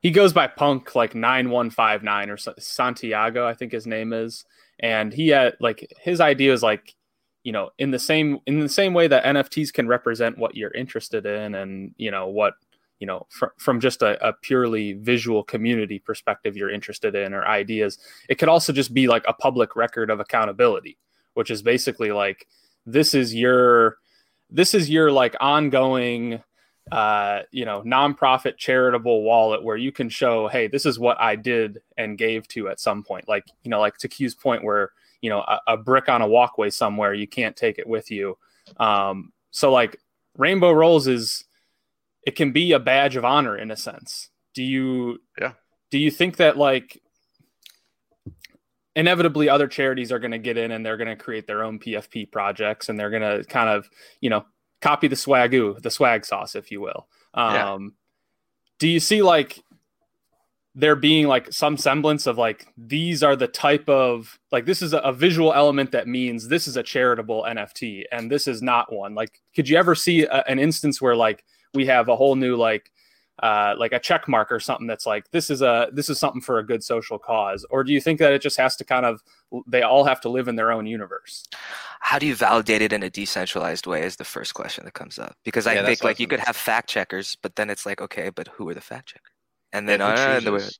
he 0.00 0.10
goes 0.12 0.32
by 0.32 0.46
Punk 0.46 0.94
like 0.94 1.14
nine 1.14 1.50
one 1.50 1.70
five 1.70 2.02
nine 2.04 2.30
or 2.30 2.36
Santiago, 2.36 3.46
I 3.46 3.54
think 3.54 3.72
his 3.72 3.86
name 3.86 4.12
is, 4.12 4.44
and 4.80 5.12
he 5.12 5.28
had 5.28 5.56
like 5.60 5.92
his 6.00 6.20
idea 6.20 6.52
is 6.52 6.62
like, 6.62 6.94
you 7.44 7.52
know, 7.52 7.70
in 7.78 7.90
the 7.90 7.98
same 7.98 8.40
in 8.46 8.60
the 8.60 8.68
same 8.68 8.94
way 8.94 9.08
that 9.08 9.24
NFTs 9.24 9.72
can 9.72 9.88
represent 9.88 10.38
what 10.38 10.56
you're 10.56 10.72
interested 10.72 11.26
in, 11.26 11.54
and 11.54 11.94
you 11.96 12.10
know 12.10 12.28
what 12.28 12.54
you 12.98 13.06
know 13.06 13.26
fr- 13.30 13.46
from 13.58 13.80
just 13.80 14.02
a, 14.02 14.26
a 14.26 14.32
purely 14.32 14.94
visual 14.94 15.42
community 15.42 15.98
perspective 15.98 16.56
you're 16.56 16.70
interested 16.70 17.14
in 17.14 17.34
or 17.34 17.46
ideas 17.46 17.98
it 18.28 18.36
could 18.36 18.48
also 18.48 18.72
just 18.72 18.94
be 18.94 19.06
like 19.06 19.24
a 19.28 19.34
public 19.34 19.76
record 19.76 20.10
of 20.10 20.20
accountability 20.20 20.96
which 21.34 21.50
is 21.50 21.62
basically 21.62 22.10
like 22.10 22.46
this 22.86 23.14
is 23.14 23.34
your 23.34 23.98
this 24.50 24.74
is 24.74 24.88
your 24.88 25.10
like 25.10 25.36
ongoing 25.40 26.42
uh 26.92 27.40
you 27.50 27.64
know 27.64 27.82
nonprofit 27.82 28.56
charitable 28.56 29.22
wallet 29.22 29.62
where 29.62 29.76
you 29.76 29.90
can 29.90 30.08
show 30.08 30.46
hey 30.46 30.68
this 30.68 30.86
is 30.86 31.00
what 31.00 31.20
i 31.20 31.34
did 31.34 31.80
and 31.96 32.16
gave 32.16 32.46
to 32.46 32.68
at 32.68 32.78
some 32.78 33.02
point. 33.02 33.28
Like 33.28 33.44
you 33.64 33.70
know 33.70 33.80
like 33.80 33.96
to 33.98 34.08
q's 34.08 34.34
point 34.34 34.62
where 34.62 34.92
you 35.20 35.30
know 35.30 35.40
a, 35.40 35.60
a 35.66 35.76
brick 35.76 36.08
on 36.08 36.22
a 36.22 36.28
walkway 36.28 36.70
somewhere 36.70 37.12
you 37.12 37.26
can't 37.26 37.56
take 37.56 37.78
it 37.78 37.86
with 37.88 38.10
you. 38.10 38.38
Um 38.76 39.32
so 39.50 39.72
like 39.72 39.98
rainbow 40.36 40.70
rolls 40.72 41.08
is 41.08 41.44
it 42.24 42.36
can 42.36 42.52
be 42.52 42.72
a 42.72 42.78
badge 42.78 43.16
of 43.16 43.24
honor 43.24 43.56
in 43.56 43.70
a 43.70 43.76
sense. 43.76 44.30
Do 44.54 44.62
you 44.62 45.20
Yeah. 45.40 45.52
do 45.90 45.98
you 45.98 46.10
think 46.10 46.36
that 46.36 46.56
like 46.56 47.00
inevitably 48.94 49.48
other 49.48 49.68
charities 49.68 50.10
are 50.10 50.18
going 50.18 50.30
to 50.30 50.38
get 50.38 50.56
in 50.56 50.72
and 50.72 50.84
they're 50.84 50.96
going 50.96 51.08
to 51.08 51.22
create 51.22 51.46
their 51.46 51.62
own 51.62 51.78
PFP 51.78 52.32
projects 52.32 52.88
and 52.88 52.98
they're 52.98 53.10
going 53.10 53.22
to 53.22 53.44
kind 53.44 53.68
of, 53.68 53.88
you 54.22 54.30
know, 54.30 54.46
copy 54.80 55.08
the 55.08 55.16
swagoo, 55.16 55.80
the 55.82 55.90
swag 55.90 56.24
sauce, 56.24 56.54
if 56.54 56.70
you 56.70 56.80
will. 56.80 57.06
Um, 57.34 57.54
Yeah. 57.54 57.78
Do 58.78 58.88
you 58.88 59.00
see 59.00 59.22
like 59.22 59.62
there 60.74 60.94
being 60.94 61.26
like 61.26 61.50
some 61.50 61.78
semblance 61.78 62.26
of 62.26 62.36
like 62.36 62.66
these 62.76 63.22
are 63.22 63.34
the 63.34 63.48
type 63.48 63.88
of 63.88 64.38
like 64.52 64.66
this 64.66 64.82
is 64.82 64.92
a, 64.92 64.98
a 64.98 65.12
visual 65.12 65.54
element 65.54 65.90
that 65.92 66.06
means 66.06 66.48
this 66.48 66.68
is 66.68 66.76
a 66.76 66.82
charitable 66.82 67.46
NFT 67.48 68.04
and 68.12 68.30
this 68.30 68.46
is 68.46 68.60
not 68.60 68.92
one? 68.92 69.14
Like, 69.14 69.40
could 69.54 69.68
you 69.68 69.78
ever 69.78 69.94
see 69.94 70.24
a, 70.24 70.44
an 70.46 70.58
instance 70.58 71.00
where 71.00 71.16
like 71.16 71.44
we 71.72 71.86
have 71.86 72.08
a 72.08 72.16
whole 72.16 72.36
new 72.36 72.56
like 72.56 72.92
uh, 73.42 73.74
like 73.78 73.92
a 73.92 73.98
check 74.00 74.28
mark 74.28 74.50
or 74.52 74.60
something 74.60 74.86
that's 74.86 75.06
like 75.06 75.30
this 75.30 75.50
is 75.50 75.62
a 75.62 75.88
this 75.92 76.08
is 76.08 76.18
something 76.18 76.40
for 76.40 76.58
a 76.58 76.66
good 76.66 76.82
social 76.84 77.18
cause, 77.18 77.66
or 77.70 77.84
do 77.84 77.92
you 77.92 78.00
think 78.00 78.18
that 78.20 78.32
it 78.32 78.42
just 78.42 78.56
has 78.58 78.76
to 78.76 78.84
kind 78.84 79.06
of 79.06 79.22
they 79.66 79.82
all 79.82 80.04
have 80.04 80.20
to 80.22 80.28
live 80.28 80.48
in 80.48 80.56
their 80.56 80.72
own 80.72 80.86
universe? 80.86 81.48
How 82.00 82.18
do 82.18 82.26
you 82.26 82.34
validate 82.34 82.82
it 82.82 82.92
in 82.92 83.02
a 83.02 83.10
decentralized 83.10 83.86
way? 83.86 84.02
Is 84.02 84.16
the 84.16 84.24
first 84.24 84.54
question 84.54 84.84
that 84.84 84.94
comes 84.94 85.18
up 85.18 85.36
because 85.44 85.66
I 85.66 85.76
Yeah, 85.76 85.82
that's 85.82 86.00
think 86.00 86.04
like 86.04 86.20
you 86.20 86.26
could 86.26 86.40
have 86.40 86.56
fact 86.56 86.88
checkers, 86.88 87.36
but 87.42 87.56
then 87.56 87.70
it's 87.70 87.86
like 87.86 88.00
okay, 88.00 88.30
but 88.30 88.48
who 88.48 88.68
are 88.68 88.74
the 88.74 88.80
fact 88.80 89.08
checkers? 89.08 89.32
And 89.72 89.88
then 89.88 90.00
Yeah, 90.00 90.06
uh, 90.06 90.40
and 90.40 90.46
the 90.46 90.52
way- 90.52 90.70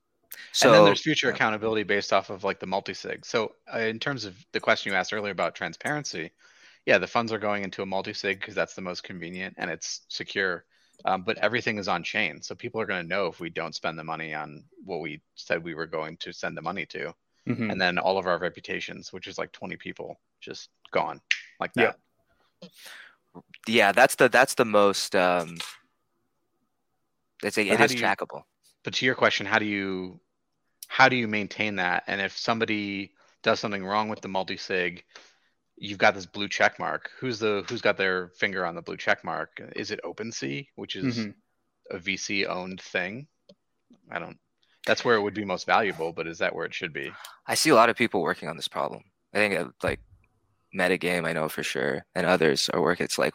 so 0.52 0.62
and 0.62 0.74
then 0.74 0.84
there's 0.84 1.02
future 1.02 1.28
yeah. 1.28 1.30
accountability 1.30 1.84
based 1.84 2.12
off 2.12 2.30
of 2.30 2.44
like 2.44 2.60
the 2.60 2.66
multi-sig. 2.66 3.26
So 3.26 3.54
uh, 3.72 3.80
in 3.80 4.00
terms 4.00 4.24
of 4.24 4.36
the 4.52 4.60
question 4.60 4.92
you 4.92 4.98
asked 4.98 5.12
earlier 5.12 5.32
about 5.32 5.54
transparency, 5.54 6.32
yeah, 6.86 6.98
the 6.98 7.06
funds 7.08 7.32
are 7.32 7.38
going 7.38 7.64
into 7.64 7.82
a 7.82 7.86
multi-sig 7.86 8.40
because 8.40 8.54
that's 8.56 8.74
the 8.74 8.82
most 8.82 9.04
convenient 9.04 9.56
and 9.58 9.70
it's 9.70 10.02
secure. 10.08 10.66
Um, 11.04 11.22
but 11.22 11.38
everything 11.38 11.78
is 11.78 11.88
on 11.88 12.02
chain, 12.02 12.42
so 12.42 12.54
people 12.54 12.80
are 12.80 12.86
going 12.86 13.02
to 13.02 13.08
know 13.08 13.26
if 13.26 13.38
we 13.38 13.50
don't 13.50 13.74
spend 13.74 13.98
the 13.98 14.04
money 14.04 14.34
on 14.34 14.64
what 14.84 15.00
we 15.00 15.20
said 15.34 15.62
we 15.62 15.74
were 15.74 15.86
going 15.86 16.16
to 16.18 16.32
send 16.32 16.56
the 16.56 16.62
money 16.62 16.86
to, 16.86 17.14
Mhm. 17.46 17.70
and 17.70 17.80
then 17.80 17.98
all 17.98 18.18
of 18.18 18.26
our 18.26 18.38
reputations, 18.38 19.12
which 19.12 19.26
is 19.28 19.38
like 19.38 19.52
20 19.52 19.76
people, 19.76 20.18
just 20.40 20.70
gone 20.90 21.20
like 21.60 21.72
that. 21.74 21.96
yeah, 22.62 23.40
yeah 23.68 23.92
that's 23.92 24.16
the 24.16 24.28
that's 24.28 24.54
the 24.54 24.64
most 24.64 25.14
um, 25.14 25.58
it's 27.42 27.58
a, 27.58 27.68
it 27.68 27.80
is 27.80 27.92
you- 27.94 28.00
trackable. 28.00 28.44
But 28.82 28.94
to 28.94 29.06
your 29.06 29.14
question, 29.14 29.46
how 29.46 29.58
do 29.58 29.64
you 29.66 30.20
how 30.88 31.08
do 31.08 31.16
you 31.16 31.28
maintain 31.28 31.76
that? 31.76 32.04
And 32.06 32.20
if 32.20 32.36
somebody 32.36 33.12
does 33.42 33.60
something 33.60 33.84
wrong 33.84 34.08
with 34.08 34.20
the 34.20 34.28
multi-sig, 34.28 35.04
you've 35.76 35.98
got 35.98 36.14
this 36.14 36.26
blue 36.26 36.48
check 36.48 36.78
mark. 36.78 37.10
Who's 37.20 37.38
the 37.38 37.64
who's 37.68 37.80
got 37.82 37.96
their 37.96 38.28
finger 38.38 38.64
on 38.64 38.74
the 38.74 38.82
blue 38.82 38.96
check 38.96 39.24
mark? 39.24 39.60
Is 39.74 39.90
it 39.90 40.00
OpenSea, 40.04 40.66
which 40.76 40.96
is 40.96 41.18
Mhm. 41.18 41.34
a 41.90 41.98
VC 41.98 42.46
owned 42.46 42.80
thing? 42.80 43.26
I 44.10 44.18
don't. 44.18 44.38
That's 44.86 45.04
where 45.04 45.16
it 45.16 45.22
would 45.22 45.34
be 45.34 45.44
most 45.44 45.66
valuable, 45.66 46.12
but 46.12 46.26
is 46.26 46.38
that 46.38 46.54
where 46.54 46.64
it 46.66 46.74
should 46.74 46.92
be? 46.92 47.12
I 47.46 47.54
see 47.54 47.70
a 47.70 47.74
lot 47.74 47.90
of 47.90 47.96
people 47.96 48.22
working 48.22 48.48
on 48.48 48.56
this 48.56 48.68
problem. 48.68 49.02
I 49.34 49.38
think 49.38 49.54
uh, 49.54 49.68
like 49.82 50.00
metagame, 50.74 51.26
I 51.26 51.32
know 51.32 51.48
for 51.48 51.62
sure, 51.62 52.04
and 52.14 52.26
others 52.26 52.68
are 52.70 52.80
working. 52.80 53.04
It's 53.04 53.18
like 53.18 53.34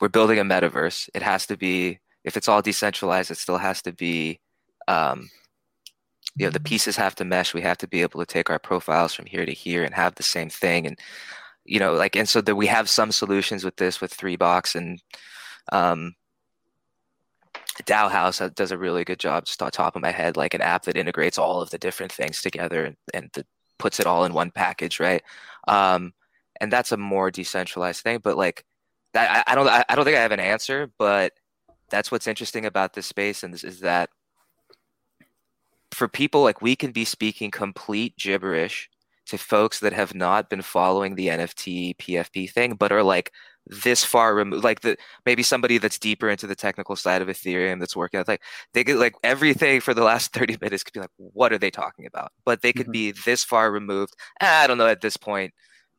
we're 0.00 0.08
building 0.08 0.38
a 0.38 0.44
metaverse. 0.44 1.08
It 1.14 1.22
has 1.22 1.46
to 1.46 1.56
be 1.56 1.98
if 2.24 2.36
it's 2.36 2.48
all 2.48 2.62
decentralized, 2.62 3.30
it 3.30 3.38
still 3.38 3.58
has 3.58 3.82
to 3.82 3.92
be. 3.92 4.40
Um, 4.88 5.30
you 6.36 6.46
know, 6.46 6.50
the 6.50 6.60
pieces 6.60 6.96
have 6.96 7.14
to 7.16 7.24
mesh. 7.26 7.52
We 7.52 7.60
have 7.60 7.76
to 7.78 7.86
be 7.88 8.00
able 8.00 8.20
to 8.20 8.26
take 8.26 8.48
our 8.48 8.58
profiles 8.58 9.12
from 9.12 9.26
here 9.26 9.44
to 9.44 9.52
here 9.52 9.84
and 9.84 9.94
have 9.94 10.14
the 10.14 10.22
same 10.22 10.48
thing. 10.48 10.86
And 10.86 10.98
you 11.64 11.78
know, 11.78 11.94
like, 11.94 12.16
and 12.16 12.28
so 12.28 12.40
that 12.40 12.56
we 12.56 12.66
have 12.66 12.88
some 12.88 13.12
solutions 13.12 13.64
with 13.64 13.76
this 13.76 14.00
with 14.00 14.16
3Box 14.16 14.74
and 14.74 15.00
um, 15.70 16.14
DAOhaus 17.84 18.54
does 18.54 18.72
a 18.72 18.78
really 18.78 19.04
good 19.04 19.20
job. 19.20 19.44
Just 19.44 19.62
on 19.62 19.70
top 19.70 19.96
of 19.96 20.02
my 20.02 20.10
head, 20.10 20.36
like 20.36 20.54
an 20.54 20.62
app 20.62 20.84
that 20.84 20.96
integrates 20.96 21.38
all 21.38 21.60
of 21.60 21.70
the 21.70 21.78
different 21.78 22.12
things 22.12 22.42
together 22.42 22.84
and, 22.84 22.96
and 23.14 23.30
the, 23.32 23.46
puts 23.78 24.00
it 24.00 24.06
all 24.06 24.24
in 24.24 24.32
one 24.32 24.50
package, 24.50 25.00
right? 25.00 25.22
Um, 25.68 26.12
and 26.60 26.72
that's 26.72 26.92
a 26.92 26.96
more 26.96 27.30
decentralized 27.30 28.02
thing. 28.02 28.20
But 28.22 28.36
like 28.36 28.64
that, 29.14 29.44
I, 29.46 29.52
I 29.52 29.54
don't, 29.54 29.68
I, 29.68 29.84
I 29.88 29.94
don't 29.94 30.04
think 30.04 30.16
I 30.16 30.22
have 30.22 30.32
an 30.32 30.40
answer. 30.40 30.90
But 30.98 31.32
that's 31.90 32.10
what's 32.10 32.26
interesting 32.26 32.66
about 32.66 32.94
this 32.94 33.06
space, 33.06 33.44
and 33.44 33.52
this 33.54 33.62
is 33.62 33.80
that 33.80 34.10
for 35.92 36.08
people 36.08 36.42
like 36.42 36.62
we 36.62 36.74
can 36.74 36.90
be 36.90 37.04
speaking 37.04 37.50
complete 37.50 38.16
gibberish 38.16 38.88
to 39.26 39.38
folks 39.38 39.80
that 39.80 39.92
have 39.92 40.14
not 40.14 40.50
been 40.50 40.62
following 40.62 41.14
the 41.14 41.30
NFT 41.30 41.94
PFP 41.94 42.46
thing, 42.46 42.74
but 42.74 42.92
are 42.92 43.02
like 43.02 43.32
this 43.66 44.04
far 44.04 44.34
removed, 44.34 44.64
like 44.64 44.80
the 44.80 44.96
maybe 45.24 45.42
somebody 45.42 45.78
that's 45.78 45.98
deeper 45.98 46.28
into 46.28 46.46
the 46.46 46.56
technical 46.56 46.96
side 46.96 47.22
of 47.22 47.28
Ethereum 47.28 47.78
that's 47.78 47.96
working 47.96 48.18
on 48.18 48.24
like 48.28 48.42
they 48.74 48.82
get 48.84 48.96
like 48.96 49.14
everything 49.22 49.80
for 49.80 49.94
the 49.94 50.02
last 50.04 50.32
30 50.34 50.56
minutes 50.60 50.82
could 50.84 50.92
be 50.94 51.00
like, 51.00 51.10
what 51.16 51.52
are 51.52 51.58
they 51.58 51.70
talking 51.70 52.06
about? 52.06 52.32
But 52.44 52.62
they 52.62 52.72
could 52.72 52.90
Mhm. 52.90 52.92
be 52.92 53.12
this 53.12 53.44
far 53.44 53.70
removed. 53.70 54.14
"Ah, 54.40 54.62
I 54.64 54.66
don't 54.66 54.78
know 54.78 54.86
at 54.88 55.00
this 55.00 55.16
point, 55.16 55.54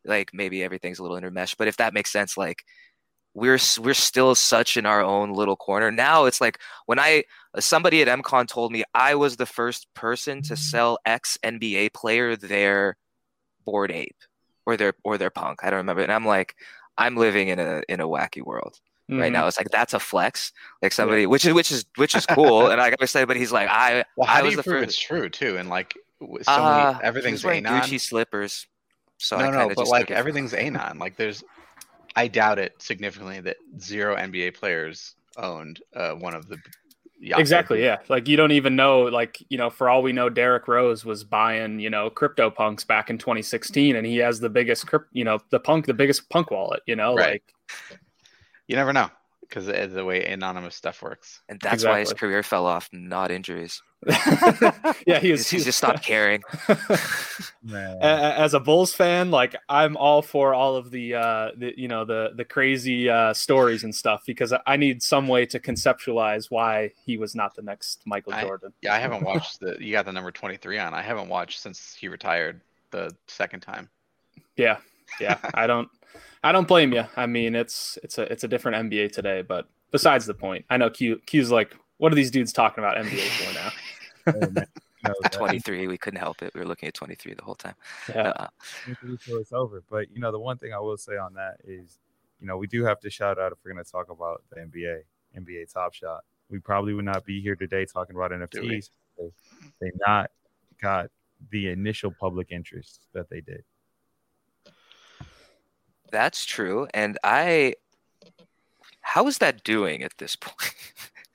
like 0.05 0.31
maybe 0.33 0.63
everything's 0.63 0.99
a 0.99 1.03
little 1.03 1.17
intermeshed, 1.19 1.55
but 1.57 1.67
if 1.67 1.77
that 1.77 1.93
makes 1.93 2.12
sense, 2.12 2.38
like 2.38 2.63
we're 3.33 3.59
we're 3.79 3.93
still 3.95 4.36
such 4.36 4.77
in 4.77 4.86
our 4.86 5.01
own 5.01 5.33
little 5.33 5.55
corner. 5.55 5.91
Now 5.91 6.25
it's 6.25 6.39
like 6.41 6.59
when 6.86 6.99
I 6.99 7.23
somebody 7.59 8.01
at 8.01 8.07
MCon 8.07 8.45
told 8.47 8.71
me 8.71 8.83
I 8.93 9.15
was 9.15 9.38
the 9.38 9.45
first 9.47 9.88
person 9.95 10.41
to 10.43 10.55
sell 10.55 10.99
ex 11.05 11.38
NBA 11.43 11.89
player 11.89 12.36
their 12.36 12.95
board 13.65 13.91
ape 13.91 14.15
or 14.65 14.78
their 14.78 14.93
or 15.04 15.17
their 15.17 15.30
punk. 15.30 15.60
I 15.63 15.69
don't 15.69 15.78
remember. 15.78 16.02
And 16.04 16.12
I'm 16.12 16.26
like, 16.26 16.56
I'm 16.97 17.15
living 17.17 17.47
in 17.49 17.60
a 17.60 17.82
in 17.89 17.99
a 17.99 18.08
wacky 18.08 18.41
world 18.43 18.80
right 19.10 19.30
Mhm. 19.30 19.34
now. 19.34 19.47
It's 19.47 19.58
like 19.58 19.69
that's 19.71 19.93
a 19.93 19.99
flex. 19.99 20.52
Like 20.82 20.91
somebody, 20.93 21.26
which 21.26 21.45
is 21.45 21.54
which 21.54 21.71
is 21.71 21.86
which 21.97 22.15
is 22.15 22.26
cool. 22.26 22.69
and 22.69 22.80
like 22.80 22.95
I 23.02 23.06
say, 23.06 23.26
but 23.26 23.36
he's 23.38 23.52
like, 23.52 23.69
I 23.69 24.06
Well, 24.15 24.28
I 24.30 24.34
how 24.34 24.39
do 24.39 24.45
was 24.45 24.52
you 24.54 24.58
the 24.58 24.63
prove 24.63 24.84
first. 24.84 24.89
it's 24.97 24.99
true 24.99 25.30
too? 25.30 25.58
And 25.58 25.69
like 25.69 25.93
so 26.41 26.52
Uh, 26.52 26.91
many, 26.93 27.04
everything's 27.04 27.43
wearing 27.43 27.65
anon. 27.65 27.82
Gucci 27.82 27.99
slippers. 27.99 28.67
So 29.17 29.38
I 29.38 29.39
no, 29.39 29.45
kind 29.52 29.58
no, 29.58 29.67
but 29.69 29.78
just 29.78 29.91
like 29.91 30.12
everything's 30.12 30.54
anon. 30.54 30.97
Like 30.99 31.15
there's, 31.17 31.43
I 32.15 32.28
doubt 32.28 32.60
it 32.60 32.73
significantly 32.82 33.39
that 33.41 33.58
zero 33.80 34.15
NBA 34.15 34.54
players 34.56 35.15
owned 35.38 35.82
uh, 35.95 36.12
one 36.13 36.34
of 36.36 36.47
the. 36.47 36.58
Yahoo 37.23 37.39
Exactly. 37.39 37.81
Yeah. 37.81 37.99
Like 38.09 38.27
you 38.27 38.36
don't 38.36 38.51
even 38.51 38.75
know. 38.75 39.03
Like 39.03 39.41
you 39.49 39.57
know, 39.57 39.69
for 39.69 39.89
all 39.89 40.01
we 40.03 40.12
know, 40.12 40.29
Derrick 40.29 40.67
Rose 40.67 41.05
was 41.05 41.23
buying 41.23 41.79
you 41.79 41.89
know 41.89 42.09
CryptoPunks 42.09 42.86
back 42.86 43.09
in 43.09 43.17
2016, 43.17 43.95
and 43.95 44.05
he 44.05 44.17
has 44.17 44.39
the 44.39 44.49
biggest. 44.49 44.86
You 45.13 45.23
know, 45.23 45.39
the 45.49 45.59
punk, 45.59 45.86
the 45.86 45.93
biggest 45.93 46.29
punk 46.29 46.51
wallet. 46.51 46.81
You 46.86 46.95
know, 46.97 47.15
Right. 47.15 47.41
like 47.89 47.99
You 48.67 48.75
never 48.75 48.91
know 48.91 49.09
because 49.54 49.68
of 49.68 49.92
the 49.92 50.04
way 50.04 50.26
anonymous 50.26 50.76
stuff 50.76 51.02
works. 51.04 51.42
and 51.48 51.60
that's 51.62 51.84
why 51.86 52.00
his 52.00 52.12
career 52.13 52.42
fell 52.42 52.66
off, 52.66 52.89
not 52.92 53.30
injuries. 53.30 53.82
yeah, 55.06 55.20
he 55.20 55.30
He's, 55.30 55.32
was. 55.39 55.50
he's 55.50 55.66
just 55.66 55.78
stopped 55.78 56.04
caring. 56.13 56.42
Man. 57.63 57.98
A- 58.02 58.06
a- 58.06 58.39
as 58.39 58.54
a 58.54 58.60
Bulls 58.60 58.94
fan, 58.94 59.32
like 59.32 59.56
I'm 59.70 59.96
all 59.98 60.22
for 60.22 60.54
all 60.54 60.76
of 60.76 60.92
the, 60.92 61.16
uh, 61.16 61.52
the 61.56 61.74
you 61.78 61.88
know, 61.88 62.04
the 62.04 62.32
the 62.36 62.44
crazy 62.46 63.10
uh, 63.10 63.34
stories 63.34 63.84
and 63.84 63.94
stuff 63.94 64.24
because 64.26 64.52
I- 64.54 64.62
I 64.66 64.78
need 64.78 65.02
some 65.04 65.28
way 65.28 65.46
to 65.46 65.60
conceptualize 65.60 66.48
why 66.50 66.92
he 67.06 67.18
was 67.18 67.36
not 67.36 67.56
the 67.56 67.62
next 67.62 68.02
Michael 68.06 68.34
I- 68.34 68.42
Jordan. 68.42 68.74
Yeah, 68.82 68.94
I 68.96 69.00
haven't 69.00 69.24
watched 69.24 69.60
the. 69.60 69.78
You 69.80 69.92
got 69.92 70.06
the 70.06 70.12
number 70.13 70.32
twenty 70.32 70.58
three 70.58 70.80
on. 70.80 70.94
I 70.94 71.02
haven't 71.02 71.30
watched 71.30 71.60
since 71.62 71.96
he 71.98 72.08
retired 72.08 72.60
the 72.92 73.16
second 73.28 73.62
time. 73.62 73.89
Yeah, 74.58 74.78
yeah. 75.22 75.38
I 75.54 75.66
don't, 75.66 75.89
I 76.43 76.52
don't 76.52 76.67
blame 76.67 76.93
you. 76.93 77.06
I 77.15 77.26
mean, 77.26 77.56
it's 77.56 77.97
it's 78.04 78.17
a 78.17 78.23
it's 78.32 78.43
a 78.43 78.47
different 78.47 78.89
NBA 78.89 79.12
today, 79.12 79.41
but 79.41 79.67
besides 79.91 80.26
the 80.26 80.34
point, 80.34 80.65
I 80.69 80.78
know 80.78 80.89
Q 80.89 81.19
Q's 81.26 81.52
like, 81.52 81.76
what 81.97 82.12
are 82.12 82.15
these 82.15 82.32
dudes 82.32 82.52
talking 82.52 82.84
about 82.84 82.97
NBA 82.97 83.28
for 83.30 83.54
now? 83.54 83.71
Oh. 85.06 85.10
No, 85.10 85.13
23, 85.32 85.88
we 85.88 85.97
couldn't 85.97 86.19
help 86.19 86.41
it. 86.41 86.54
We 86.54 86.62
were 86.62 86.65
looking 86.65 86.88
at 86.88 86.93
23 86.93 87.34
the 87.34 87.43
whole 87.43 87.56
time. 87.56 87.76
Yeah. 88.08 88.30
Uh, 88.30 88.47
it's 89.04 89.52
over. 89.52 89.84
But 89.89 90.10
you 90.13 90.21
know, 90.21 90.32
the 90.32 90.39
one 90.39 90.58
thing 90.58 90.73
I 90.73 90.80
will 90.80 90.95
say 90.95 91.17
on 91.17 91.34
that 91.34 91.58
is, 91.65 91.99
you 92.39 92.47
know, 92.47 92.58
we 92.58 92.67
do 92.67 92.86
have 92.86 93.02
to 93.02 93.10
shout 93.10 93.38
out 93.38 93.52
if 93.52 93.58
we're 93.63 93.73
going 93.73 93.84
to 93.84 93.91
talk 93.91 94.10
about 94.10 94.43
the 94.49 94.62
NBA, 94.62 94.99
NBA 95.38 95.73
Top 95.73 95.93
Shot. 95.93 96.21
We 96.49 96.60
probably 96.60 96.93
would 96.93 97.06
not 97.06 97.26
be 97.26 97.41
here 97.41 97.58
today 97.58 97.86
talking 97.86 98.15
about 98.15 98.32
we? 98.32 98.38
NFTs. 98.38 98.89
if 99.17 99.34
They 99.82 99.91
not 100.08 100.32
got 100.82 101.10
the 101.52 101.69
initial 101.69 102.12
public 102.12 102.52
interest 102.52 103.08
that 103.13 103.30
they 103.30 103.41
did. 103.41 103.63
That's 106.13 106.45
true. 106.45 106.88
And 106.93 107.17
I, 107.26 107.76
how 109.02 109.28
is 109.28 109.39
that 109.39 109.63
doing 109.65 110.04
at 110.04 110.17
this 110.17 110.36
point? 110.38 110.76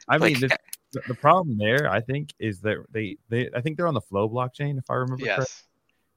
I 0.08 0.16
Like, 0.16 0.32
mean, 0.32 0.40
the, 0.40 0.48
the- 0.92 1.02
the 1.08 1.14
problem 1.14 1.58
there, 1.58 1.90
I 1.90 2.00
think, 2.00 2.32
is 2.38 2.60
that 2.62 2.78
they, 2.90 3.18
they, 3.28 3.50
I 3.54 3.60
think 3.60 3.76
they're 3.76 3.86
on 3.88 3.92
the 3.94 4.00
Flow 4.00 4.26
blockchain, 4.26 4.78
if 4.78 4.88
I 4.88 4.94
remember 4.94 5.26
correctly. 5.26 5.44
Yes. 5.46 5.64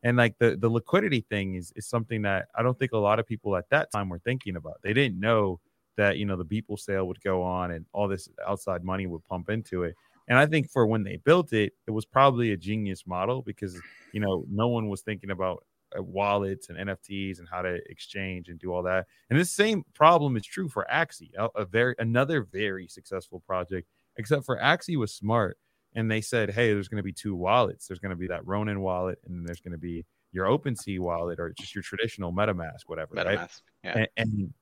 and 0.04 0.15
like 0.17 0.38
the 0.39 0.56
the 0.56 0.69
liquidity 0.69 1.21
thing 1.30 1.56
is 1.56 1.74
is 1.76 1.86
something 1.88 2.21
that 2.24 2.47
I 2.56 2.63
don't 2.63 2.80
think 2.80 2.93
a 2.93 2.97
lot 2.97 3.19
of 3.19 3.28
people 3.28 3.56
at 3.58 3.69
that 3.69 3.91
time 3.91 4.08
were 4.10 4.19
thinking 4.19 4.56
about. 4.56 4.82
They 4.82 4.93
didn't 4.93 5.19
know 5.19 5.60
that 5.97 6.17
you 6.17 6.26
know 6.26 6.38
the 6.38 6.45
Beeple 6.45 6.80
sale 6.80 7.06
would 7.08 7.21
go 7.21 7.43
on 7.43 7.71
and 7.71 7.86
all 7.93 8.08
this 8.08 8.30
outside 8.47 8.84
money 8.84 9.08
would 9.08 9.26
pump 9.26 9.50
into 9.50 9.84
it. 9.84 9.95
And 10.30 10.39
I 10.39 10.45
think 10.45 10.71
for 10.71 10.88
when 10.88 11.04
they 11.04 11.17
built 11.17 11.52
it, 11.52 11.74
it 11.86 11.91
was 11.91 12.06
probably 12.06 12.54
a 12.54 12.58
genius 12.58 13.06
model 13.06 13.41
because 13.41 13.78
you 14.13 14.21
know 14.21 14.45
no 14.50 14.69
one 14.69 14.88
was 14.88 15.02
thinking 15.02 15.32
about 15.32 15.66
Uh, 15.98 16.04
wallets 16.04 16.70
and 16.70 16.78
NFTs 16.78 17.39
and 17.39 17.48
how 17.50 17.62
to 17.62 17.80
exchange 17.89 18.50
and 18.50 18.60
do 18.60 18.74
all 18.74 18.84
that. 18.84 19.08
And 19.30 19.39
this 19.39 19.52
same 19.52 19.84
problem 19.94 20.38
is 20.38 20.46
true 20.46 20.70
for 20.70 20.86
Axie, 20.92 21.32
a, 21.38 21.66
very 21.66 21.96
another 22.00 22.44
very 22.44 22.88
successful 22.88 23.42
project. 23.42 23.88
Except 24.18 24.46
for 24.46 24.58
Axie 24.58 24.98
was 24.98 25.14
smart 25.14 25.58
and 25.94 26.10
they 26.10 26.22
said, 26.22 26.52
hey, 26.52 26.74
there's 26.74 26.88
going 26.88 26.98
to 26.98 27.04
be 27.04 27.14
two 27.14 27.36
wallets. 27.36 27.88
There's 27.88 28.00
going 28.00 28.12
to 28.12 28.16
be 28.16 28.28
that 28.28 28.46
Ronin 28.46 28.82
wallet, 28.82 29.20
and 29.26 29.36
then 29.36 29.44
there's 29.46 29.60
going 29.60 29.74
to 29.74 29.78
be 29.78 30.06
your 30.32 30.46
OpenSea 30.46 31.00
wallet 31.00 31.39
or 31.39 31.54
just 31.58 31.76
your 31.76 31.82
traditional 31.82 32.32
MetaMask, 32.32 32.84
whatever, 32.88 33.16
right? 33.16 33.39
MetaMask. 33.39 33.62
Yeah. 33.84 33.98
And 33.98 34.08
and, 34.18 34.54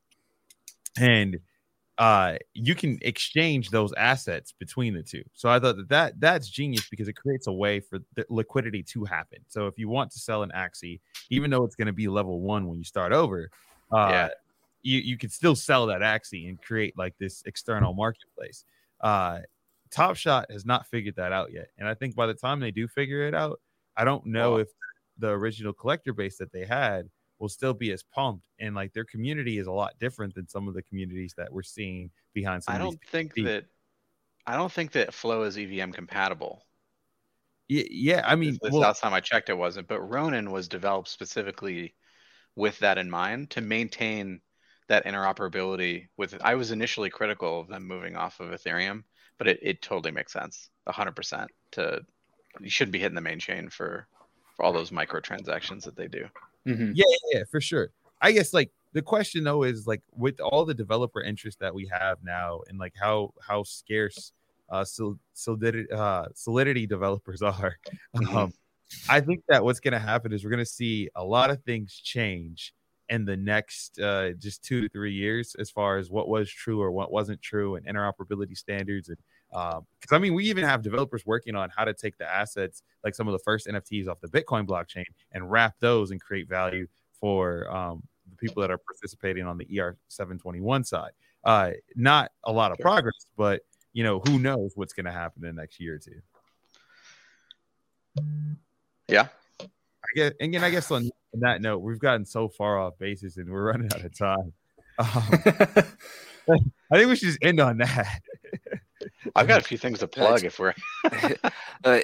and 0.98 1.40
uh, 2.00 2.38
you 2.54 2.76
can 2.76 2.98
exchange 3.02 3.70
those 3.72 3.92
assets 3.94 4.54
between 4.58 4.94
the 4.94 5.04
two. 5.04 5.22
So 5.34 5.50
I 5.50 5.60
thought 5.60 5.76
that, 5.76 5.90
that 5.90 6.20
that's 6.20 6.50
genius 6.50 6.88
because 6.90 7.10
it 7.10 7.14
creates 7.14 7.48
a 7.48 7.52
way 7.52 7.82
for 7.82 8.00
the 8.16 8.26
liquidity 8.30 8.82
to 8.84 9.04
happen. 9.04 9.40
So 9.50 9.68
if 9.68 9.78
you 9.78 9.90
want 9.90 10.10
to 10.12 10.20
sell 10.20 10.42
an 10.44 10.52
Axie, 10.56 11.02
even 11.30 11.52
though 11.52 11.66
it's 11.66 11.76
going 11.76 11.88
to 11.88 11.94
be 11.94 12.08
level 12.08 12.40
one 12.40 12.68
when 12.68 12.78
you 12.78 12.86
start 12.86 13.12
over, 13.12 13.50
uh, 13.92 14.10
Yeah. 14.10 14.30
you 14.82 15.00
you 15.00 15.18
could 15.18 15.32
still 15.34 15.56
sell 15.56 15.88
that 15.88 16.00
Axie 16.00 16.48
and 16.48 16.62
create 16.62 16.98
like 16.98 17.16
this 17.20 17.44
external 17.46 17.94
marketplace. 17.94 18.64
Uh, 19.02 19.40
Top 19.92 20.16
Shot 20.16 20.50
has 20.50 20.66
not 20.66 20.88
figured 20.88 21.18
that 21.18 21.34
out 21.34 21.52
yet. 21.52 21.68
And 21.78 21.88
I 21.88 21.96
think 21.96 22.16
by 22.16 22.28
the 22.28 22.34
time 22.34 22.62
they 22.62 22.72
do 22.72 22.88
figure 22.88 23.28
it 23.28 23.36
out, 23.36 23.60
I 23.98 24.06
don't 24.06 24.26
know 24.26 24.56
if 24.56 24.70
the 25.18 25.30
original 25.30 25.74
collector 25.74 26.14
base 26.14 26.38
that 26.38 26.54
they 26.54 26.64
had 26.64 27.10
will 27.40 27.50
still 27.50 27.74
be 27.74 27.92
as 27.92 28.04
pumped. 28.04 28.48
And 28.60 28.76
like 28.76 28.94
their 28.94 29.06
community 29.06 29.58
is 29.58 29.68
a 29.68 29.72
lot 29.72 29.98
different 30.00 30.36
than 30.36 30.48
some 30.48 30.68
of 30.68 30.74
the 30.74 30.84
communities 30.84 31.34
that 31.38 31.52
we're 31.52 31.64
seeing 31.64 32.12
behind 32.34 32.64
some 32.64 32.76
I 32.76 32.78
don't 32.78 33.00
think 33.10 33.36
PFP. 33.36 33.46
that 33.46 33.66
I 34.46 34.56
don't 34.56 34.72
think 34.72 34.92
that 34.94 35.14
Flow 35.14 35.44
is 35.44 35.58
EVM 35.58 35.92
compatible. 35.92 36.64
Yeah, 37.68 37.84
yeah. 37.90 38.22
I 38.26 38.36
mean, 38.36 38.58
This 38.62 38.72
well, 38.72 38.82
last 38.82 39.02
time 39.02 39.14
I 39.14 39.20
checked, 39.20 39.50
it 39.50 39.58
wasn't. 39.58 39.88
But 39.88 40.02
Ronin 40.02 40.52
was 40.52 40.68
developed 40.68 41.08
specifically 41.08 41.94
with 42.56 42.80
that 42.80 42.98
in 42.98 43.10
mind 43.10 43.52
to 43.52 43.62
maintain 43.62 44.42
that 44.88 45.06
interoperability. 45.06 46.08
With 46.18 46.36
I 46.42 46.56
was 46.56 46.72
initially 46.72 47.10
critical 47.10 47.62
of 47.62 47.68
them 47.68 47.88
moving 47.88 48.16
off 48.16 48.40
of 48.40 48.50
Ethereum, 48.50 49.04
but 49.38 49.48
it, 49.48 49.60
it 49.62 49.82
totally 49.82 50.12
makes 50.12 50.34
sense, 50.34 50.70
hundred 50.88 51.16
percent. 51.16 51.52
To 51.74 52.02
you 52.60 52.70
shouldn't 52.70 52.94
be 52.94 53.00
hitting 53.00 53.16
the 53.16 53.22
main 53.22 53.40
chain 53.40 53.70
for 53.70 54.08
for 54.56 54.66
all 54.66 54.74
those 54.74 54.90
microtransactions 54.90 55.84
that 55.84 55.96
they 55.96 56.08
do. 56.08 56.26
Mhm. 56.70 56.92
yeah, 56.96 57.06
yeah, 57.34 57.44
for 57.50 57.62
sure. 57.62 57.92
I 58.22 58.32
guess 58.32 58.54
like 58.54 58.72
the 58.94 59.02
question 59.02 59.44
though 59.44 59.64
is 59.64 59.88
like 59.88 60.02
with 60.16 60.40
all 60.40 60.66
the 60.66 60.74
developer 60.74 61.22
interest 61.22 61.60
that 61.60 61.74
we 61.74 61.88
have 61.88 62.24
now 62.24 62.62
and 62.68 62.78
like 62.80 62.94
how 63.00 63.34
how 63.42 63.64
scarce 63.64 64.34
uh 64.70 64.84
sol- 64.86 65.20
solidity 65.34 65.90
uh 65.92 66.26
solidity 66.36 66.86
developers 66.88 67.42
are 67.52 67.78
Mhm. 68.16 68.36
um 68.36 68.54
i 69.10 69.20
think 69.22 69.44
that 69.48 69.64
what's 69.64 69.80
going 69.80 69.94
to 69.94 70.00
happen 70.00 70.34
is 70.34 70.44
we're 70.44 70.50
going 70.50 70.60
to 70.60 70.66
see 70.66 71.10
a 71.16 71.24
lot 71.24 71.50
of 71.52 71.64
things 71.64 71.94
change 71.96 72.74
in 73.10 73.26
the 73.26 73.38
next 73.38 74.00
uh 74.00 74.32
just 74.34 74.64
two 74.64 74.82
to 74.82 74.90
three 74.90 75.14
years 75.14 75.56
as 75.60 75.70
far 75.72 75.98
as 75.98 76.10
what 76.12 76.28
was 76.28 76.50
true 76.52 76.82
or 76.82 76.92
what 76.92 77.12
wasn't 77.12 77.42
true 77.42 77.76
and 77.76 77.86
interoperability 77.86 78.58
standards 78.58 79.10
and 79.10 79.18
um 79.54 79.86
because 80.00 80.16
i 80.16 80.20
mean 80.20 80.34
we 80.34 80.46
even 80.46 80.64
have 80.64 80.82
developers 80.82 81.26
working 81.26 81.56
on 81.56 81.70
how 81.76 81.84
to 81.84 81.94
take 81.94 82.18
the 82.18 82.30
assets 82.30 82.84
like 83.04 83.16
some 83.16 83.28
of 83.28 83.32
the 83.32 83.40
first 83.40 83.68
nfts 83.68 84.08
off 84.08 84.20
the 84.22 84.28
bitcoin 84.28 84.66
blockchain 84.66 85.06
and 85.32 85.50
wrap 85.50 85.74
those 85.80 86.12
and 86.12 86.22
create 86.22 86.48
value 86.48 86.86
for 87.20 87.70
um 87.76 88.04
the 88.30 88.38
people 88.38 88.62
that 88.62 88.72
are 88.72 88.78
participating 88.78 89.46
on 89.46 89.58
the 89.58 89.66
ERC721 89.66 90.86
side. 90.86 91.12
Uh, 91.44 91.72
not 91.96 92.32
a 92.44 92.52
lot 92.52 92.72
of 92.72 92.78
progress, 92.80 93.26
but 93.38 93.62
you 93.94 94.04
know 94.04 94.20
who 94.20 94.40
knows 94.40 94.74
what's 94.76 94.94
going 94.94 95.06
to 95.06 95.12
happen 95.12 95.44
in 95.44 95.56
the 95.56 95.62
next 95.62 95.80
year 95.80 95.96
or 95.96 96.00
two. 96.00 96.22
Yeah, 99.08 99.28
I 99.62 99.68
guess, 100.16 100.34
and 100.40 100.50
again, 100.50 100.64
I 100.64 100.70
guess 100.70 100.92
on, 100.92 101.10
on 101.34 101.40
that 101.40 101.62
note, 101.62 101.80
we've 101.80 102.00
gotten 102.00 102.26
so 102.26 102.50
far 102.50 102.78
off 102.80 102.98
basis 102.98 103.38
and 103.38 103.50
we're 103.50 103.64
running 103.64 103.90
out 103.94 104.04
of 104.04 104.18
time. 104.18 104.54
Um, 105.00 105.86
I 106.92 106.98
think 106.98 107.10
we 107.10 107.16
should 107.16 107.28
just 107.28 107.40
end 107.44 107.60
on 107.60 107.78
that. 107.78 108.22
I've 109.40 109.48
got 109.48 109.62
a 109.62 109.64
few 109.64 109.78
things 109.78 110.00
to 110.00 110.08
plug. 110.20 110.44
If 110.44 110.60
we're 110.60 110.74
Uh, 111.84 112.00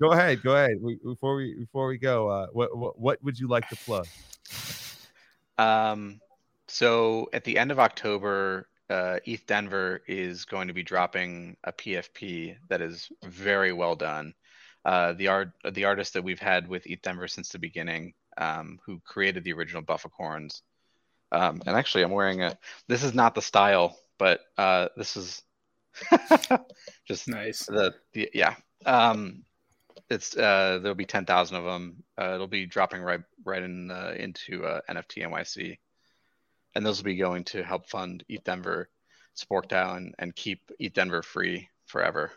Go 0.00 0.12
ahead, 0.12 0.42
go 0.42 0.56
ahead. 0.56 0.78
We, 0.80 0.94
before 1.04 1.36
we 1.36 1.54
before 1.54 1.86
we 1.86 1.98
go, 1.98 2.30
uh, 2.30 2.46
what, 2.54 2.74
what 2.74 2.98
what 2.98 3.22
would 3.22 3.38
you 3.38 3.48
like 3.48 3.68
to 3.68 3.76
plug? 3.76 4.06
Um, 5.58 6.20
so 6.68 7.28
at 7.34 7.44
the 7.44 7.58
end 7.58 7.70
of 7.70 7.78
October, 7.78 8.66
uh, 8.88 9.18
ETHDenver 9.26 10.00
is 10.08 10.46
going 10.46 10.68
to 10.68 10.74
be 10.74 10.82
dropping 10.82 11.58
a 11.64 11.72
PFP 11.72 12.56
that 12.70 12.80
is 12.80 13.10
very 13.24 13.74
well 13.74 13.94
done. 13.94 14.32
Uh, 14.86 15.12
the 15.12 15.28
art, 15.28 15.50
the 15.70 15.84
artist 15.84 16.14
that 16.14 16.24
we've 16.24 16.40
had 16.40 16.66
with 16.66 16.84
ETHDenver 16.84 17.28
since 17.28 17.50
the 17.50 17.58
beginning, 17.58 18.14
um, 18.38 18.80
who 18.86 19.00
created 19.04 19.44
the 19.44 19.52
original 19.52 19.82
Bufficorns. 19.82 20.62
Um, 21.30 21.60
and 21.66 21.76
actually, 21.76 22.04
I'm 22.04 22.10
wearing 22.10 22.42
a. 22.42 22.56
This 22.88 23.04
is 23.04 23.12
not 23.12 23.34
the 23.34 23.42
style, 23.42 23.98
but 24.18 24.40
uh, 24.56 24.88
this 24.96 25.18
is 25.18 25.42
just 27.06 27.28
nice. 27.28 27.66
the, 27.66 27.94
the 28.12 28.30
yeah 28.34 28.54
um 28.86 29.42
it's 30.08 30.36
uh 30.36 30.78
there'll 30.82 30.94
be 30.94 31.04
10,000 31.04 31.56
of 31.56 31.64
them 31.64 32.02
uh, 32.20 32.34
it'll 32.34 32.46
be 32.46 32.66
dropping 32.66 33.02
right 33.02 33.20
right 33.44 33.62
in 33.62 33.90
uh, 33.90 34.14
into 34.16 34.64
uh, 34.64 34.80
NFT 34.88 35.26
NYC 35.26 35.78
and 36.74 36.86
those 36.86 36.98
will 36.98 37.04
be 37.04 37.16
going 37.16 37.44
to 37.44 37.62
help 37.62 37.88
fund 37.88 38.24
ETHDenver 38.30 38.86
Spork 39.36 39.68
DAO 39.68 39.96
and, 39.96 40.14
and 40.18 40.34
keep 40.34 40.70
ETHDenver 40.80 41.24
free 41.24 41.68
forever 41.86 42.32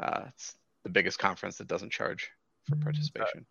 uh 0.00 0.24
it's 0.28 0.54
the 0.84 0.90
biggest 0.90 1.18
conference 1.18 1.56
that 1.56 1.68
doesn't 1.68 1.92
charge 1.92 2.30
for 2.64 2.76
participation 2.76 3.46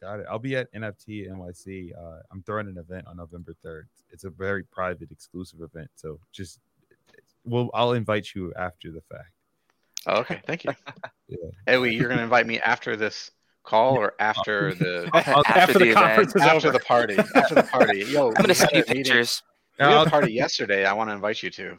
Got 0.00 0.20
it. 0.20 0.26
I'll 0.30 0.38
be 0.38 0.56
at 0.56 0.72
NFT 0.72 1.28
NYC. 1.28 1.90
Uh, 1.96 2.20
I'm 2.30 2.42
throwing 2.42 2.68
an 2.68 2.78
event 2.78 3.06
on 3.08 3.16
November 3.16 3.54
3rd. 3.64 3.84
It's 4.10 4.24
a 4.24 4.30
very 4.30 4.62
private, 4.62 5.10
exclusive 5.10 5.60
event. 5.60 5.90
So 5.96 6.20
just, 6.32 6.60
well, 7.48 7.70
I'll 7.74 7.92
invite 7.92 8.28
you 8.34 8.52
after 8.54 8.90
the 8.92 9.00
fact. 9.10 9.30
oh, 10.06 10.20
okay 10.20 10.40
thank 10.46 10.64
you 10.64 10.72
Yeah. 11.28 11.36
hey 11.66 11.78
wait, 11.78 11.94
you're 11.94 12.08
gonna 12.08 12.22
invite 12.22 12.46
me 12.46 12.58
after 12.60 12.96
this 12.96 13.30
call 13.64 13.96
or 13.96 14.14
after 14.18 14.74
the 14.82 15.10
After, 15.12 15.32
after 15.60 15.72
the, 15.74 15.78
the 15.80 15.84
event. 15.90 15.96
conference 16.06 16.34
is 16.36 16.42
after 16.42 16.68
over. 16.68 16.78
the 16.78 16.84
party 16.84 17.16
after 17.34 17.54
the 17.54 17.62
party 17.64 17.98
yo 18.08 18.28
I'm 18.28 18.34
gonna 18.34 18.54
send 18.54 18.70
you 18.72 18.78
a 18.78 18.80
meeting- 18.88 19.04
pictures. 19.04 19.42
we 19.78 19.84
had 19.84 20.06
a 20.06 20.10
party 20.10 20.32
yesterday 20.32 20.84
i 20.86 20.92
want 20.92 21.10
to 21.10 21.14
invite 21.14 21.42
you 21.42 21.50
to 21.50 21.76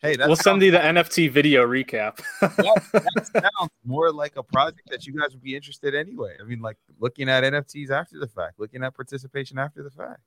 hey, 0.00 0.16
that 0.16 0.26
we'll 0.28 0.36
send 0.36 0.62
you 0.62 0.70
the 0.70 0.78
NFT 0.78 1.28
video 1.30 1.66
recap. 1.66 2.16
that 2.40 3.26
sounds 3.32 3.70
more 3.84 4.10
like 4.12 4.36
a 4.36 4.42
project 4.42 4.88
that 4.90 5.04
you 5.06 5.12
guys 5.18 5.30
would 5.32 5.42
be 5.42 5.54
interested 5.56 5.94
anyway. 5.94 6.36
I 6.40 6.44
mean, 6.44 6.60
like 6.60 6.76
looking 6.98 7.28
at 7.28 7.42
NFTs 7.44 7.90
after 7.90 8.18
the 8.18 8.28
fact, 8.28 8.58
looking 8.58 8.82
at 8.84 8.94
participation 8.94 9.58
after 9.58 9.82
the 9.82 9.90
fact. 9.90 10.20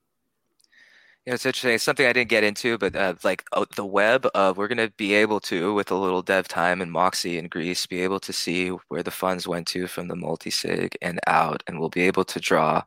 Yeah, 1.26 1.36
it's 1.36 1.46
interesting. 1.46 1.76
It's 1.76 1.84
something 1.84 2.08
I 2.08 2.14
didn't 2.14 2.30
get 2.30 2.44
into, 2.44 2.80
but 2.80 2.96
uh, 2.96 3.14
like 3.24 3.44
uh, 3.54 3.66
the 3.76 3.86
web, 3.86 4.28
uh, 4.34 4.54
we're 4.56 4.68
gonna 4.68 4.90
be 4.98 5.14
able 5.14 5.40
to, 5.42 5.74
with 5.74 5.92
a 5.92 5.96
little 5.96 6.24
dev 6.24 6.48
time 6.48 6.82
and 6.82 6.92
Moxie 6.92 7.38
and 7.38 7.50
Greece, 7.50 7.86
be 7.86 8.02
able 8.02 8.20
to 8.22 8.34
see 8.34 8.70
where 8.88 9.04
the 9.04 9.12
funds 9.12 9.48
went 9.48 9.68
to 9.68 9.86
from 9.88 10.08
the 10.08 10.16
multi-sig 10.16 10.98
and 11.02 11.20
out, 11.28 11.62
and 11.68 11.80
we'll 11.80 11.90
be 11.90 12.02
able 12.02 12.26
to 12.26 12.40
draw 12.40 12.84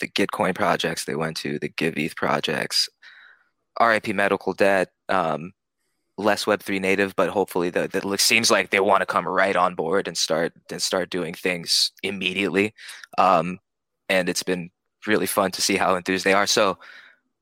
the 0.00 0.08
Gitcoin 0.08 0.54
projects 0.54 1.04
they 1.04 1.14
went 1.14 1.36
to, 1.38 1.58
the 1.58 1.68
Giveth 1.68 2.16
projects, 2.16 2.88
RIP 3.80 4.08
medical 4.14 4.54
debt, 4.54 4.88
um, 5.10 5.52
less 6.18 6.46
Web3 6.46 6.80
native, 6.80 7.14
but 7.16 7.30
hopefully 7.30 7.70
the, 7.70 7.88
the 7.88 8.18
seems 8.18 8.50
like 8.50 8.70
they 8.70 8.80
want 8.80 9.02
to 9.02 9.06
come 9.06 9.28
right 9.28 9.56
on 9.56 9.74
board 9.74 10.08
and 10.08 10.16
start 10.16 10.52
and 10.70 10.80
start 10.82 11.10
doing 11.10 11.34
things 11.34 11.92
immediately. 12.02 12.74
Um, 13.18 13.58
and 14.08 14.28
it's 14.28 14.42
been 14.42 14.70
really 15.06 15.26
fun 15.26 15.50
to 15.52 15.62
see 15.62 15.76
how 15.76 15.94
enthused 15.94 16.24
they 16.24 16.34
are. 16.34 16.46
So 16.46 16.78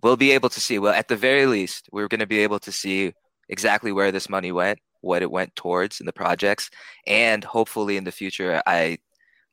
we'll 0.02 0.16
be 0.16 0.32
able 0.32 0.48
to 0.48 0.60
see 0.60 0.78
well 0.78 0.94
at 0.94 1.08
the 1.08 1.16
very 1.16 1.46
least 1.46 1.88
we're 1.92 2.08
going 2.08 2.20
to 2.20 2.26
be 2.26 2.40
able 2.40 2.58
to 2.58 2.72
see 2.72 3.12
exactly 3.48 3.92
where 3.92 4.12
this 4.12 4.28
money 4.28 4.52
went 4.52 4.78
what 5.00 5.22
it 5.22 5.30
went 5.30 5.54
towards 5.54 6.00
in 6.00 6.06
the 6.06 6.12
projects 6.12 6.70
and 7.06 7.44
hopefully 7.44 7.96
in 7.96 8.04
the 8.04 8.12
future 8.12 8.60
i 8.66 8.98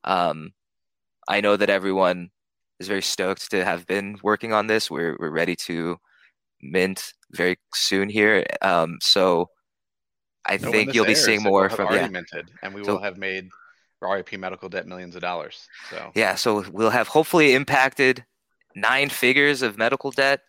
um 0.04 0.52
i 1.28 1.42
know 1.42 1.56
that 1.56 1.70
everyone 1.70 2.30
is 2.80 2.88
very 2.88 3.02
stoked 3.02 3.50
to 3.52 3.64
have 3.64 3.86
been 3.86 4.18
working 4.24 4.54
on 4.54 4.68
this. 4.68 4.92
We're 4.92 5.16
we're 5.20 5.30
ready 5.30 5.56
to 5.68 5.98
mint 6.62 7.14
very 7.32 7.58
soon 7.74 8.10
here. 8.10 8.46
Um 8.62 8.98
so 9.02 9.50
i 10.46 10.58
when 10.58 10.72
think 10.72 10.94
you'll 10.94 11.06
be 11.06 11.16
seeing 11.16 11.42
more 11.42 11.70
from 11.70 11.88
already 11.88 12.04
yeah. 12.06 12.10
minted, 12.10 12.52
and 12.62 12.74
we 12.74 12.84
So- 12.84 12.94
will 12.94 13.02
have 13.02 13.18
made 13.18 13.50
RIP 14.02 14.34
medical 14.38 14.70
debt 14.70 14.88
millions 14.88 15.16
of 15.16 15.22
dollars. 15.22 15.68
So. 15.90 16.12
Yeah, 16.14 16.36
so 16.36 16.64
we'll 16.72 16.92
have 16.92 17.08
hopefully 17.08 17.56
impacted 17.56 18.24
nine 18.76 19.10
figures 19.10 19.62
of 19.62 19.78
medical 19.78 20.12
debt, 20.12 20.42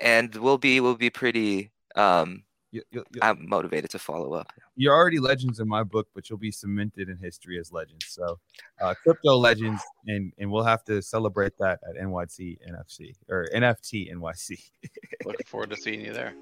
and 0.00 0.34
we'll 0.36 0.58
be 0.58 0.80
we'll 0.80 0.96
be 0.96 1.10
pretty 1.10 1.72
um, 1.96 2.44
You, 2.70 2.82
you, 2.90 3.04
you, 3.12 3.20
I'm 3.20 3.46
motivated 3.46 3.90
to 3.90 3.98
follow 3.98 4.32
up. 4.32 4.50
you're 4.76 4.94
already 4.94 5.18
legends 5.18 5.60
in 5.60 5.68
my 5.68 5.82
book, 5.82 6.08
but 6.14 6.30
you'll 6.30 6.38
be 6.38 6.50
cemented 6.50 7.10
in 7.10 7.18
history 7.18 7.58
as 7.58 7.70
legends. 7.70 8.06
So, 8.08 8.38
uh, 8.80 8.94
crypto 9.02 9.36
legends, 9.36 9.82
and 10.06 10.32
and 10.38 10.50
we'll 10.50 10.64
have 10.64 10.82
to 10.84 11.02
celebrate 11.02 11.52
that 11.58 11.80
at 11.88 12.02
NYC 12.02 12.56
NFC 12.66 13.12
or 13.28 13.46
NFT 13.54 14.10
NYC. 14.14 14.58
looking 15.26 15.46
forward 15.46 15.70
to 15.70 15.76
seeing 15.76 16.00
you 16.00 16.14
there. 16.14 16.32